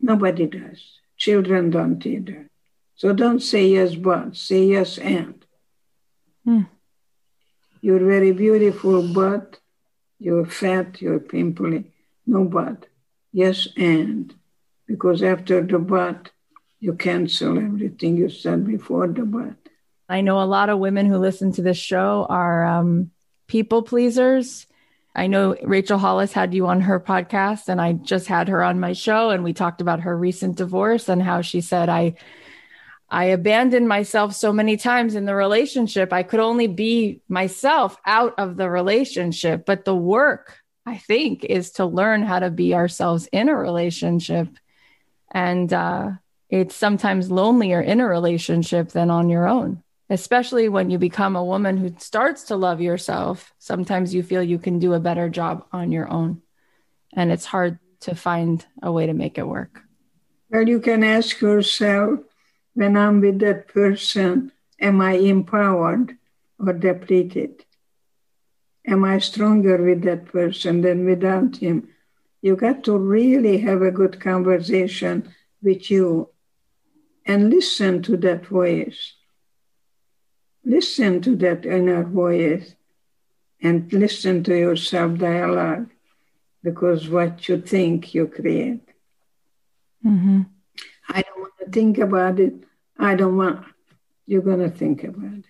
Nobody 0.00 0.46
does. 0.46 1.00
Children 1.16 1.70
don't 1.70 2.04
either. 2.06 2.48
So 2.94 3.12
don't 3.12 3.40
say 3.40 3.68
yes, 3.68 3.94
but 3.94 4.36
say 4.36 4.64
yes, 4.64 4.98
and. 4.98 5.44
Mm. 6.46 6.68
You're 7.80 8.06
very 8.06 8.32
beautiful, 8.32 9.12
but 9.12 9.58
you're 10.18 10.46
fat, 10.46 11.02
you're 11.02 11.20
pimply. 11.20 11.84
No 12.26 12.44
but. 12.44 12.86
Yes, 13.32 13.68
and. 13.76 14.34
Because 14.86 15.22
after 15.22 15.62
the 15.62 15.78
but, 15.78 16.30
you 16.80 16.94
cancel 16.94 17.58
everything 17.58 18.16
you 18.16 18.28
said 18.28 18.66
before 18.66 19.08
the 19.08 19.22
but. 19.22 19.54
I 20.08 20.20
know 20.20 20.40
a 20.40 20.44
lot 20.44 20.68
of 20.68 20.78
women 20.78 21.06
who 21.06 21.16
listen 21.18 21.52
to 21.52 21.62
this 21.62 21.78
show 21.78 22.26
are 22.28 22.64
um, 22.64 23.10
people 23.48 23.82
pleasers. 23.82 24.66
I 25.14 25.26
know 25.26 25.56
Rachel 25.62 25.98
Hollis 25.98 26.32
had 26.32 26.54
you 26.54 26.66
on 26.66 26.82
her 26.82 27.00
podcast, 27.00 27.68
and 27.68 27.80
I 27.80 27.94
just 27.94 28.26
had 28.26 28.48
her 28.48 28.62
on 28.62 28.78
my 28.78 28.92
show, 28.92 29.30
and 29.30 29.42
we 29.42 29.52
talked 29.52 29.80
about 29.80 30.00
her 30.00 30.16
recent 30.16 30.56
divorce 30.56 31.08
and 31.08 31.22
how 31.22 31.40
she 31.40 31.60
said, 31.60 31.88
I 31.88 32.14
I 33.08 33.26
abandoned 33.26 33.88
myself 33.88 34.34
so 34.34 34.52
many 34.52 34.76
times 34.76 35.14
in 35.14 35.26
the 35.26 35.34
relationship. 35.34 36.12
I 36.12 36.24
could 36.24 36.40
only 36.40 36.66
be 36.66 37.20
myself 37.28 37.96
out 38.04 38.34
of 38.38 38.56
the 38.56 38.68
relationship. 38.68 39.64
But 39.64 39.84
the 39.84 39.94
work, 39.94 40.58
I 40.84 40.98
think, 40.98 41.44
is 41.44 41.70
to 41.72 41.86
learn 41.86 42.22
how 42.22 42.40
to 42.40 42.50
be 42.50 42.74
ourselves 42.74 43.28
in 43.30 43.48
a 43.48 43.54
relationship. 43.54 44.48
And 45.30 45.72
uh, 45.72 46.12
it's 46.48 46.74
sometimes 46.74 47.30
lonelier 47.30 47.80
in 47.80 48.00
a 48.00 48.06
relationship 48.06 48.90
than 48.90 49.10
on 49.10 49.28
your 49.28 49.48
own, 49.48 49.82
especially 50.08 50.68
when 50.68 50.90
you 50.90 50.98
become 50.98 51.34
a 51.34 51.44
woman 51.44 51.76
who 51.76 51.94
starts 51.98 52.44
to 52.44 52.56
love 52.56 52.80
yourself. 52.80 53.52
Sometimes 53.58 54.14
you 54.14 54.22
feel 54.22 54.42
you 54.42 54.58
can 54.58 54.78
do 54.78 54.94
a 54.94 55.00
better 55.00 55.28
job 55.28 55.66
on 55.72 55.90
your 55.90 56.08
own. 56.08 56.42
And 57.14 57.32
it's 57.32 57.46
hard 57.46 57.78
to 58.00 58.14
find 58.14 58.64
a 58.82 58.92
way 58.92 59.06
to 59.06 59.12
make 59.12 59.38
it 59.38 59.46
work. 59.46 59.82
Well, 60.50 60.68
you 60.68 60.80
can 60.80 61.02
ask 61.02 61.40
yourself 61.40 62.20
when 62.74 62.96
I'm 62.96 63.20
with 63.20 63.40
that 63.40 63.68
person, 63.68 64.52
am 64.80 65.00
I 65.00 65.12
empowered 65.12 66.16
or 66.60 66.72
depleted? 66.72 67.64
Am 68.86 69.02
I 69.04 69.18
stronger 69.18 69.82
with 69.82 70.02
that 70.02 70.26
person 70.26 70.82
than 70.82 71.04
without 71.04 71.56
him? 71.56 71.88
You 72.42 72.54
got 72.54 72.84
to 72.84 72.96
really 72.96 73.58
have 73.58 73.82
a 73.82 73.90
good 73.90 74.20
conversation 74.20 75.34
with 75.60 75.90
you 75.90 76.30
and 77.26 77.50
listen 77.50 78.02
to 78.02 78.16
that 78.18 78.46
voice. 78.46 79.14
Listen 80.64 81.20
to 81.22 81.36
that 81.36 81.66
inner 81.66 82.04
voice 82.04 82.74
and 83.60 83.92
listen 83.92 84.42
to 84.44 84.56
your 84.56 84.76
self 84.76 85.18
dialogue 85.18 85.90
because 86.62 87.08
what 87.08 87.48
you 87.48 87.60
think 87.60 88.14
you 88.14 88.26
create. 88.26 88.88
Mm-hmm. 90.04 90.42
I 91.08 91.22
don't 91.22 91.40
want 91.40 91.52
to 91.60 91.70
think 91.70 91.98
about 91.98 92.40
it. 92.40 92.54
I 92.98 93.14
don't 93.14 93.36
want, 93.36 93.64
you're 94.26 94.42
going 94.42 94.60
to 94.60 94.70
think 94.70 95.04
about 95.04 95.34
it. 95.34 95.44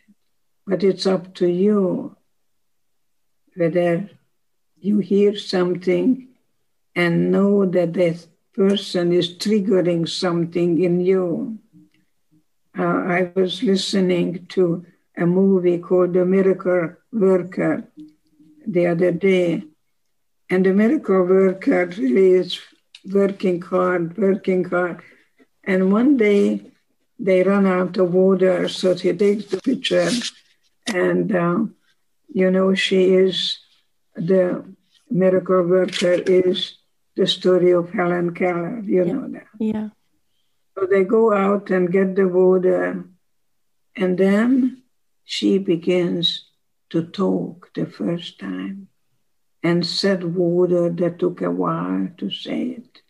But 0.66 0.82
it's 0.82 1.06
up 1.06 1.34
to 1.36 1.46
you 1.46 2.16
whether 3.54 4.10
you 4.78 4.98
hear 4.98 5.36
something 5.36 6.28
and 6.94 7.30
know 7.30 7.64
that 7.66 7.94
that 7.94 8.26
person 8.54 9.12
is 9.12 9.36
triggering 9.36 10.08
something 10.08 10.82
in 10.82 11.00
you. 11.00 11.58
Uh, 12.78 12.82
I 12.84 13.32
was 13.34 13.62
listening 13.62 14.46
to 14.50 14.84
a 15.16 15.26
movie 15.26 15.78
called 15.78 16.12
The 16.12 16.24
Miracle 16.26 16.94
Worker 17.12 17.84
the 18.66 18.86
other 18.88 19.12
day, 19.12 19.62
and 20.50 20.66
the 20.66 20.74
miracle 20.74 21.24
worker 21.24 21.86
really 21.96 22.30
is 22.32 22.58
working 23.12 23.62
hard, 23.62 24.16
working 24.18 24.64
hard. 24.64 25.00
And 25.64 25.92
one 25.92 26.16
day 26.16 26.72
they 27.18 27.42
run 27.42 27.66
out 27.66 27.96
of 27.96 28.12
water, 28.12 28.68
so 28.68 28.94
she 28.94 29.12
takes 29.12 29.46
the 29.46 29.60
picture. 29.62 30.10
and 30.86 31.34
uh, 31.34 31.58
you 32.28 32.50
know 32.50 32.74
she 32.74 33.14
is 33.14 33.58
the 34.14 34.64
miracle 35.10 35.62
worker 35.62 36.12
is 36.12 36.78
the 37.16 37.26
story 37.26 37.70
of 37.72 37.90
Helen 37.90 38.34
Keller. 38.34 38.80
You 38.80 39.04
yeah. 39.04 39.12
know 39.12 39.28
that. 39.28 39.46
Yeah. 39.58 39.88
So 40.76 40.84
they 40.84 41.04
go 41.04 41.32
out 41.32 41.70
and 41.70 41.90
get 41.90 42.16
the 42.16 42.28
water, 42.28 43.04
and 43.96 44.18
then 44.18 44.82
she 45.24 45.56
begins 45.56 46.44
to 46.90 47.06
talk 47.06 47.72
the 47.74 47.86
first 47.86 48.38
time 48.38 48.88
and 49.62 49.86
said 49.86 50.36
water 50.36 50.90
that 50.90 51.18
took 51.18 51.40
a 51.40 51.50
while 51.50 52.08
to 52.18 52.30
say 52.30 52.62
it. 52.78 53.00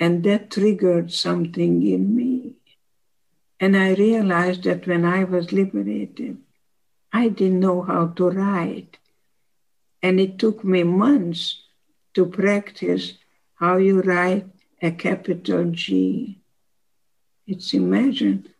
And 0.00 0.24
that 0.24 0.50
triggered 0.50 1.12
something 1.12 1.86
in 1.86 2.16
me. 2.16 2.54
And 3.60 3.76
I 3.76 3.92
realized 3.94 4.64
that 4.64 4.86
when 4.86 5.04
I 5.04 5.24
was 5.24 5.52
liberated, 5.52 6.38
I 7.12 7.28
didn't 7.28 7.60
know 7.60 7.82
how 7.82 8.08
to 8.08 8.30
write. 8.30 8.98
And 10.02 10.18
it 10.18 10.38
took 10.38 10.64
me 10.64 10.82
months 10.82 11.62
to 12.14 12.26
practice 12.26 13.12
how 13.56 13.76
you 13.76 14.00
write 14.00 14.46
a 14.80 14.90
capital 14.90 15.70
G. 15.70 16.41
It's 17.46 17.74
imagined. 17.74 18.50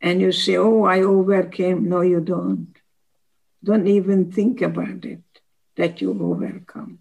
And 0.00 0.20
you 0.20 0.32
say, 0.32 0.56
oh, 0.56 0.84
I 0.84 1.02
overcame. 1.02 1.88
No, 1.88 2.00
you 2.00 2.20
don't. 2.20 2.74
Don't 3.62 3.86
even 3.86 4.32
think 4.32 4.62
about 4.62 5.04
it 5.04 5.22
that 5.76 6.00
you 6.00 6.10
overcome. 6.10 7.00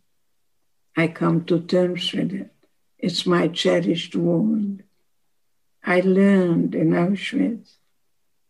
I 0.98 1.08
come 1.08 1.46
to 1.46 1.62
terms 1.62 2.12
with 2.12 2.34
it. 2.34 2.52
It's 2.98 3.26
my 3.26 3.48
cherished 3.48 4.16
wound. 4.16 4.84
I 5.84 6.02
learned 6.02 6.76
in 6.76 6.90
Auschwitz 6.90 7.78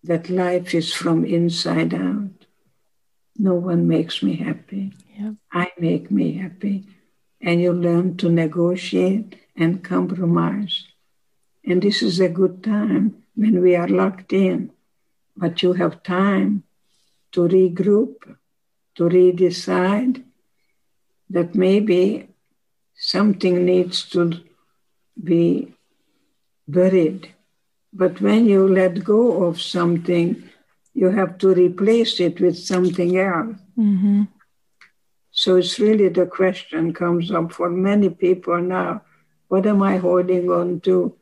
that 0.03 0.29
life 0.29 0.73
is 0.73 0.91
from 0.93 1.25
inside 1.25 1.93
out. 1.93 2.45
No 3.37 3.53
one 3.53 3.87
makes 3.87 4.23
me 4.23 4.37
happy. 4.37 4.93
Yep. 5.17 5.33
I 5.51 5.71
make 5.77 6.09
me 6.09 6.33
happy. 6.33 6.85
And 7.39 7.61
you 7.61 7.71
learn 7.71 8.17
to 8.17 8.29
negotiate 8.29 9.35
and 9.55 9.83
compromise. 9.83 10.85
And 11.65 11.81
this 11.81 12.01
is 12.01 12.19
a 12.19 12.29
good 12.29 12.63
time 12.63 13.23
when 13.35 13.61
we 13.61 13.75
are 13.75 13.87
locked 13.87 14.33
in. 14.33 14.71
But 15.35 15.61
you 15.63 15.73
have 15.73 16.03
time 16.03 16.63
to 17.31 17.41
regroup, 17.41 18.15
to 18.95 19.03
redecide 19.03 20.23
that 21.29 21.55
maybe 21.55 22.27
something 22.95 23.65
needs 23.65 24.03
to 24.09 24.33
be 25.21 25.73
buried. 26.67 27.33
But 27.93 28.19
when 28.21 28.45
you 28.45 28.67
let 28.67 29.03
go 29.03 29.43
of 29.43 29.61
something, 29.61 30.43
you 30.93 31.09
have 31.09 31.37
to 31.39 31.53
replace 31.53 32.19
it 32.19 32.39
with 32.41 32.57
something 32.57 33.17
else. 33.17 33.57
Mm-hmm. 33.77 34.23
So 35.31 35.57
it's 35.57 35.79
really 35.79 36.09
the 36.09 36.25
question 36.25 36.93
comes 36.93 37.31
up 37.31 37.53
for 37.53 37.69
many 37.69 38.09
people 38.09 38.59
now 38.59 39.03
what 39.49 39.65
am 39.65 39.81
I 39.81 39.97
holding 39.97 40.49
on 40.49 40.79
to? 40.81 41.15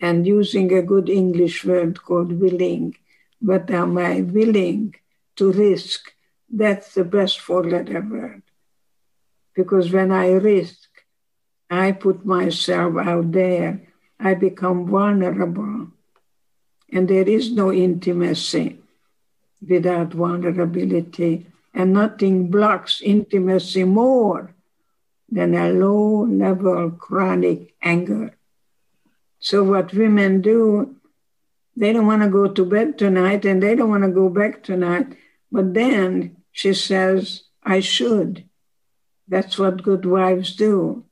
And 0.00 0.26
using 0.26 0.72
a 0.72 0.82
good 0.82 1.08
English 1.08 1.64
word 1.64 2.02
called 2.02 2.32
willing. 2.40 2.96
What 3.40 3.70
am 3.70 3.98
I 3.98 4.22
willing 4.22 4.94
to 5.36 5.52
risk? 5.52 6.12
That's 6.48 6.94
the 6.94 7.04
best 7.04 7.40
four 7.40 7.64
letter 7.64 8.00
word. 8.00 8.42
Because 9.54 9.92
when 9.92 10.10
I 10.10 10.32
risk, 10.32 10.88
I 11.70 11.92
put 11.92 12.24
myself 12.24 12.96
out 12.96 13.32
there, 13.32 13.80
I 14.18 14.34
become 14.34 14.86
vulnerable. 14.86 15.88
And 16.92 17.08
there 17.08 17.28
is 17.28 17.52
no 17.52 17.72
intimacy 17.72 18.78
without 19.66 20.12
vulnerability, 20.14 21.46
and 21.72 21.92
nothing 21.92 22.50
blocks 22.50 23.00
intimacy 23.00 23.84
more 23.84 24.54
than 25.30 25.54
a 25.54 25.70
low 25.70 26.24
level 26.24 26.90
chronic 26.90 27.74
anger. 27.82 28.34
So, 29.40 29.64
what 29.64 29.94
women 29.94 30.42
do, 30.42 30.96
they 31.74 31.92
don't 31.92 32.06
want 32.06 32.22
to 32.22 32.28
go 32.28 32.48
to 32.52 32.64
bed 32.64 32.98
tonight 32.98 33.44
and 33.46 33.62
they 33.62 33.74
don't 33.74 33.88
want 33.88 34.04
to 34.04 34.10
go 34.10 34.28
back 34.28 34.62
tonight. 34.62 35.16
But 35.50 35.72
then 35.74 36.36
she 36.52 36.74
says, 36.74 37.44
I 37.62 37.80
should. 37.80 38.44
That's 39.26 39.58
what 39.58 39.82
good 39.82 40.04
wives 40.04 40.54
do. 40.54 41.04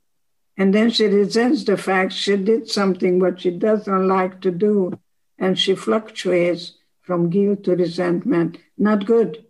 And 0.58 0.74
then 0.74 0.90
she 0.90 1.06
resents 1.06 1.64
the 1.64 1.76
fact 1.76 2.12
she 2.12 2.36
did 2.36 2.68
something 2.68 3.18
what 3.18 3.40
she 3.40 3.50
doesn't 3.50 4.08
like 4.08 4.40
to 4.42 4.50
do. 4.50 4.98
And 5.38 5.58
she 5.58 5.74
fluctuates 5.74 6.74
from 7.00 7.30
guilt 7.30 7.64
to 7.64 7.76
resentment. 7.76 8.58
Not 8.76 9.06
good. 9.06 9.46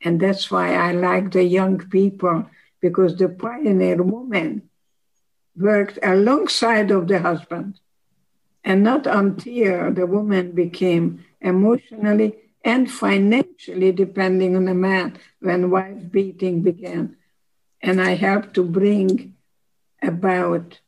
And 0.00 0.20
that's 0.20 0.50
why 0.50 0.74
I 0.74 0.92
like 0.92 1.32
the 1.32 1.44
young 1.44 1.78
people, 1.78 2.46
because 2.80 3.16
the 3.16 3.28
pioneer 3.28 4.02
woman 4.02 4.70
worked 5.54 5.98
alongside 6.02 6.90
of 6.90 7.08
the 7.08 7.18
husband. 7.18 7.78
And 8.64 8.82
not 8.82 9.06
until 9.06 9.92
the 9.92 10.06
woman 10.06 10.52
became 10.52 11.24
emotionally 11.40 12.34
and 12.64 12.90
financially 12.90 13.92
depending 13.92 14.54
on 14.56 14.66
the 14.66 14.74
man 14.74 15.18
when 15.40 15.70
wife 15.70 16.10
beating 16.10 16.62
began 16.62 17.16
and 17.82 18.00
I 18.00 18.14
helped 18.14 18.54
to 18.54 18.62
bring 18.62 19.34
about 20.00 20.80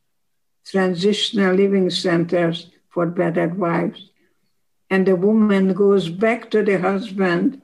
transitional 0.64 1.55
living 1.55 1.91
centers 1.91 2.70
for 2.89 3.07
battered 3.07 3.59
wives. 3.59 4.11
And 4.89 5.07
the 5.07 5.16
woman 5.16 5.72
goes 5.72 6.09
back 6.09 6.51
to 6.53 6.62
the 6.62 6.79
husband 6.81 7.61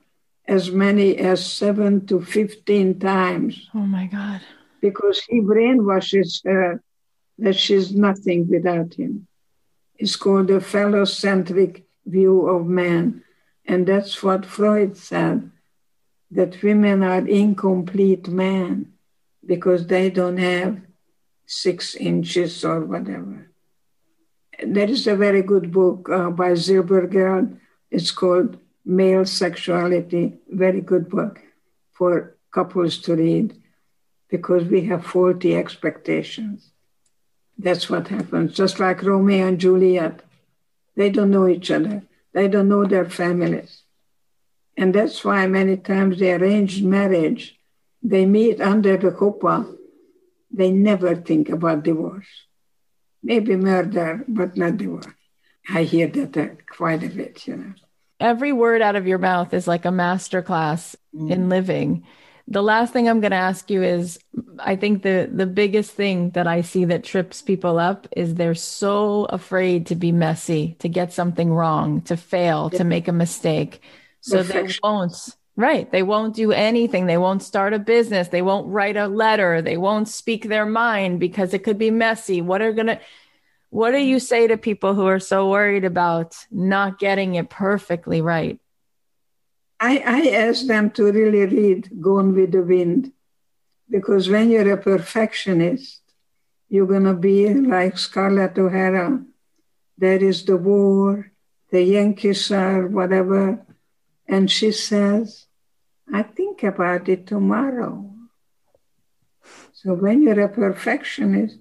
as 0.49 0.71
many 0.71 1.17
as 1.17 1.47
seven 1.47 2.07
to 2.07 2.21
15 2.21 2.99
times. 2.99 3.69
Oh 3.75 3.87
my 3.87 4.07
God. 4.07 4.41
Because 4.81 5.21
he 5.29 5.41
brainwashes 5.41 6.45
her 6.45 6.83
that 7.39 7.57
she's 7.57 7.95
nothing 7.95 8.49
without 8.49 8.95
him. 8.95 9.29
It's 10.01 10.17
called 10.17 10.49
the 10.49 10.61
phallocentric 10.61 11.83
view 12.07 12.49
of 12.49 12.67
man. 12.67 13.23
And 13.67 13.87
that's 13.87 14.23
what 14.23 14.47
Freud 14.47 14.97
said 14.97 15.51
that 16.31 16.63
women 16.63 17.03
are 17.03 17.29
incomplete 17.29 18.27
men 18.27 18.95
because 19.45 19.87
they 19.87 20.09
don't 20.09 20.39
have 20.39 20.81
six 21.45 21.95
inches 21.95 22.65
or 22.65 22.81
whatever. 22.81 23.51
There 24.63 24.89
is 24.89 25.07
a 25.07 25.17
very 25.17 25.43
good 25.43 25.71
book 25.71 26.09
uh, 26.09 26.31
by 26.31 26.53
Zilbergeld. 26.53 27.59
It's 27.91 28.11
called 28.11 28.57
Male 28.87 29.27
Sexuality. 29.27 30.39
Very 30.49 30.81
good 30.81 31.11
book 31.11 31.41
for 31.93 32.39
couples 32.51 32.97
to 33.01 33.17
read 33.17 33.55
because 34.31 34.65
we 34.65 34.81
have 34.87 35.05
faulty 35.05 35.55
expectations. 35.55 36.71
That's 37.63 37.91
what 37.91 38.09
happens. 38.09 38.55
Just 38.55 38.81
like 38.81 39.03
Romeo 39.03 39.47
and 39.47 39.61
Juliet, 39.61 40.23
they 40.97 41.11
don't 41.11 41.31
know 41.31 41.47
each 41.47 41.71
other. 41.71 42.03
They 42.33 42.49
don't 42.49 42.69
know 42.69 42.87
their 42.87 43.09
families. 43.09 43.83
And 44.77 44.95
that's 44.95 45.23
why 45.25 45.47
many 45.47 45.77
times 45.77 46.19
the 46.19 46.33
arranged 46.33 46.83
marriage 46.85 47.59
they 48.03 48.25
meet 48.25 48.63
under 48.63 48.97
the 48.97 49.11
chuppah, 49.11 49.77
they 50.51 50.71
never 50.71 51.15
think 51.15 51.51
about 51.51 51.83
divorce. 51.83 52.27
Maybe 53.23 53.57
murder, 53.57 54.25
but 54.27 54.57
not 54.57 54.79
divorce. 54.79 55.07
I 55.69 55.83
hear 55.83 56.07
that 56.07 56.37
uh, 56.37 56.55
quite 56.67 57.03
a 57.03 57.09
bit, 57.09 57.47
you 57.47 57.57
know. 57.57 57.75
Every 58.19 58.53
word 58.55 58.81
out 58.81 58.97
of 58.97 59.07
your 59.07 59.19
mouth 59.19 59.53
is 59.53 59.69
like 59.69 59.85
a 59.85 59.91
master 59.91 60.41
class 60.41 60.97
mm. 61.15 61.31
in 61.31 61.51
living. 61.51 62.07
The 62.51 62.63
last 62.63 62.93
thing 62.93 63.09
I'm 63.09 63.21
going 63.21 63.31
to 63.31 63.37
ask 63.37 63.71
you 63.71 63.83
is 63.83 64.19
I 64.59 64.75
think 64.77 65.03
the 65.03 65.31
the 65.33 65.47
biggest 65.47 65.93
thing 65.93 66.31
that 66.31 66.47
I 66.47 66.63
see 66.63 66.85
that 66.87 67.05
trips 67.05 67.43
people 67.43 67.79
up 67.79 68.09
is 68.17 68.35
they're 68.35 68.55
so 68.55 69.27
afraid 69.27 69.87
to 69.87 69.95
be 69.95 70.11
messy, 70.11 70.77
to 70.81 70.89
get 70.89 71.13
something 71.13 71.53
wrong, 71.53 72.03
to 72.03 72.17
fail, 72.17 72.69
yeah. 72.73 72.79
to 72.79 72.85
make 72.85 73.07
a 73.07 73.13
mistake. 73.13 73.83
So 74.21 74.43
they 74.43 74.69
won't 74.83 75.15
Right. 75.61 75.93
They 75.93 76.03
won't 76.03 76.35
do 76.35 76.53
anything. 76.53 77.05
They 77.05 77.19
won't 77.19 77.43
start 77.43 77.75
a 77.75 77.79
business. 77.79 78.29
They 78.29 78.41
won't 78.41 78.69
write 78.69 78.97
a 78.97 79.09
letter. 79.09 79.61
They 79.61 79.77
won't 79.77 80.09
speak 80.09 80.49
their 80.49 80.65
mind 80.65 81.21
because 81.21 81.53
it 81.53 81.65
could 81.65 81.77
be 81.77 81.91
messy. 81.91 82.41
What 82.41 82.63
are 82.63 82.73
going 82.73 82.87
to, 82.87 83.01
what 83.69 83.91
do 83.91 83.99
you 83.99 84.21
say 84.21 84.47
to 84.47 84.57
people 84.57 84.95
who 84.95 85.07
are 85.07 85.21
so 85.21 85.51
worried 85.51 85.85
about 85.85 86.35
not 86.51 86.99
getting 86.99 87.35
it 87.35 87.51
perfectly 87.51 88.23
right? 88.23 88.59
I, 89.81 90.03
I 90.05 90.29
asked 90.37 90.69
them 90.69 90.91
to 90.91 91.11
really 91.11 91.47
read 91.47 92.03
Gone 92.03 92.35
with 92.35 92.53
the 92.53 92.63
Wind 92.63 93.13
because 93.89 94.29
when 94.29 94.51
you're 94.51 94.75
a 94.75 94.77
perfectionist, 94.77 96.03
you're 96.69 96.87
going 96.87 97.05
to 97.05 97.15
be 97.15 97.53
like 97.55 97.97
Scarlett 97.97 98.59
O'Hara. 98.59 99.25
There 99.97 100.23
is 100.23 100.45
the 100.45 100.59
war, 100.59 101.33
the 101.71 101.83
Yankees 101.83 102.53
are 102.53 102.87
whatever. 102.87 103.65
And 104.29 104.51
she 104.51 104.71
says, 104.71 105.47
I 106.13 106.25
think 106.25 106.63
about 106.63 107.09
it 107.09 107.27
tomorrow. 107.27 108.13
So 109.73 109.95
when 109.95 110.21
you're 110.21 110.41
a 110.41 110.49
perfectionist, 110.49 111.57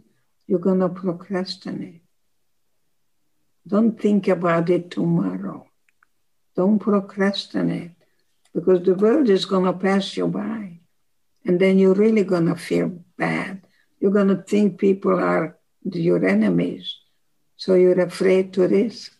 you're 0.46 0.60
going 0.60 0.82
to 0.82 0.90
procrastinate. 0.90 2.02
Don't 3.66 4.00
think 4.00 4.28
about 4.28 4.70
it 4.70 4.92
tomorrow. 4.92 5.68
Don't 6.56 6.80
procrastinate 6.80 7.99
because 8.60 8.84
the 8.84 8.93
world 8.93 9.30
is 9.30 9.45
going 9.45 9.66
to 9.66 9.74
pass 9.74 10.18
you 10.18 10.28
by. 10.28 10.80
And 11.45 11.60
then 11.60 11.80
you're 11.80 11.93
really 11.93 12.26
going 12.26 12.47
to 12.47 12.55
feel 12.55 12.89
bad. 13.18 13.66
You're 13.99 14.12
going 14.12 14.28
to 14.28 14.43
think 14.43 14.78
people 14.78 15.18
are 15.20 15.57
your 15.84 16.26
enemies. 16.28 16.97
So 17.55 17.76
you're 17.76 18.01
afraid 18.01 18.53
to 18.53 18.68
risk. 18.68 19.14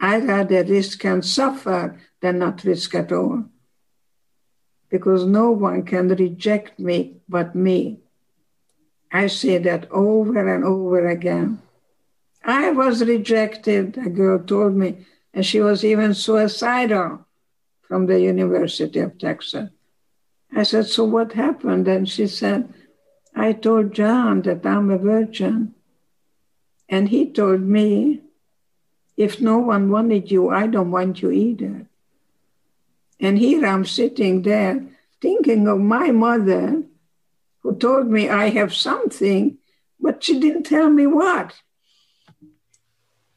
I'd 0.00 0.24
rather 0.24 0.62
risk 0.62 1.04
and 1.04 1.24
suffer 1.24 1.98
than 2.20 2.38
not 2.38 2.64
risk 2.64 2.94
at 2.94 3.10
all. 3.12 3.44
Because 4.88 5.24
no 5.24 5.50
one 5.50 5.82
can 5.82 6.08
reject 6.08 6.78
me 6.78 7.16
but 7.28 7.54
me. 7.54 7.98
I 9.10 9.26
say 9.26 9.58
that 9.58 9.90
over 9.90 10.54
and 10.54 10.64
over 10.64 11.08
again. 11.08 11.62
I 12.44 12.70
was 12.70 13.04
rejected, 13.04 13.98
a 13.98 14.08
girl 14.08 14.38
told 14.38 14.76
me, 14.76 15.04
and 15.34 15.44
she 15.44 15.60
was 15.60 15.84
even 15.84 16.14
suicidal 16.14 17.25
from 17.88 18.06
the 18.06 18.20
University 18.20 19.00
of 19.00 19.18
Texas. 19.18 19.70
I 20.54 20.62
said, 20.62 20.86
So 20.86 21.04
what 21.04 21.32
happened? 21.32 21.88
And 21.88 22.08
she 22.08 22.26
said, 22.26 22.72
I 23.34 23.52
told 23.52 23.94
John 23.94 24.42
that 24.42 24.64
I'm 24.64 24.90
a 24.90 24.98
virgin. 24.98 25.74
And 26.88 27.08
he 27.08 27.30
told 27.30 27.62
me, 27.62 28.22
If 29.16 29.40
no 29.40 29.58
one 29.58 29.90
wanted 29.90 30.30
you, 30.30 30.50
I 30.50 30.66
don't 30.66 30.90
want 30.90 31.22
you 31.22 31.30
either. 31.30 31.86
And 33.20 33.38
here 33.38 33.66
I'm 33.66 33.84
sitting 33.84 34.42
there 34.42 34.86
thinking 35.20 35.66
of 35.68 35.78
my 35.78 36.10
mother 36.10 36.82
who 37.60 37.76
told 37.76 38.08
me 38.08 38.28
I 38.28 38.50
have 38.50 38.74
something, 38.74 39.58
but 39.98 40.22
she 40.22 40.38
didn't 40.38 40.64
tell 40.64 40.90
me 40.90 41.06
what. 41.06 41.54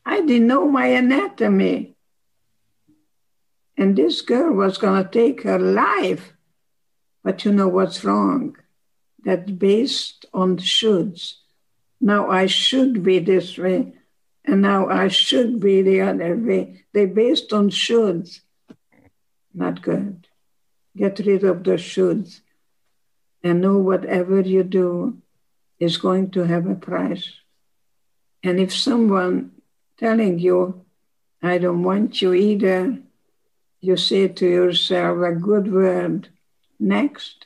I 0.06 0.22
didn't 0.22 0.48
know 0.48 0.70
my 0.70 0.88
anatomy. 0.88 1.96
And 3.80 3.96
this 3.96 4.22
girl 4.22 4.52
was 4.52 4.78
going 4.78 5.02
to 5.02 5.10
take 5.10 5.44
her 5.44 5.58
life. 5.58 6.34
But 7.24 7.46
you 7.46 7.54
know 7.54 7.70
what's 7.70 8.04
wrong? 8.04 8.58
That's 9.24 9.50
based 9.50 10.26
on 10.34 10.58
shoulds. 10.58 11.36
Now 12.02 12.30
I 12.30 12.46
should 12.46 13.04
be 13.04 13.20
this 13.20 13.58
way, 13.58 13.94
and 14.44 14.62
now 14.62 14.90
I 14.90 15.08
should 15.08 15.62
be 15.62 15.82
the 15.82 16.02
other 16.02 16.36
way. 16.36 16.84
They're 16.94 17.08
based 17.08 17.54
on 17.54 17.70
shoulds. 17.70 18.42
Not 19.54 19.82
good. 19.82 20.28
Get 20.98 21.20
rid 21.20 21.46
of 21.46 21.64
the 21.64 21.78
shoulds 21.78 22.42
and 23.42 23.62
know 23.62 23.78
whatever 23.78 24.42
you 24.42 24.64
do 24.64 25.22
is 25.80 25.96
going 25.96 26.32
to 26.32 26.44
have 26.44 26.68
a 26.68 26.76
price. 26.76 27.32
And 28.44 28.60
if 28.60 28.76
someone 28.76 29.52
telling 29.98 30.40
you, 30.40 30.86
I 31.42 31.58
don't 31.60 31.84
want 31.84 32.22
you 32.22 32.34
either, 32.34 33.00
you 33.82 33.98
say 33.98 34.28
to 34.28 34.48
yourself 34.48 35.22
a 35.22 35.34
good 35.34 35.72
word. 35.72 36.30
Next. 36.80 37.46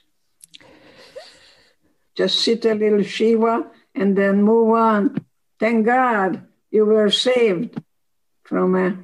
Just 2.16 2.40
sit 2.40 2.66
a 2.66 2.74
little 2.74 3.04
Shiva 3.04 3.68
and 3.96 4.18
then 4.18 4.44
move 4.44 4.76
on. 4.76 5.26
Thank 5.60 5.86
God 5.86 6.46
you 6.72 6.86
were 6.86 7.10
saved 7.10 7.82
from 8.44 8.76
a, 8.76 8.98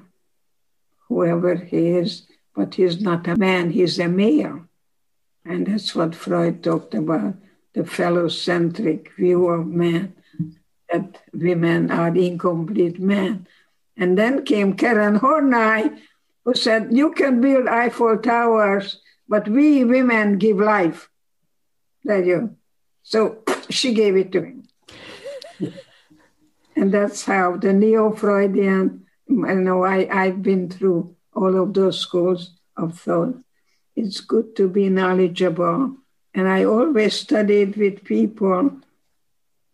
whoever 1.08 1.56
he 1.56 1.90
is, 1.90 2.28
but 2.56 2.76
he's 2.76 3.02
not 3.02 3.28
a 3.28 3.36
man, 3.36 3.72
he's 3.72 4.00
a 4.00 4.08
male. 4.08 4.66
And 5.46 5.66
that's 5.66 5.96
what 5.96 6.16
Freud 6.16 6.64
talked 6.64 6.94
about 6.94 7.36
the 7.74 7.82
phallocentric 7.82 9.16
view 9.16 9.48
of 9.48 9.68
man 9.68 10.14
that 10.92 11.22
women 11.34 11.92
are 11.92 12.16
incomplete 12.16 13.00
men. 13.00 13.48
And 13.96 14.18
then 14.18 14.44
came 14.44 14.74
Karen 14.74 15.16
Horney, 15.16 15.92
who 16.46 16.54
said, 16.54 16.90
You 16.92 17.12
can 17.12 17.42
build 17.42 17.68
Eiffel 17.68 18.18
Towers, 18.18 19.02
but 19.28 19.48
we 19.48 19.84
women 19.84 20.38
give 20.38 20.58
life. 20.58 21.10
There 22.04 22.24
you. 22.24 22.56
So 23.04 23.44
she 23.70 23.94
gave 23.94 24.16
it 24.16 24.32
to 24.32 24.44
him. 24.44 24.68
and 26.76 26.92
that's 26.92 27.26
how 27.26 27.58
the 27.58 27.74
Neo 27.74 28.12
Freudian, 28.12 29.06
I 29.30 29.54
know, 29.54 29.84
I, 29.84 30.08
I've 30.12 30.42
been 30.42 30.70
through 30.70 31.16
all 31.34 31.56
of 31.62 31.74
those 31.74 32.00
schools 32.00 32.52
of 32.76 33.00
thought. 33.00 33.36
It's 33.96 34.22
good 34.22 34.56
to 34.56 34.68
be 34.70 34.90
knowledgeable. 34.90 35.98
And 36.34 36.48
I 36.48 36.64
always 36.64 37.16
studied 37.16 37.76
with 37.76 38.04
people 38.04 38.72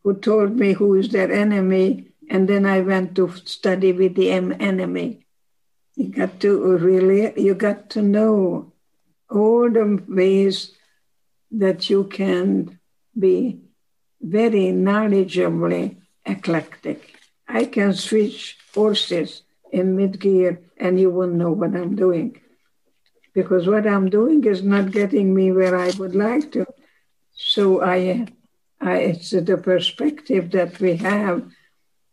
who 0.03 0.13
told 0.15 0.55
me 0.55 0.73
who 0.73 0.95
is 0.95 1.09
their 1.09 1.31
enemy, 1.31 2.07
and 2.29 2.47
then 2.47 2.65
I 2.65 2.81
went 2.81 3.15
to 3.15 3.31
study 3.43 3.91
with 3.91 4.15
the 4.15 4.31
enemy. 4.31 5.24
You 5.95 6.09
got 6.09 6.39
to 6.41 6.77
really, 6.77 7.41
you 7.41 7.55
got 7.55 7.89
to 7.91 8.01
know 8.01 8.73
all 9.29 9.69
the 9.69 10.03
ways 10.07 10.71
that 11.51 11.89
you 11.89 12.05
can 12.05 12.79
be 13.17 13.61
very 14.21 14.71
knowledgeably 14.73 15.97
eclectic. 16.25 17.15
I 17.47 17.65
can 17.65 17.93
switch 17.93 18.57
horses 18.73 19.43
in 19.71 19.95
mid 19.95 20.19
gear 20.19 20.61
and 20.77 20.99
you 20.99 21.09
won't 21.09 21.33
know 21.33 21.51
what 21.51 21.75
I'm 21.75 21.95
doing 21.95 22.39
because 23.33 23.67
what 23.67 23.85
I'm 23.85 24.09
doing 24.09 24.43
is 24.45 24.63
not 24.63 24.91
getting 24.91 25.33
me 25.33 25.51
where 25.51 25.77
I 25.77 25.91
would 25.91 26.15
like 26.15 26.51
to. 26.53 26.65
So 27.33 27.83
I 27.83 28.27
I, 28.81 28.97
it's 28.97 29.31
the 29.31 29.57
perspective 29.57 30.51
that 30.51 30.79
we 30.79 30.97
have. 30.97 31.49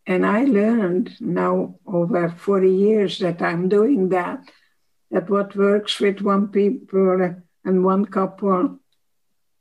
And 0.07 0.27
I 0.27 0.45
learned 0.45 1.21
now 1.21 1.77
over 1.87 2.29
40 2.29 2.71
years 2.71 3.19
that 3.21 3.41
I'm 3.41 3.69
doing 3.69 4.09
that, 4.09 4.41
that 5.11 5.31
what 5.31 5.55
works 5.55 6.01
with 6.01 6.21
one 6.21 6.49
people 6.49 7.37
and 7.65 7.85
one 7.85 8.07
couple, 8.07 8.79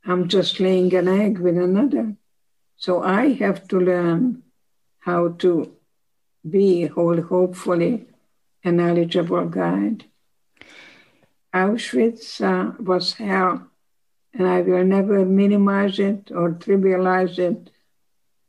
I'm 0.04 0.28
just 0.28 0.58
laying 0.58 0.92
an 0.94 1.08
egg 1.08 1.38
with 1.38 1.56
another. 1.56 2.16
So 2.76 3.02
I 3.02 3.34
have 3.34 3.68
to 3.68 3.78
learn 3.78 4.42
how 4.98 5.28
to 5.38 5.76
be, 6.48 6.86
whole, 6.86 7.22
hopefully, 7.22 8.06
a 8.64 8.72
knowledgeable 8.72 9.46
guide. 9.46 10.04
Auschwitz 11.54 12.40
uh, 12.40 12.72
was 12.82 13.14
hell 13.14 13.68
and 14.34 14.48
I 14.48 14.62
will 14.62 14.84
never 14.84 15.24
minimize 15.24 15.98
it 15.98 16.30
or 16.34 16.52
trivialize 16.52 17.38
it. 17.38 17.70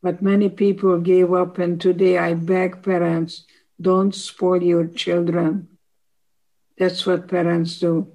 But 0.04 0.22
many 0.22 0.50
people 0.50 1.00
gave 1.00 1.34
up, 1.34 1.58
and 1.58 1.80
today 1.80 2.18
I 2.18 2.34
beg 2.34 2.84
parents 2.84 3.46
don't 3.80 4.14
spoil 4.14 4.62
your 4.62 4.88
children. 4.88 5.70
That's 6.78 7.06
what 7.06 7.30
parents 7.30 7.80
do. 7.80 8.12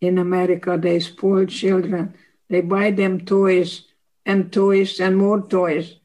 In 0.00 0.18
America, 0.18 0.78
they 0.80 1.00
spoil 1.00 1.46
children. 1.46 2.14
They 2.48 2.60
buy 2.60 2.92
them 2.92 3.24
toys 3.24 3.84
and 4.24 4.52
toys 4.52 5.00
and 5.00 5.16
more 5.16 5.42
toys. 5.46 5.96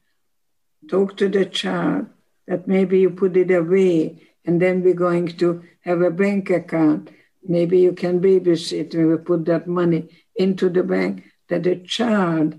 Talk 0.90 1.16
to 1.18 1.28
the 1.28 1.46
child 1.46 2.06
that 2.46 2.66
maybe 2.66 2.98
you 2.98 3.10
put 3.10 3.36
it 3.36 3.50
away 3.50 4.20
and 4.44 4.60
then 4.60 4.82
we're 4.82 4.94
going 4.94 5.28
to 5.28 5.62
have 5.80 6.02
a 6.02 6.10
bank 6.10 6.50
account. 6.50 7.10
Maybe 7.46 7.78
you 7.78 7.92
can 7.92 8.20
babysit 8.20 8.92
and 8.94 9.10
we 9.10 9.16
put 9.18 9.44
that 9.46 9.66
money 9.66 10.08
into 10.36 10.68
the 10.68 10.82
bank, 10.82 11.24
that 11.48 11.62
the 11.62 11.76
child 11.76 12.58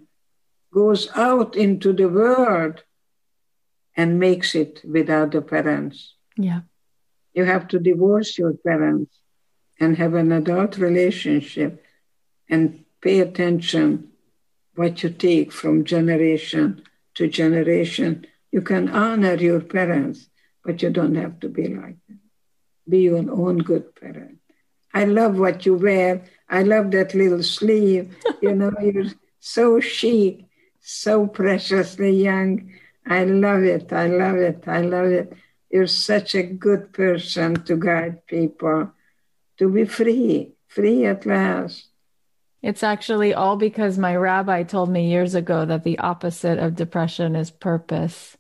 goes 0.76 1.10
out 1.16 1.56
into 1.56 1.94
the 1.94 2.10
world 2.10 2.84
and 3.96 4.20
makes 4.20 4.54
it 4.56 4.82
without 4.84 5.32
the 5.32 5.42
parents. 5.42 6.14
Yeah. 6.38 6.62
You 7.34 7.46
have 7.46 7.68
to 7.70 7.80
divorce 7.80 8.38
your 8.38 8.54
parents 8.54 9.18
and 9.80 9.98
have 9.98 10.14
an 10.14 10.32
adult 10.32 10.78
relationship 10.78 11.84
and 12.50 12.84
pay 13.02 13.20
attention 13.20 14.12
what 14.76 15.02
you 15.04 15.10
take 15.10 15.52
from 15.52 15.86
generation 15.86 16.84
to 17.16 17.28
generation. 17.28 18.28
You 18.52 18.62
can 18.62 18.90
honor 18.90 19.36
your 19.36 19.62
parents, 19.62 20.28
but 20.64 20.82
you 20.82 20.90
don't 20.90 21.16
have 21.16 21.40
to 21.40 21.50
be 21.50 21.68
like 21.68 21.98
them. 22.08 22.20
Be 22.88 23.00
your 23.00 23.18
own 23.32 23.60
good 23.60 23.96
parent. 23.96 24.40
I 24.94 25.06
love 25.06 25.38
what 25.40 25.66
you 25.66 25.76
wear 25.76 26.24
I 26.50 26.64
love 26.64 26.92
that 26.92 27.14
little 27.14 27.44
sleeve. 27.44 28.16
You 28.42 28.56
know, 28.56 28.72
you're 28.82 29.12
so 29.40 29.80
chic, 29.80 30.46
so 30.86 31.26
preciously 31.26 32.12
young. 32.12 32.72
I 33.08 33.26
love 33.26 33.64
it. 33.64 33.92
I 33.92 34.08
love 34.08 34.36
it. 34.36 34.64
I 34.68 34.82
love 34.82 35.08
it. 35.08 35.34
You're 35.72 35.88
such 35.88 36.36
a 36.36 36.44
good 36.44 36.94
person 36.94 37.64
to 37.64 37.76
guide 37.76 38.26
people. 38.28 38.92
to 39.58 39.70
be 39.70 39.86
free, 39.86 40.52
free 40.68 41.06
at 41.06 41.26
last. 41.26 41.88
It's 42.62 42.84
actually 42.84 43.34
all 43.34 43.56
because 43.56 43.98
my 43.98 44.16
rabbi 44.16 44.64
told 44.64 44.90
me 44.90 45.10
years 45.10 45.34
ago 45.34 45.66
that 45.66 45.86
the 45.86 46.00
opposite 46.00 46.60
of 46.60 46.76
depression 46.76 47.38
is 47.38 47.52
purpose. 47.52 48.36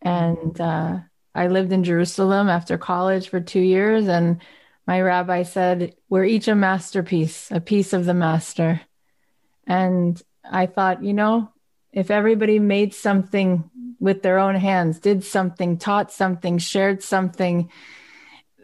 And 0.00 0.60
uh, 0.60 0.98
I 1.34 1.48
lived 1.48 1.72
in 1.72 1.82
Jerusalem 1.82 2.48
after 2.48 2.78
college 2.78 3.28
for 3.28 3.40
two 3.40 3.60
years, 3.60 4.06
and 4.06 4.40
my 4.86 5.00
rabbi 5.00 5.42
said, 5.42 5.96
We're 6.08 6.24
each 6.24 6.46
a 6.46 6.54
masterpiece, 6.54 7.50
a 7.50 7.60
piece 7.60 7.92
of 7.92 8.04
the 8.04 8.14
master. 8.14 8.80
And 9.66 10.22
I 10.48 10.66
thought, 10.66 11.02
you 11.02 11.14
know, 11.14 11.50
if 11.94 12.10
everybody 12.10 12.58
made 12.58 12.92
something 12.92 13.70
with 14.00 14.22
their 14.22 14.38
own 14.38 14.56
hands, 14.56 14.98
did 14.98 15.22
something, 15.24 15.78
taught 15.78 16.12
something, 16.12 16.58
shared 16.58 17.02
something, 17.02 17.70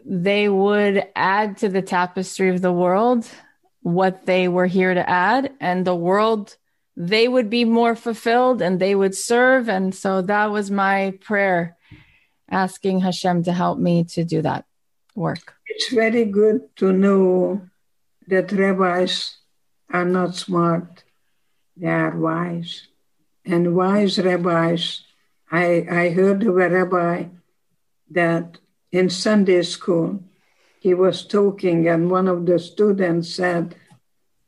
they 0.05 0.49
would 0.49 1.07
add 1.15 1.57
to 1.57 1.69
the 1.69 1.81
tapestry 1.81 2.49
of 2.49 2.61
the 2.61 2.73
world 2.73 3.25
what 3.83 4.25
they 4.25 4.47
were 4.47 4.67
here 4.67 4.93
to 4.93 5.09
add, 5.09 5.51
and 5.59 5.87
the 5.87 5.95
world, 5.95 6.57
they 6.97 7.27
would 7.27 7.49
be 7.49 7.63
more 7.65 7.95
fulfilled 7.95 8.61
and 8.61 8.79
they 8.79 8.93
would 8.93 9.15
serve. 9.15 9.69
And 9.69 9.95
so 9.95 10.21
that 10.23 10.51
was 10.51 10.69
my 10.69 11.17
prayer, 11.21 11.77
asking 12.49 12.99
Hashem 12.99 13.43
to 13.43 13.53
help 13.53 13.79
me 13.79 14.03
to 14.15 14.23
do 14.25 14.41
that 14.41 14.65
work. 15.15 15.55
It's 15.67 15.89
very 15.89 16.25
good 16.25 16.75
to 16.75 16.91
know 16.91 17.61
that 18.27 18.51
rabbis 18.51 19.37
are 19.89 20.05
not 20.05 20.35
smart, 20.35 21.03
they 21.77 21.87
are 21.87 22.17
wise. 22.17 22.87
And 23.45 23.75
wise 23.75 24.19
rabbis, 24.19 25.01
I, 25.51 25.85
I 25.89 26.09
heard 26.09 26.43
of 26.43 26.57
a 26.57 26.69
rabbi 26.69 27.25
that 28.11 28.57
in 28.91 29.09
Sunday 29.09 29.63
school, 29.63 30.23
he 30.79 30.93
was 30.93 31.25
talking, 31.25 31.87
and 31.87 32.09
one 32.09 32.27
of 32.27 32.45
the 32.45 32.59
students 32.59 33.35
said, 33.35 33.75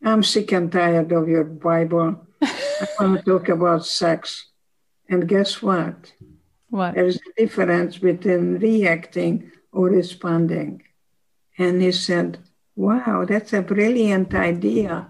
I'm 0.04 0.24
sick 0.24 0.52
and 0.52 0.72
tired 0.72 1.12
of 1.12 1.30
your 1.30 1.44
Bible. 1.44 2.28
I 2.42 2.88
want 3.00 3.20
to 3.20 3.24
talk 3.24 3.50
about 3.50 3.86
sex. 3.86 4.48
And 5.08 5.28
guess 5.28 5.62
what? 5.62 6.12
What? 6.70 6.96
There's 6.96 7.18
a 7.18 7.42
difference 7.42 7.98
between 8.00 8.60
reacting 8.60 9.52
or 9.72 9.90
responding. 9.90 10.84
And 11.58 11.82
he 11.82 11.92
said, 11.92 12.40
Wow, 12.76 13.26
that's 13.28 13.54
a 13.54 13.62
brilliant 13.62 14.34
idea. 14.34 15.08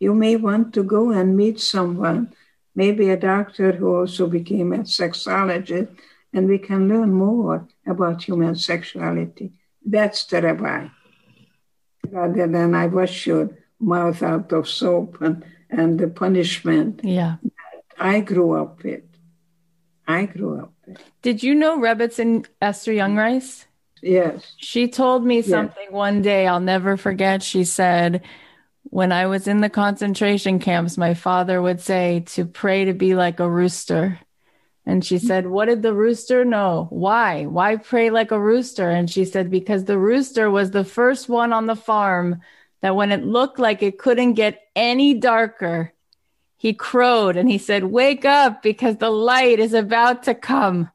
You 0.00 0.14
may 0.14 0.36
want 0.36 0.74
to 0.74 0.82
go 0.82 1.12
and 1.12 1.36
meet 1.36 1.60
someone, 1.60 2.34
maybe 2.76 3.10
a 3.10 3.16
doctor 3.16 3.72
who 3.72 3.96
also 3.96 4.28
became 4.28 4.72
a 4.72 4.80
sexologist, 4.80 5.88
and 6.32 6.46
we 6.46 6.58
can 6.58 6.88
learn 6.88 7.12
more 7.12 7.66
about 7.86 8.22
human 8.22 8.54
sexuality. 8.54 9.52
That's 9.84 10.24
the 10.26 10.42
rabbi. 10.42 10.88
Rather 12.08 12.46
than 12.46 12.74
I 12.74 12.86
wash 12.86 13.26
your 13.26 13.50
mouth 13.80 14.22
out 14.22 14.52
of 14.52 14.68
soap 14.68 15.20
and, 15.20 15.44
and 15.70 15.98
the 15.98 16.08
punishment. 16.08 17.00
Yeah. 17.02 17.36
I 17.98 18.20
grew 18.20 18.52
up 18.52 18.84
with. 18.84 19.02
I 20.06 20.26
grew 20.26 20.60
up 20.60 20.72
with. 20.86 20.98
Did 21.22 21.42
you 21.42 21.54
know 21.54 21.78
Rebbetzin 21.78 22.46
Esther 22.60 22.92
Jungreis? 22.92 23.64
Yes. 24.02 24.54
She 24.58 24.88
told 24.88 25.24
me 25.24 25.42
something 25.42 25.90
one 25.90 26.22
day 26.22 26.46
I'll 26.46 26.60
never 26.60 26.96
forget. 26.96 27.42
She 27.42 27.64
said, 27.64 28.22
when 28.90 29.12
I 29.12 29.26
was 29.26 29.48
in 29.48 29.60
the 29.60 29.70
concentration 29.70 30.58
camps, 30.58 30.96
my 30.96 31.14
father 31.14 31.60
would 31.60 31.80
say 31.80 32.20
to 32.28 32.44
pray 32.44 32.84
to 32.84 32.92
be 32.92 33.14
like 33.14 33.40
a 33.40 33.50
rooster. 33.50 34.18
And 34.84 35.04
she 35.04 35.18
said, 35.18 35.46
What 35.46 35.66
did 35.66 35.82
the 35.82 35.94
rooster 35.94 36.44
know? 36.44 36.86
Why? 36.90 37.46
Why 37.46 37.76
pray 37.76 38.10
like 38.10 38.30
a 38.30 38.40
rooster? 38.40 38.88
And 38.88 39.10
she 39.10 39.24
said, 39.24 39.50
Because 39.50 39.84
the 39.84 39.98
rooster 39.98 40.50
was 40.50 40.70
the 40.70 40.84
first 40.84 41.28
one 41.28 41.52
on 41.52 41.66
the 41.66 41.74
farm 41.74 42.40
that 42.82 42.94
when 42.94 43.10
it 43.10 43.24
looked 43.24 43.58
like 43.58 43.82
it 43.82 43.98
couldn't 43.98 44.34
get 44.34 44.62
any 44.76 45.14
darker, 45.14 45.92
he 46.56 46.72
crowed 46.72 47.36
and 47.36 47.50
he 47.50 47.58
said, 47.58 47.84
Wake 47.84 48.24
up 48.24 48.62
because 48.62 48.96
the 48.98 49.10
light 49.10 49.58
is 49.58 49.74
about 49.74 50.22
to 50.24 50.34
come. 50.34 50.90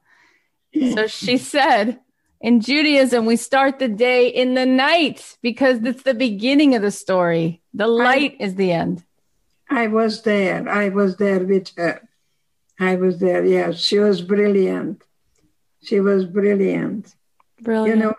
So 0.73 1.07
she 1.07 1.37
said, 1.37 1.99
In 2.41 2.59
Judaism, 2.59 3.27
we 3.27 3.35
start 3.35 3.77
the 3.77 3.87
day 3.87 4.27
in 4.27 4.55
the 4.55 4.65
night 4.65 5.37
because 5.43 5.79
it's 5.83 6.01
the 6.01 6.15
beginning 6.15 6.73
of 6.73 6.81
the 6.81 6.89
story. 6.89 7.61
The 7.73 7.87
light 7.87 8.35
I, 8.39 8.43
is 8.43 8.55
the 8.55 8.71
end. 8.71 9.03
I 9.69 9.87
was 9.87 10.23
there. 10.23 10.67
I 10.67 10.89
was 10.89 11.17
there 11.17 11.45
with 11.45 11.69
her. 11.77 12.01
I 12.79 12.95
was 12.95 13.19
there. 13.19 13.45
Yes, 13.45 13.79
she 13.79 13.99
was 13.99 14.23
brilliant. 14.23 15.03
She 15.83 15.99
was 15.99 16.25
brilliant. 16.25 17.15
Brilliant. 17.61 17.99
You 17.99 18.03
know, 18.03 18.15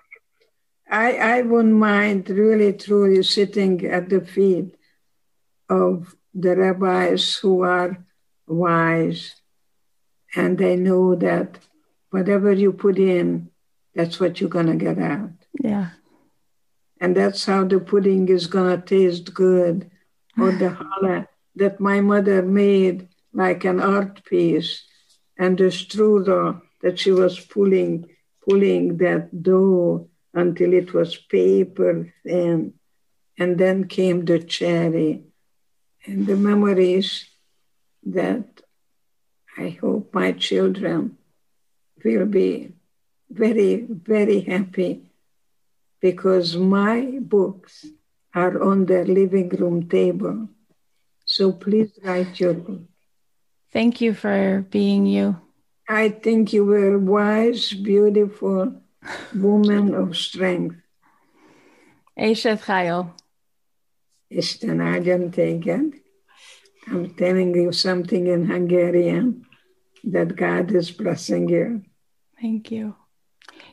I 0.88 1.16
I 1.16 1.42
wouldn't 1.42 1.74
mind 1.74 2.30
really 2.30 2.72
truly 2.74 3.24
sitting 3.24 3.84
at 3.86 4.08
the 4.08 4.20
feet 4.20 4.76
of 5.68 6.14
the 6.32 6.56
rabbis 6.56 7.36
who 7.36 7.62
are 7.62 7.98
wise, 8.46 9.34
and 10.36 10.58
they 10.58 10.76
know 10.76 11.16
that 11.16 11.58
whatever 12.10 12.52
you 12.52 12.72
put 12.72 12.98
in, 12.98 13.50
that's 13.94 14.18
what 14.20 14.40
you're 14.40 14.50
gonna 14.50 14.76
get 14.76 14.98
out. 14.98 15.30
Yeah. 15.60 15.90
And 17.00 17.16
that's 17.16 17.44
how 17.44 17.64
the 17.64 17.80
pudding 17.80 18.28
is 18.28 18.46
gonna 18.46 18.80
taste 18.80 19.34
good, 19.34 19.90
or 20.38 20.52
the 20.52 20.70
challah 20.70 21.26
that 21.56 21.80
my 21.80 22.00
mother 22.00 22.42
made 22.42 23.08
like 23.32 23.64
an 23.64 23.80
art 23.80 24.24
piece, 24.24 24.84
and 25.38 25.58
the 25.58 25.70
strudel 25.70 26.60
that 26.82 26.98
she 26.98 27.10
was 27.10 27.40
pulling, 27.40 28.08
pulling 28.46 28.96
that 28.98 29.42
dough 29.42 30.08
until 30.34 30.72
it 30.72 30.92
was 30.92 31.16
paper 31.16 32.12
thin. 32.24 32.74
And 33.38 33.58
then 33.58 33.88
came 33.88 34.24
the 34.24 34.38
cherry. 34.38 35.24
And 36.06 36.26
the 36.26 36.36
memories 36.36 37.26
that 38.04 38.60
I 39.56 39.78
hope 39.80 40.14
my 40.14 40.32
children 40.32 41.16
will 42.04 42.26
be 42.26 42.72
very, 43.32 43.86
very 43.88 44.40
happy 44.40 45.02
because 46.00 46.56
my 46.56 47.18
books 47.20 47.86
are 48.34 48.62
on 48.62 48.86
their 48.86 49.04
living 49.04 49.48
room 49.50 49.88
table. 49.88 50.48
So 51.24 51.52
please 51.52 51.90
write 52.02 52.38
your 52.40 52.54
book. 52.54 52.82
Thank 53.72 54.00
you 54.00 54.14
for 54.14 54.66
being 54.70 55.06
you. 55.06 55.36
I 55.88 56.10
think 56.10 56.52
you 56.52 56.64
were 56.64 56.94
a 56.94 56.98
wise, 56.98 57.72
beautiful 57.72 58.80
woman 59.34 59.94
of 59.94 60.16
strength. 60.16 60.76
Eshet 62.18 62.60
Chayil. 62.60 63.12
Isten 64.30 64.78
áldjon 64.80 65.30
téged. 65.30 66.00
I'm 66.86 67.14
telling 67.14 67.54
you 67.54 67.72
something 67.72 68.26
in 68.26 68.46
Hungarian 68.46 69.46
that 70.04 70.34
God 70.36 70.72
is 70.72 70.90
blessing 70.90 71.48
you. 71.48 71.82
Thank 72.40 72.70
you. 72.70 72.96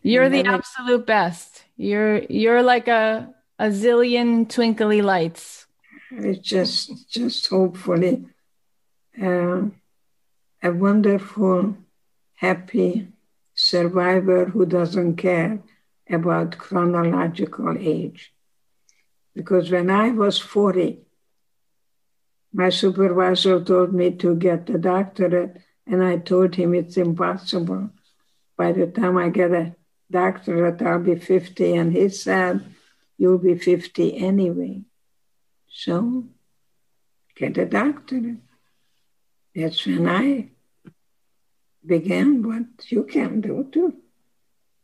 You're 0.01 0.29
the 0.29 0.45
absolute 0.45 1.05
best. 1.05 1.63
You're 1.75 2.19
you're 2.29 2.63
like 2.63 2.87
a 2.87 3.33
a 3.57 3.65
zillion 3.65 4.47
twinkly 4.47 5.01
lights. 5.01 5.67
It's 6.11 6.39
just 6.39 7.09
just 7.09 7.47
hopefully 7.49 8.25
uh, 9.21 9.61
a 10.63 10.71
wonderful, 10.71 11.77
happy 12.35 13.07
survivor 13.53 14.45
who 14.45 14.65
doesn't 14.65 15.17
care 15.17 15.59
about 16.09 16.57
chronological 16.57 17.75
age. 17.77 18.33
Because 19.35 19.69
when 19.69 19.89
I 19.89 20.11
was 20.11 20.39
40, 20.39 20.99
my 22.53 22.69
supervisor 22.69 23.63
told 23.63 23.93
me 23.93 24.11
to 24.15 24.35
get 24.35 24.65
the 24.65 24.77
doctorate, 24.77 25.57
and 25.85 26.03
I 26.03 26.17
told 26.17 26.55
him 26.55 26.73
it's 26.73 26.97
impossible. 26.97 27.91
By 28.57 28.71
the 28.71 28.87
time 28.87 29.17
I 29.17 29.29
get 29.29 29.51
a 29.51 29.75
doctorate, 30.11 30.81
I'll 30.81 30.99
be 30.99 31.15
50. 31.15 31.75
And 31.75 31.93
he 31.93 32.09
said, 32.09 32.65
You'll 33.17 33.37
be 33.37 33.57
50 33.57 34.17
anyway. 34.17 34.81
So 35.67 36.25
get 37.35 37.57
a 37.57 37.65
doctorate. 37.65 38.37
That's 39.53 39.85
when 39.85 40.07
I 40.07 40.49
began 41.85 42.43
what 42.43 42.91
you 42.91 43.03
can 43.03 43.41
do 43.41 43.67
too. 43.71 43.95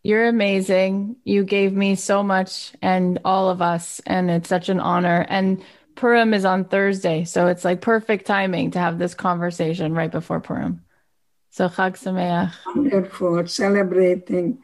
You're 0.04 0.28
amazing. 0.28 1.16
You 1.24 1.44
gave 1.44 1.74
me 1.74 1.96
so 1.96 2.22
much 2.22 2.74
and 2.82 3.20
all 3.26 3.50
of 3.50 3.62
us, 3.62 4.02
and 4.06 4.30
it's 4.30 4.50
such 4.50 4.70
an 4.70 4.80
honor. 4.80 5.26
And 5.30 5.64
Purim 5.96 6.34
is 6.34 6.46
on 6.46 6.66
Thursday, 6.66 7.24
so 7.24 7.48
it's 7.48 7.66
like 7.66 7.82
perfect 7.82 8.28
timing 8.28 8.72
to 8.72 8.80
have 8.80 9.00
this 9.00 9.16
conversation 9.16 9.94
right 9.94 10.12
before 10.12 10.42
Purim. 10.42 10.84
So 11.50 11.70
Chag 11.70 11.98
Sameach. 11.98 12.54
Wonderful, 12.76 13.48
celebrating, 13.48 14.60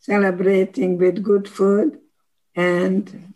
celebrating 0.00 0.98
with 0.98 1.22
good 1.22 1.48
food, 1.48 1.98
and 2.56 3.34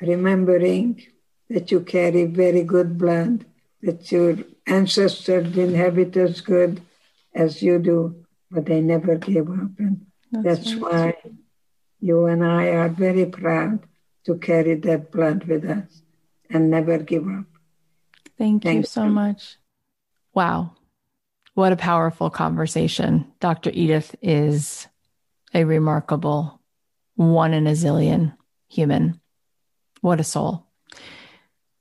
remembering 0.00 1.02
that 1.48 1.70
you 1.70 1.80
carry 1.80 2.24
very 2.24 2.64
good 2.64 2.98
blood, 2.98 3.44
that 3.82 4.10
your 4.10 4.36
ancestors 4.66 5.52
didn't 5.52 5.76
have 5.76 5.98
it 5.98 6.16
as 6.16 6.40
good 6.40 6.82
as 7.34 7.62
you 7.62 7.78
do, 7.78 8.24
but 8.50 8.66
they 8.66 8.80
never 8.80 9.16
gave 9.16 9.48
up. 9.48 9.70
And 9.78 10.06
that's, 10.32 10.58
that's 10.58 10.74
why 10.74 11.14
you 12.00 12.26
and 12.26 12.44
I 12.44 12.68
are 12.68 12.88
very 12.88 13.26
proud 13.26 13.80
to 14.24 14.36
carry 14.38 14.74
that 14.74 15.12
blood 15.12 15.44
with 15.44 15.64
us 15.64 16.02
and 16.50 16.70
never 16.70 16.98
give 16.98 17.26
up. 17.28 17.44
Thank, 18.36 18.64
Thank 18.64 18.78
you 18.78 18.82
so 18.84 19.04
you. 19.04 19.10
much. 19.10 19.56
Wow. 20.34 20.72
What 21.54 21.72
a 21.72 21.76
powerful 21.76 22.28
conversation. 22.28 23.32
Dr. 23.40 23.70
Edith 23.72 24.14
is 24.20 24.88
a 25.56 25.64
remarkable 25.64 26.60
one 27.14 27.54
in 27.54 27.66
a 27.66 27.72
zillion 27.72 28.36
human. 28.68 29.18
What 30.02 30.20
a 30.20 30.24
soul. 30.24 30.66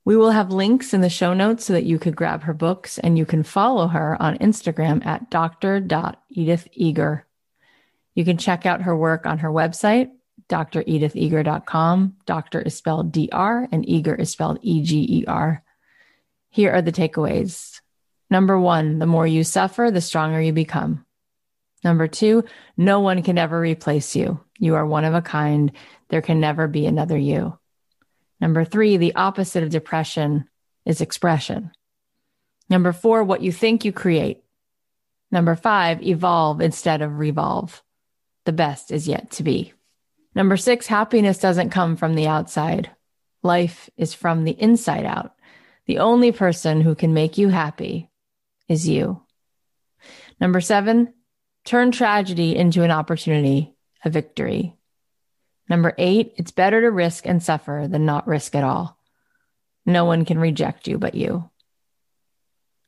We 0.05 0.15
will 0.15 0.31
have 0.31 0.49
links 0.49 0.93
in 0.93 1.01
the 1.01 1.09
show 1.09 1.33
notes 1.33 1.65
so 1.65 1.73
that 1.73 1.83
you 1.83 1.99
could 1.99 2.15
grab 2.15 2.43
her 2.43 2.53
books 2.53 2.97
and 2.99 3.17
you 3.17 3.25
can 3.25 3.43
follow 3.43 3.87
her 3.87 4.15
on 4.21 4.37
Instagram 4.37 5.05
at 5.05 5.29
dr.editheger. 5.29 7.23
You 8.13 8.23
can 8.23 8.37
check 8.37 8.65
out 8.65 8.83
her 8.83 8.95
work 8.95 9.25
on 9.25 9.39
her 9.39 9.49
website, 9.49 10.09
dreditheger.com. 10.47 12.15
Doctor 12.25 12.61
is 12.61 12.75
spelled 12.75 13.11
D-R 13.11 13.67
and 13.71 13.89
eager 13.89 14.15
is 14.15 14.29
spelled 14.29 14.59
E-G-E-R. 14.61 15.63
Here 16.49 16.71
are 16.71 16.81
the 16.81 16.93
takeaways. 16.93 17.81
Number 18.29 18.57
one, 18.57 18.99
the 18.99 19.05
more 19.05 19.27
you 19.27 19.43
suffer, 19.43 19.91
the 19.91 19.99
stronger 19.99 20.39
you 20.39 20.53
become. 20.53 21.04
Number 21.85 22.07
two, 22.07 22.43
no 22.75 22.99
one 22.99 23.21
can 23.21 23.37
ever 23.37 23.59
replace 23.59 24.15
you. 24.15 24.39
You 24.57 24.73
are 24.73 24.87
one 24.87 25.05
of 25.05 25.13
a 25.13 25.21
kind. 25.21 25.71
There 26.09 26.23
can 26.23 26.39
never 26.39 26.67
be 26.67 26.87
another 26.87 27.15
you. 27.15 27.59
Number 28.41 28.65
three, 28.65 28.97
the 28.97 29.13
opposite 29.13 29.61
of 29.61 29.69
depression 29.69 30.49
is 30.83 30.99
expression. 30.99 31.71
Number 32.71 32.91
four, 32.91 33.23
what 33.23 33.43
you 33.43 33.51
think 33.51 33.85
you 33.85 33.91
create. 33.91 34.43
Number 35.31 35.55
five, 35.55 36.01
evolve 36.01 36.59
instead 36.59 37.03
of 37.03 37.19
revolve. 37.19 37.83
The 38.45 38.51
best 38.51 38.91
is 38.91 39.07
yet 39.07 39.29
to 39.31 39.43
be. 39.43 39.73
Number 40.33 40.57
six, 40.57 40.87
happiness 40.87 41.37
doesn't 41.37 41.69
come 41.69 41.97
from 41.97 42.15
the 42.15 42.27
outside. 42.27 42.89
Life 43.43 43.91
is 43.95 44.15
from 44.15 44.43
the 44.43 44.59
inside 44.59 45.05
out. 45.05 45.35
The 45.85 45.99
only 45.99 46.31
person 46.31 46.81
who 46.81 46.95
can 46.95 47.13
make 47.13 47.37
you 47.37 47.49
happy 47.49 48.09
is 48.67 48.89
you. 48.89 49.21
Number 50.41 50.61
seven, 50.61 51.13
turn 51.65 51.91
tragedy 51.91 52.55
into 52.55 52.83
an 52.83 52.91
opportunity, 52.91 53.75
a 54.03 54.09
victory. 54.09 54.75
Number 55.67 55.93
eight, 55.97 56.33
it's 56.37 56.51
better 56.51 56.79
to 56.81 56.91
risk 56.91 57.25
and 57.25 57.41
suffer 57.41 57.87
than 57.89 58.05
not 58.05 58.27
risk 58.27 58.55
at 58.55 58.63
all. 58.63 58.97
No 59.85 60.05
one 60.05 60.25
can 60.25 60.39
reject 60.39 60.87
you 60.87 60.97
but 60.97 61.15
you. 61.15 61.49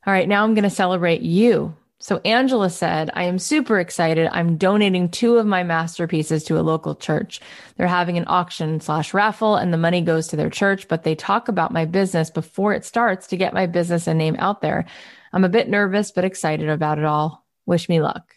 All 0.05 0.13
right, 0.13 0.27
now 0.27 0.43
I'm 0.43 0.53
going 0.53 0.63
to 0.63 0.69
celebrate 0.69 1.21
you. 1.21 1.75
So 1.99 2.21
Angela 2.23 2.69
said, 2.69 3.09
I 3.15 3.23
am 3.23 3.39
super 3.39 3.79
excited. 3.79 4.29
I'm 4.31 4.57
donating 4.57 5.09
two 5.09 5.37
of 5.37 5.47
my 5.47 5.63
masterpieces 5.63 6.43
to 6.43 6.59
a 6.59 6.61
local 6.61 6.93
church. 6.93 7.41
They're 7.75 7.87
having 7.87 8.19
an 8.19 8.25
auction 8.27 8.79
slash 8.79 9.15
raffle 9.15 9.55
and 9.55 9.73
the 9.73 9.77
money 9.77 10.01
goes 10.01 10.27
to 10.27 10.35
their 10.35 10.51
church, 10.51 10.87
but 10.87 11.03
they 11.03 11.15
talk 11.15 11.47
about 11.47 11.73
my 11.73 11.85
business 11.85 12.29
before 12.29 12.73
it 12.73 12.85
starts 12.85 13.27
to 13.27 13.37
get 13.37 13.53
my 13.53 13.65
business 13.65 14.05
and 14.05 14.19
name 14.19 14.35
out 14.37 14.61
there. 14.61 14.85
I'm 15.33 15.43
a 15.43 15.49
bit 15.49 15.69
nervous, 15.69 16.11
but 16.11 16.23
excited 16.23 16.69
about 16.69 16.99
it 16.99 17.05
all. 17.05 17.45
Wish 17.65 17.89
me 17.89 17.99
luck. 17.99 18.36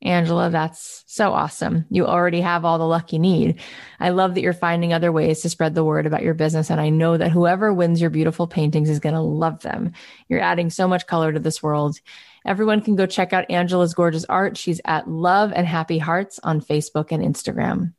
Angela, 0.00 0.48
that's 0.48 1.02
so 1.08 1.32
awesome. 1.32 1.84
You 1.90 2.06
already 2.06 2.40
have 2.40 2.64
all 2.64 2.78
the 2.78 2.86
luck 2.86 3.12
you 3.12 3.18
need. 3.18 3.60
I 3.98 4.10
love 4.10 4.34
that 4.34 4.42
you're 4.42 4.52
finding 4.52 4.92
other 4.92 5.10
ways 5.10 5.40
to 5.42 5.50
spread 5.50 5.74
the 5.74 5.82
word 5.82 6.06
about 6.06 6.22
your 6.22 6.34
business. 6.34 6.70
And 6.70 6.80
I 6.80 6.88
know 6.88 7.16
that 7.16 7.32
whoever 7.32 7.74
wins 7.74 8.00
your 8.00 8.10
beautiful 8.10 8.46
paintings 8.46 8.90
is 8.90 9.00
going 9.00 9.16
to 9.16 9.20
love 9.20 9.60
them. 9.62 9.92
You're 10.28 10.40
adding 10.40 10.70
so 10.70 10.86
much 10.86 11.08
color 11.08 11.32
to 11.32 11.40
this 11.40 11.62
world. 11.64 11.98
Everyone 12.46 12.80
can 12.80 12.94
go 12.94 13.06
check 13.06 13.32
out 13.32 13.50
Angela's 13.50 13.92
gorgeous 13.92 14.24
art. 14.26 14.56
She's 14.56 14.80
at 14.84 15.08
Love 15.08 15.52
and 15.52 15.66
Happy 15.66 15.98
Hearts 15.98 16.38
on 16.44 16.60
Facebook 16.60 17.10
and 17.10 17.22
Instagram. 17.22 17.92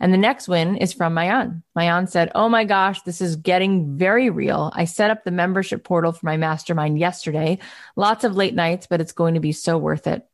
And 0.00 0.12
the 0.12 0.18
next 0.18 0.48
win 0.48 0.76
is 0.76 0.92
from 0.92 1.14
Maayan. 1.14 1.62
Maayan 1.76 2.08
said, 2.08 2.30
Oh 2.34 2.48
my 2.48 2.64
gosh, 2.64 3.02
this 3.02 3.20
is 3.20 3.36
getting 3.36 3.96
very 3.96 4.30
real. 4.30 4.72
I 4.74 4.84
set 4.84 5.10
up 5.10 5.24
the 5.24 5.30
membership 5.30 5.84
portal 5.84 6.12
for 6.12 6.26
my 6.26 6.36
mastermind 6.36 6.98
yesterday. 6.98 7.58
Lots 7.96 8.24
of 8.24 8.36
late 8.36 8.54
nights, 8.54 8.86
but 8.88 9.00
it's 9.00 9.12
going 9.12 9.34
to 9.34 9.40
be 9.40 9.52
so 9.52 9.78
worth 9.78 10.06
it. 10.06 10.28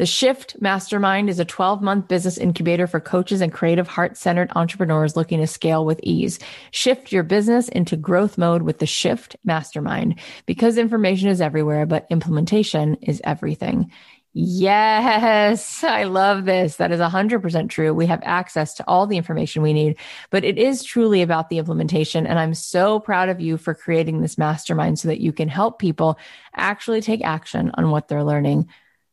The 0.00 0.06
Shift 0.06 0.56
Mastermind 0.62 1.28
is 1.28 1.38
a 1.38 1.44
12 1.44 1.82
month 1.82 2.08
business 2.08 2.38
incubator 2.38 2.86
for 2.86 3.00
coaches 3.00 3.42
and 3.42 3.52
creative 3.52 3.86
heart 3.86 4.16
centered 4.16 4.50
entrepreneurs 4.56 5.14
looking 5.14 5.40
to 5.40 5.46
scale 5.46 5.84
with 5.84 6.00
ease. 6.02 6.38
Shift 6.70 7.12
your 7.12 7.22
business 7.22 7.68
into 7.68 7.98
growth 7.98 8.38
mode 8.38 8.62
with 8.62 8.78
the 8.78 8.86
Shift 8.86 9.36
Mastermind 9.44 10.18
because 10.46 10.78
information 10.78 11.28
is 11.28 11.42
everywhere, 11.42 11.84
but 11.84 12.06
implementation 12.08 12.94
is 13.02 13.20
everything. 13.24 13.92
Yes, 14.32 15.84
I 15.84 16.04
love 16.04 16.46
this. 16.46 16.76
That 16.76 16.92
is 16.92 17.00
100% 17.00 17.68
true. 17.68 17.92
We 17.92 18.06
have 18.06 18.22
access 18.22 18.72
to 18.76 18.84
all 18.88 19.06
the 19.06 19.18
information 19.18 19.60
we 19.60 19.74
need, 19.74 19.98
but 20.30 20.44
it 20.44 20.56
is 20.56 20.82
truly 20.82 21.20
about 21.20 21.50
the 21.50 21.58
implementation. 21.58 22.26
And 22.26 22.38
I'm 22.38 22.54
so 22.54 23.00
proud 23.00 23.28
of 23.28 23.42
you 23.42 23.58
for 23.58 23.74
creating 23.74 24.22
this 24.22 24.38
mastermind 24.38 24.98
so 24.98 25.08
that 25.08 25.20
you 25.20 25.34
can 25.34 25.50
help 25.50 25.78
people 25.78 26.18
actually 26.56 27.02
take 27.02 27.22
action 27.22 27.70
on 27.74 27.90
what 27.90 28.08
they're 28.08 28.24
learning. 28.24 28.66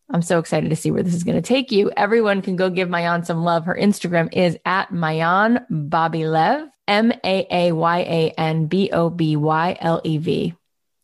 I'm 0.09 0.21
so 0.21 0.39
excited 0.39 0.69
to 0.69 0.75
see 0.75 0.91
where 0.91 1.03
this 1.03 1.13
is 1.13 1.23
going 1.23 1.35
to 1.35 1.41
take 1.41 1.71
you. 1.71 1.91
Everyone 1.97 2.41
can 2.41 2.55
go 2.55 2.69
give 2.69 2.87
Maayan 2.87 3.25
some 3.25 3.43
love. 3.43 3.65
Her 3.65 3.75
Instagram 3.75 4.29
is 4.31 4.57
at 4.65 4.91
Mayan 4.91 5.59
Bobylev, 5.69 6.69
M 6.87 7.11
A 7.23 7.47
A 7.51 7.71
Y 7.73 7.99
A 7.99 8.29
N 8.37 8.67
B 8.67 8.89
O 8.91 9.09
B 9.09 9.35
Y 9.35 9.77
L 9.81 10.01
E 10.03 10.17
V. 10.17 10.53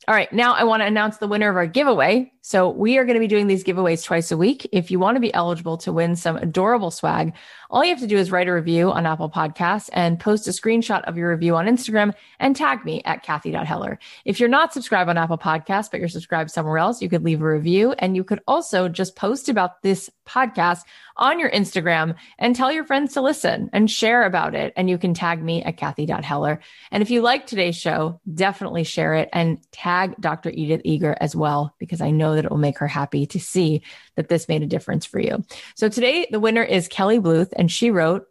All 0.08 0.16
right, 0.16 0.32
now 0.34 0.54
I 0.54 0.66
want 0.66 0.82
to 0.82 0.88
announce 0.88 1.18
the 1.18 1.28
winner 1.28 1.49
of 1.49 1.56
our 1.56 1.68
giveaway. 1.68 2.32
So 2.45 2.69
we 2.69 2.97
are 2.97 3.05
going 3.05 3.13
to 3.13 3.21
be 3.21 3.27
doing 3.27 3.47
these 3.47 3.63
giveaways 3.63 4.03
twice 4.03 4.29
a 4.29 4.35
week. 4.35 4.67
If 4.73 4.91
you 4.91 4.99
want 4.99 5.15
to 5.15 5.21
be 5.21 5.33
eligible 5.33 5.77
to 5.77 5.93
win 5.93 6.17
some 6.17 6.35
adorable 6.35 6.91
swag, 6.91 7.33
all 7.69 7.85
you 7.85 7.89
have 7.91 8.01
to 8.01 8.07
do 8.07 8.17
is 8.17 8.31
write 8.31 8.49
a 8.49 8.53
review 8.53 8.91
on 8.91 9.05
Apple 9.05 9.29
Podcasts 9.29 9.89
and 9.93 10.19
post 10.19 10.45
a 10.49 10.51
screenshot 10.51 11.03
of 11.05 11.15
your 11.15 11.29
review 11.29 11.55
on 11.55 11.67
Instagram 11.67 12.13
and 12.39 12.53
tag 12.53 12.83
me 12.83 13.01
at 13.05 13.23
Cathy.Heller. 13.23 13.97
If 14.25 14.41
you're 14.41 14.49
not 14.49 14.73
subscribed 14.73 15.09
on 15.09 15.17
Apple 15.17 15.37
Podcasts, 15.37 15.89
but 15.89 16.01
you're 16.01 16.09
subscribed 16.09 16.51
somewhere 16.51 16.79
else, 16.79 17.01
you 17.01 17.07
could 17.07 17.23
leave 17.23 17.41
a 17.41 17.47
review 17.47 17.93
and 17.93 18.13
you 18.13 18.25
could 18.25 18.41
also 18.45 18.89
just 18.89 19.15
post 19.15 19.47
about 19.47 19.81
this 19.81 20.09
podcast 20.27 20.81
on 21.15 21.39
your 21.39 21.51
Instagram 21.51 22.15
and 22.39 22.55
tell 22.55 22.71
your 22.71 22.83
friends 22.83 23.13
to 23.13 23.21
listen 23.21 23.69
and 23.71 23.89
share 23.89 24.25
about 24.25 24.55
it. 24.55 24.73
And 24.75 24.89
you 24.89 24.97
can 24.97 25.13
tag 25.13 25.43
me 25.43 25.63
at 25.63 25.77
Cathy.Heller. 25.77 26.59
And 26.91 27.03
if 27.03 27.09
you 27.09 27.21
like 27.21 27.45
today's 27.45 27.77
show, 27.77 28.19
definitely 28.33 28.83
share 28.83 29.13
it 29.13 29.29
and 29.31 29.59
tag 29.71 30.15
Dr. 30.19 30.49
Edith 30.49 30.81
Eger 30.83 31.15
as 31.21 31.35
well, 31.35 31.73
because 31.77 32.01
I 32.01 32.11
know 32.11 32.32
that 32.36 32.45
it 32.45 32.51
will 32.51 32.57
make 32.57 32.79
her 32.79 32.88
happy 32.88 33.25
to 33.27 33.39
see 33.39 33.81
that 34.15 34.29
this 34.29 34.47
made 34.47 34.63
a 34.63 34.67
difference 34.67 35.05
for 35.05 35.19
you. 35.19 35.43
So 35.75 35.89
today, 35.89 36.27
the 36.29 36.39
winner 36.39 36.63
is 36.63 36.88
Kelly 36.88 37.19
Bluth, 37.19 37.53
and 37.55 37.71
she 37.71 37.91
wrote, 37.91 38.27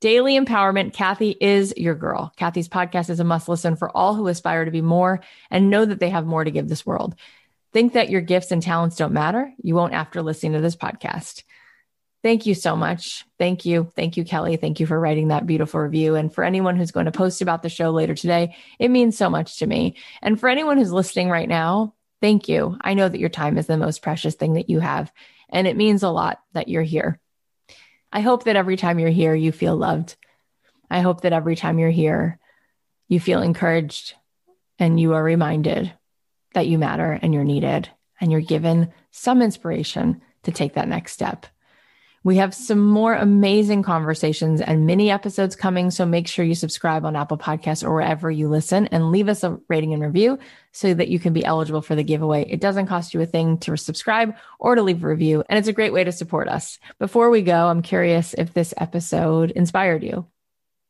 Daily 0.00 0.38
Empowerment, 0.38 0.92
Cathy 0.92 1.34
is 1.40 1.72
your 1.76 1.94
girl. 1.94 2.32
Cathy's 2.36 2.68
podcast 2.68 3.08
is 3.08 3.18
a 3.18 3.24
must 3.24 3.48
listen 3.48 3.76
for 3.76 3.94
all 3.96 4.14
who 4.14 4.28
aspire 4.28 4.66
to 4.66 4.70
be 4.70 4.82
more 4.82 5.20
and 5.50 5.70
know 5.70 5.86
that 5.86 6.00
they 6.00 6.10
have 6.10 6.26
more 6.26 6.44
to 6.44 6.50
give 6.50 6.68
this 6.68 6.84
world. 6.84 7.14
Think 7.72 7.94
that 7.94 8.10
your 8.10 8.20
gifts 8.20 8.52
and 8.52 8.62
talents 8.62 8.96
don't 8.96 9.12
matter? 9.12 9.52
You 9.62 9.74
won't 9.74 9.94
after 9.94 10.22
listening 10.22 10.52
to 10.52 10.60
this 10.60 10.76
podcast. 10.76 11.44
Thank 12.22 12.44
you 12.44 12.54
so 12.54 12.76
much. 12.76 13.24
Thank 13.38 13.64
you. 13.64 13.90
Thank 13.96 14.16
you, 14.16 14.24
Kelly. 14.24 14.56
Thank 14.56 14.80
you 14.80 14.86
for 14.86 14.98
writing 14.98 15.28
that 15.28 15.46
beautiful 15.46 15.80
review. 15.80 16.14
And 16.14 16.32
for 16.34 16.44
anyone 16.44 16.76
who's 16.76 16.90
going 16.90 17.06
to 17.06 17.12
post 17.12 17.40
about 17.40 17.62
the 17.62 17.68
show 17.68 17.90
later 17.90 18.14
today, 18.14 18.56
it 18.78 18.90
means 18.90 19.16
so 19.16 19.30
much 19.30 19.58
to 19.60 19.66
me. 19.66 19.96
And 20.20 20.38
for 20.38 20.48
anyone 20.48 20.76
who's 20.76 20.92
listening 20.92 21.30
right 21.30 21.48
now, 21.48 21.94
Thank 22.20 22.48
you. 22.48 22.76
I 22.80 22.94
know 22.94 23.08
that 23.08 23.20
your 23.20 23.28
time 23.28 23.58
is 23.58 23.66
the 23.66 23.76
most 23.76 24.02
precious 24.02 24.34
thing 24.34 24.54
that 24.54 24.70
you 24.70 24.80
have, 24.80 25.12
and 25.48 25.66
it 25.66 25.76
means 25.76 26.02
a 26.02 26.08
lot 26.08 26.40
that 26.52 26.68
you're 26.68 26.82
here. 26.82 27.20
I 28.12 28.20
hope 28.20 28.44
that 28.44 28.56
every 28.56 28.76
time 28.76 28.98
you're 28.98 29.10
here, 29.10 29.34
you 29.34 29.52
feel 29.52 29.76
loved. 29.76 30.16
I 30.90 31.00
hope 31.00 31.22
that 31.22 31.32
every 31.32 31.56
time 31.56 31.78
you're 31.78 31.90
here, 31.90 32.38
you 33.08 33.20
feel 33.20 33.42
encouraged 33.42 34.14
and 34.78 34.98
you 34.98 35.14
are 35.14 35.22
reminded 35.22 35.92
that 36.54 36.66
you 36.66 36.78
matter 36.78 37.18
and 37.20 37.34
you're 37.34 37.44
needed 37.44 37.90
and 38.20 38.32
you're 38.32 38.40
given 38.40 38.92
some 39.10 39.42
inspiration 39.42 40.22
to 40.44 40.52
take 40.52 40.74
that 40.74 40.88
next 40.88 41.12
step. 41.12 41.46
We 42.26 42.38
have 42.38 42.54
some 42.54 42.80
more 42.80 43.14
amazing 43.14 43.84
conversations 43.84 44.60
and 44.60 44.84
mini 44.84 45.12
episodes 45.12 45.54
coming. 45.54 45.92
So 45.92 46.04
make 46.04 46.26
sure 46.26 46.44
you 46.44 46.56
subscribe 46.56 47.04
on 47.04 47.14
Apple 47.14 47.38
Podcasts 47.38 47.84
or 47.84 47.94
wherever 47.94 48.28
you 48.28 48.48
listen 48.48 48.88
and 48.88 49.12
leave 49.12 49.28
us 49.28 49.44
a 49.44 49.60
rating 49.68 49.92
and 49.92 50.02
review 50.02 50.40
so 50.72 50.92
that 50.92 51.06
you 51.06 51.20
can 51.20 51.32
be 51.32 51.44
eligible 51.44 51.82
for 51.82 51.94
the 51.94 52.02
giveaway. 52.02 52.44
It 52.50 52.60
doesn't 52.60 52.88
cost 52.88 53.14
you 53.14 53.20
a 53.20 53.26
thing 53.26 53.58
to 53.58 53.76
subscribe 53.76 54.34
or 54.58 54.74
to 54.74 54.82
leave 54.82 55.04
a 55.04 55.06
review. 55.06 55.44
And 55.48 55.56
it's 55.56 55.68
a 55.68 55.72
great 55.72 55.92
way 55.92 56.02
to 56.02 56.10
support 56.10 56.48
us. 56.48 56.80
Before 56.98 57.30
we 57.30 57.42
go, 57.42 57.68
I'm 57.68 57.80
curious 57.80 58.34
if 58.34 58.52
this 58.52 58.74
episode 58.76 59.52
inspired 59.52 60.02
you. 60.02 60.26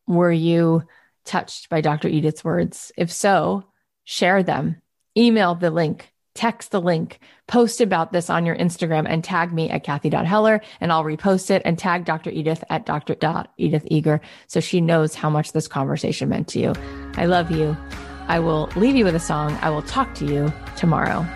Were 0.07 0.33
you 0.33 0.85
touched 1.27 1.69
by 1.69 1.83
Dr. 1.83 2.09
Edith's 2.09 2.45
words? 2.45 2.93
If 2.97 3.13
so, 3.13 3.67
share 4.05 4.43
them, 4.43 4.81
email 5.15 5.55
the 5.55 5.71
link 5.71 6.15
text 6.37 6.71
the 6.71 6.81
link, 6.81 7.19
post 7.49 7.81
about 7.81 8.13
this 8.13 8.31
on 8.31 8.47
your 8.47 8.57
Instagram 8.57 9.07
and 9.09 9.25
tag 9.25 9.53
me 9.53 9.71
at 9.71 9.83
Cathy.Heller 9.83 10.61
and 10.81 10.93
I'll 10.93 11.05
repost 11.05 11.51
it 11.51 11.63
and 11.65 11.79
tag 11.79 12.05
Dr. 12.05 12.31
Edith 12.31 12.63
at 12.71 12.87
Dr. 12.87 13.17
Edith 13.57 13.87
Eger 13.91 14.21
so 14.47 14.61
she 14.61 14.81
knows 14.81 15.15
how 15.15 15.31
much 15.31 15.53
this 15.53 15.67
conversation 15.67 16.29
meant 16.29 16.49
to 16.49 16.61
you. 16.61 16.75
I 17.15 17.27
love 17.27 17.51
you. 17.51 17.77
I 18.29 18.39
will 18.41 18.69
leave 18.77 18.97
you 18.97 19.05
with 19.05 19.15
a 19.15 19.21
song. 19.21 19.57
I 19.63 19.71
will 19.71 19.83
talk 19.83 20.15
to 20.17 20.27
you 20.27 20.53
tomorrow. 20.77 21.27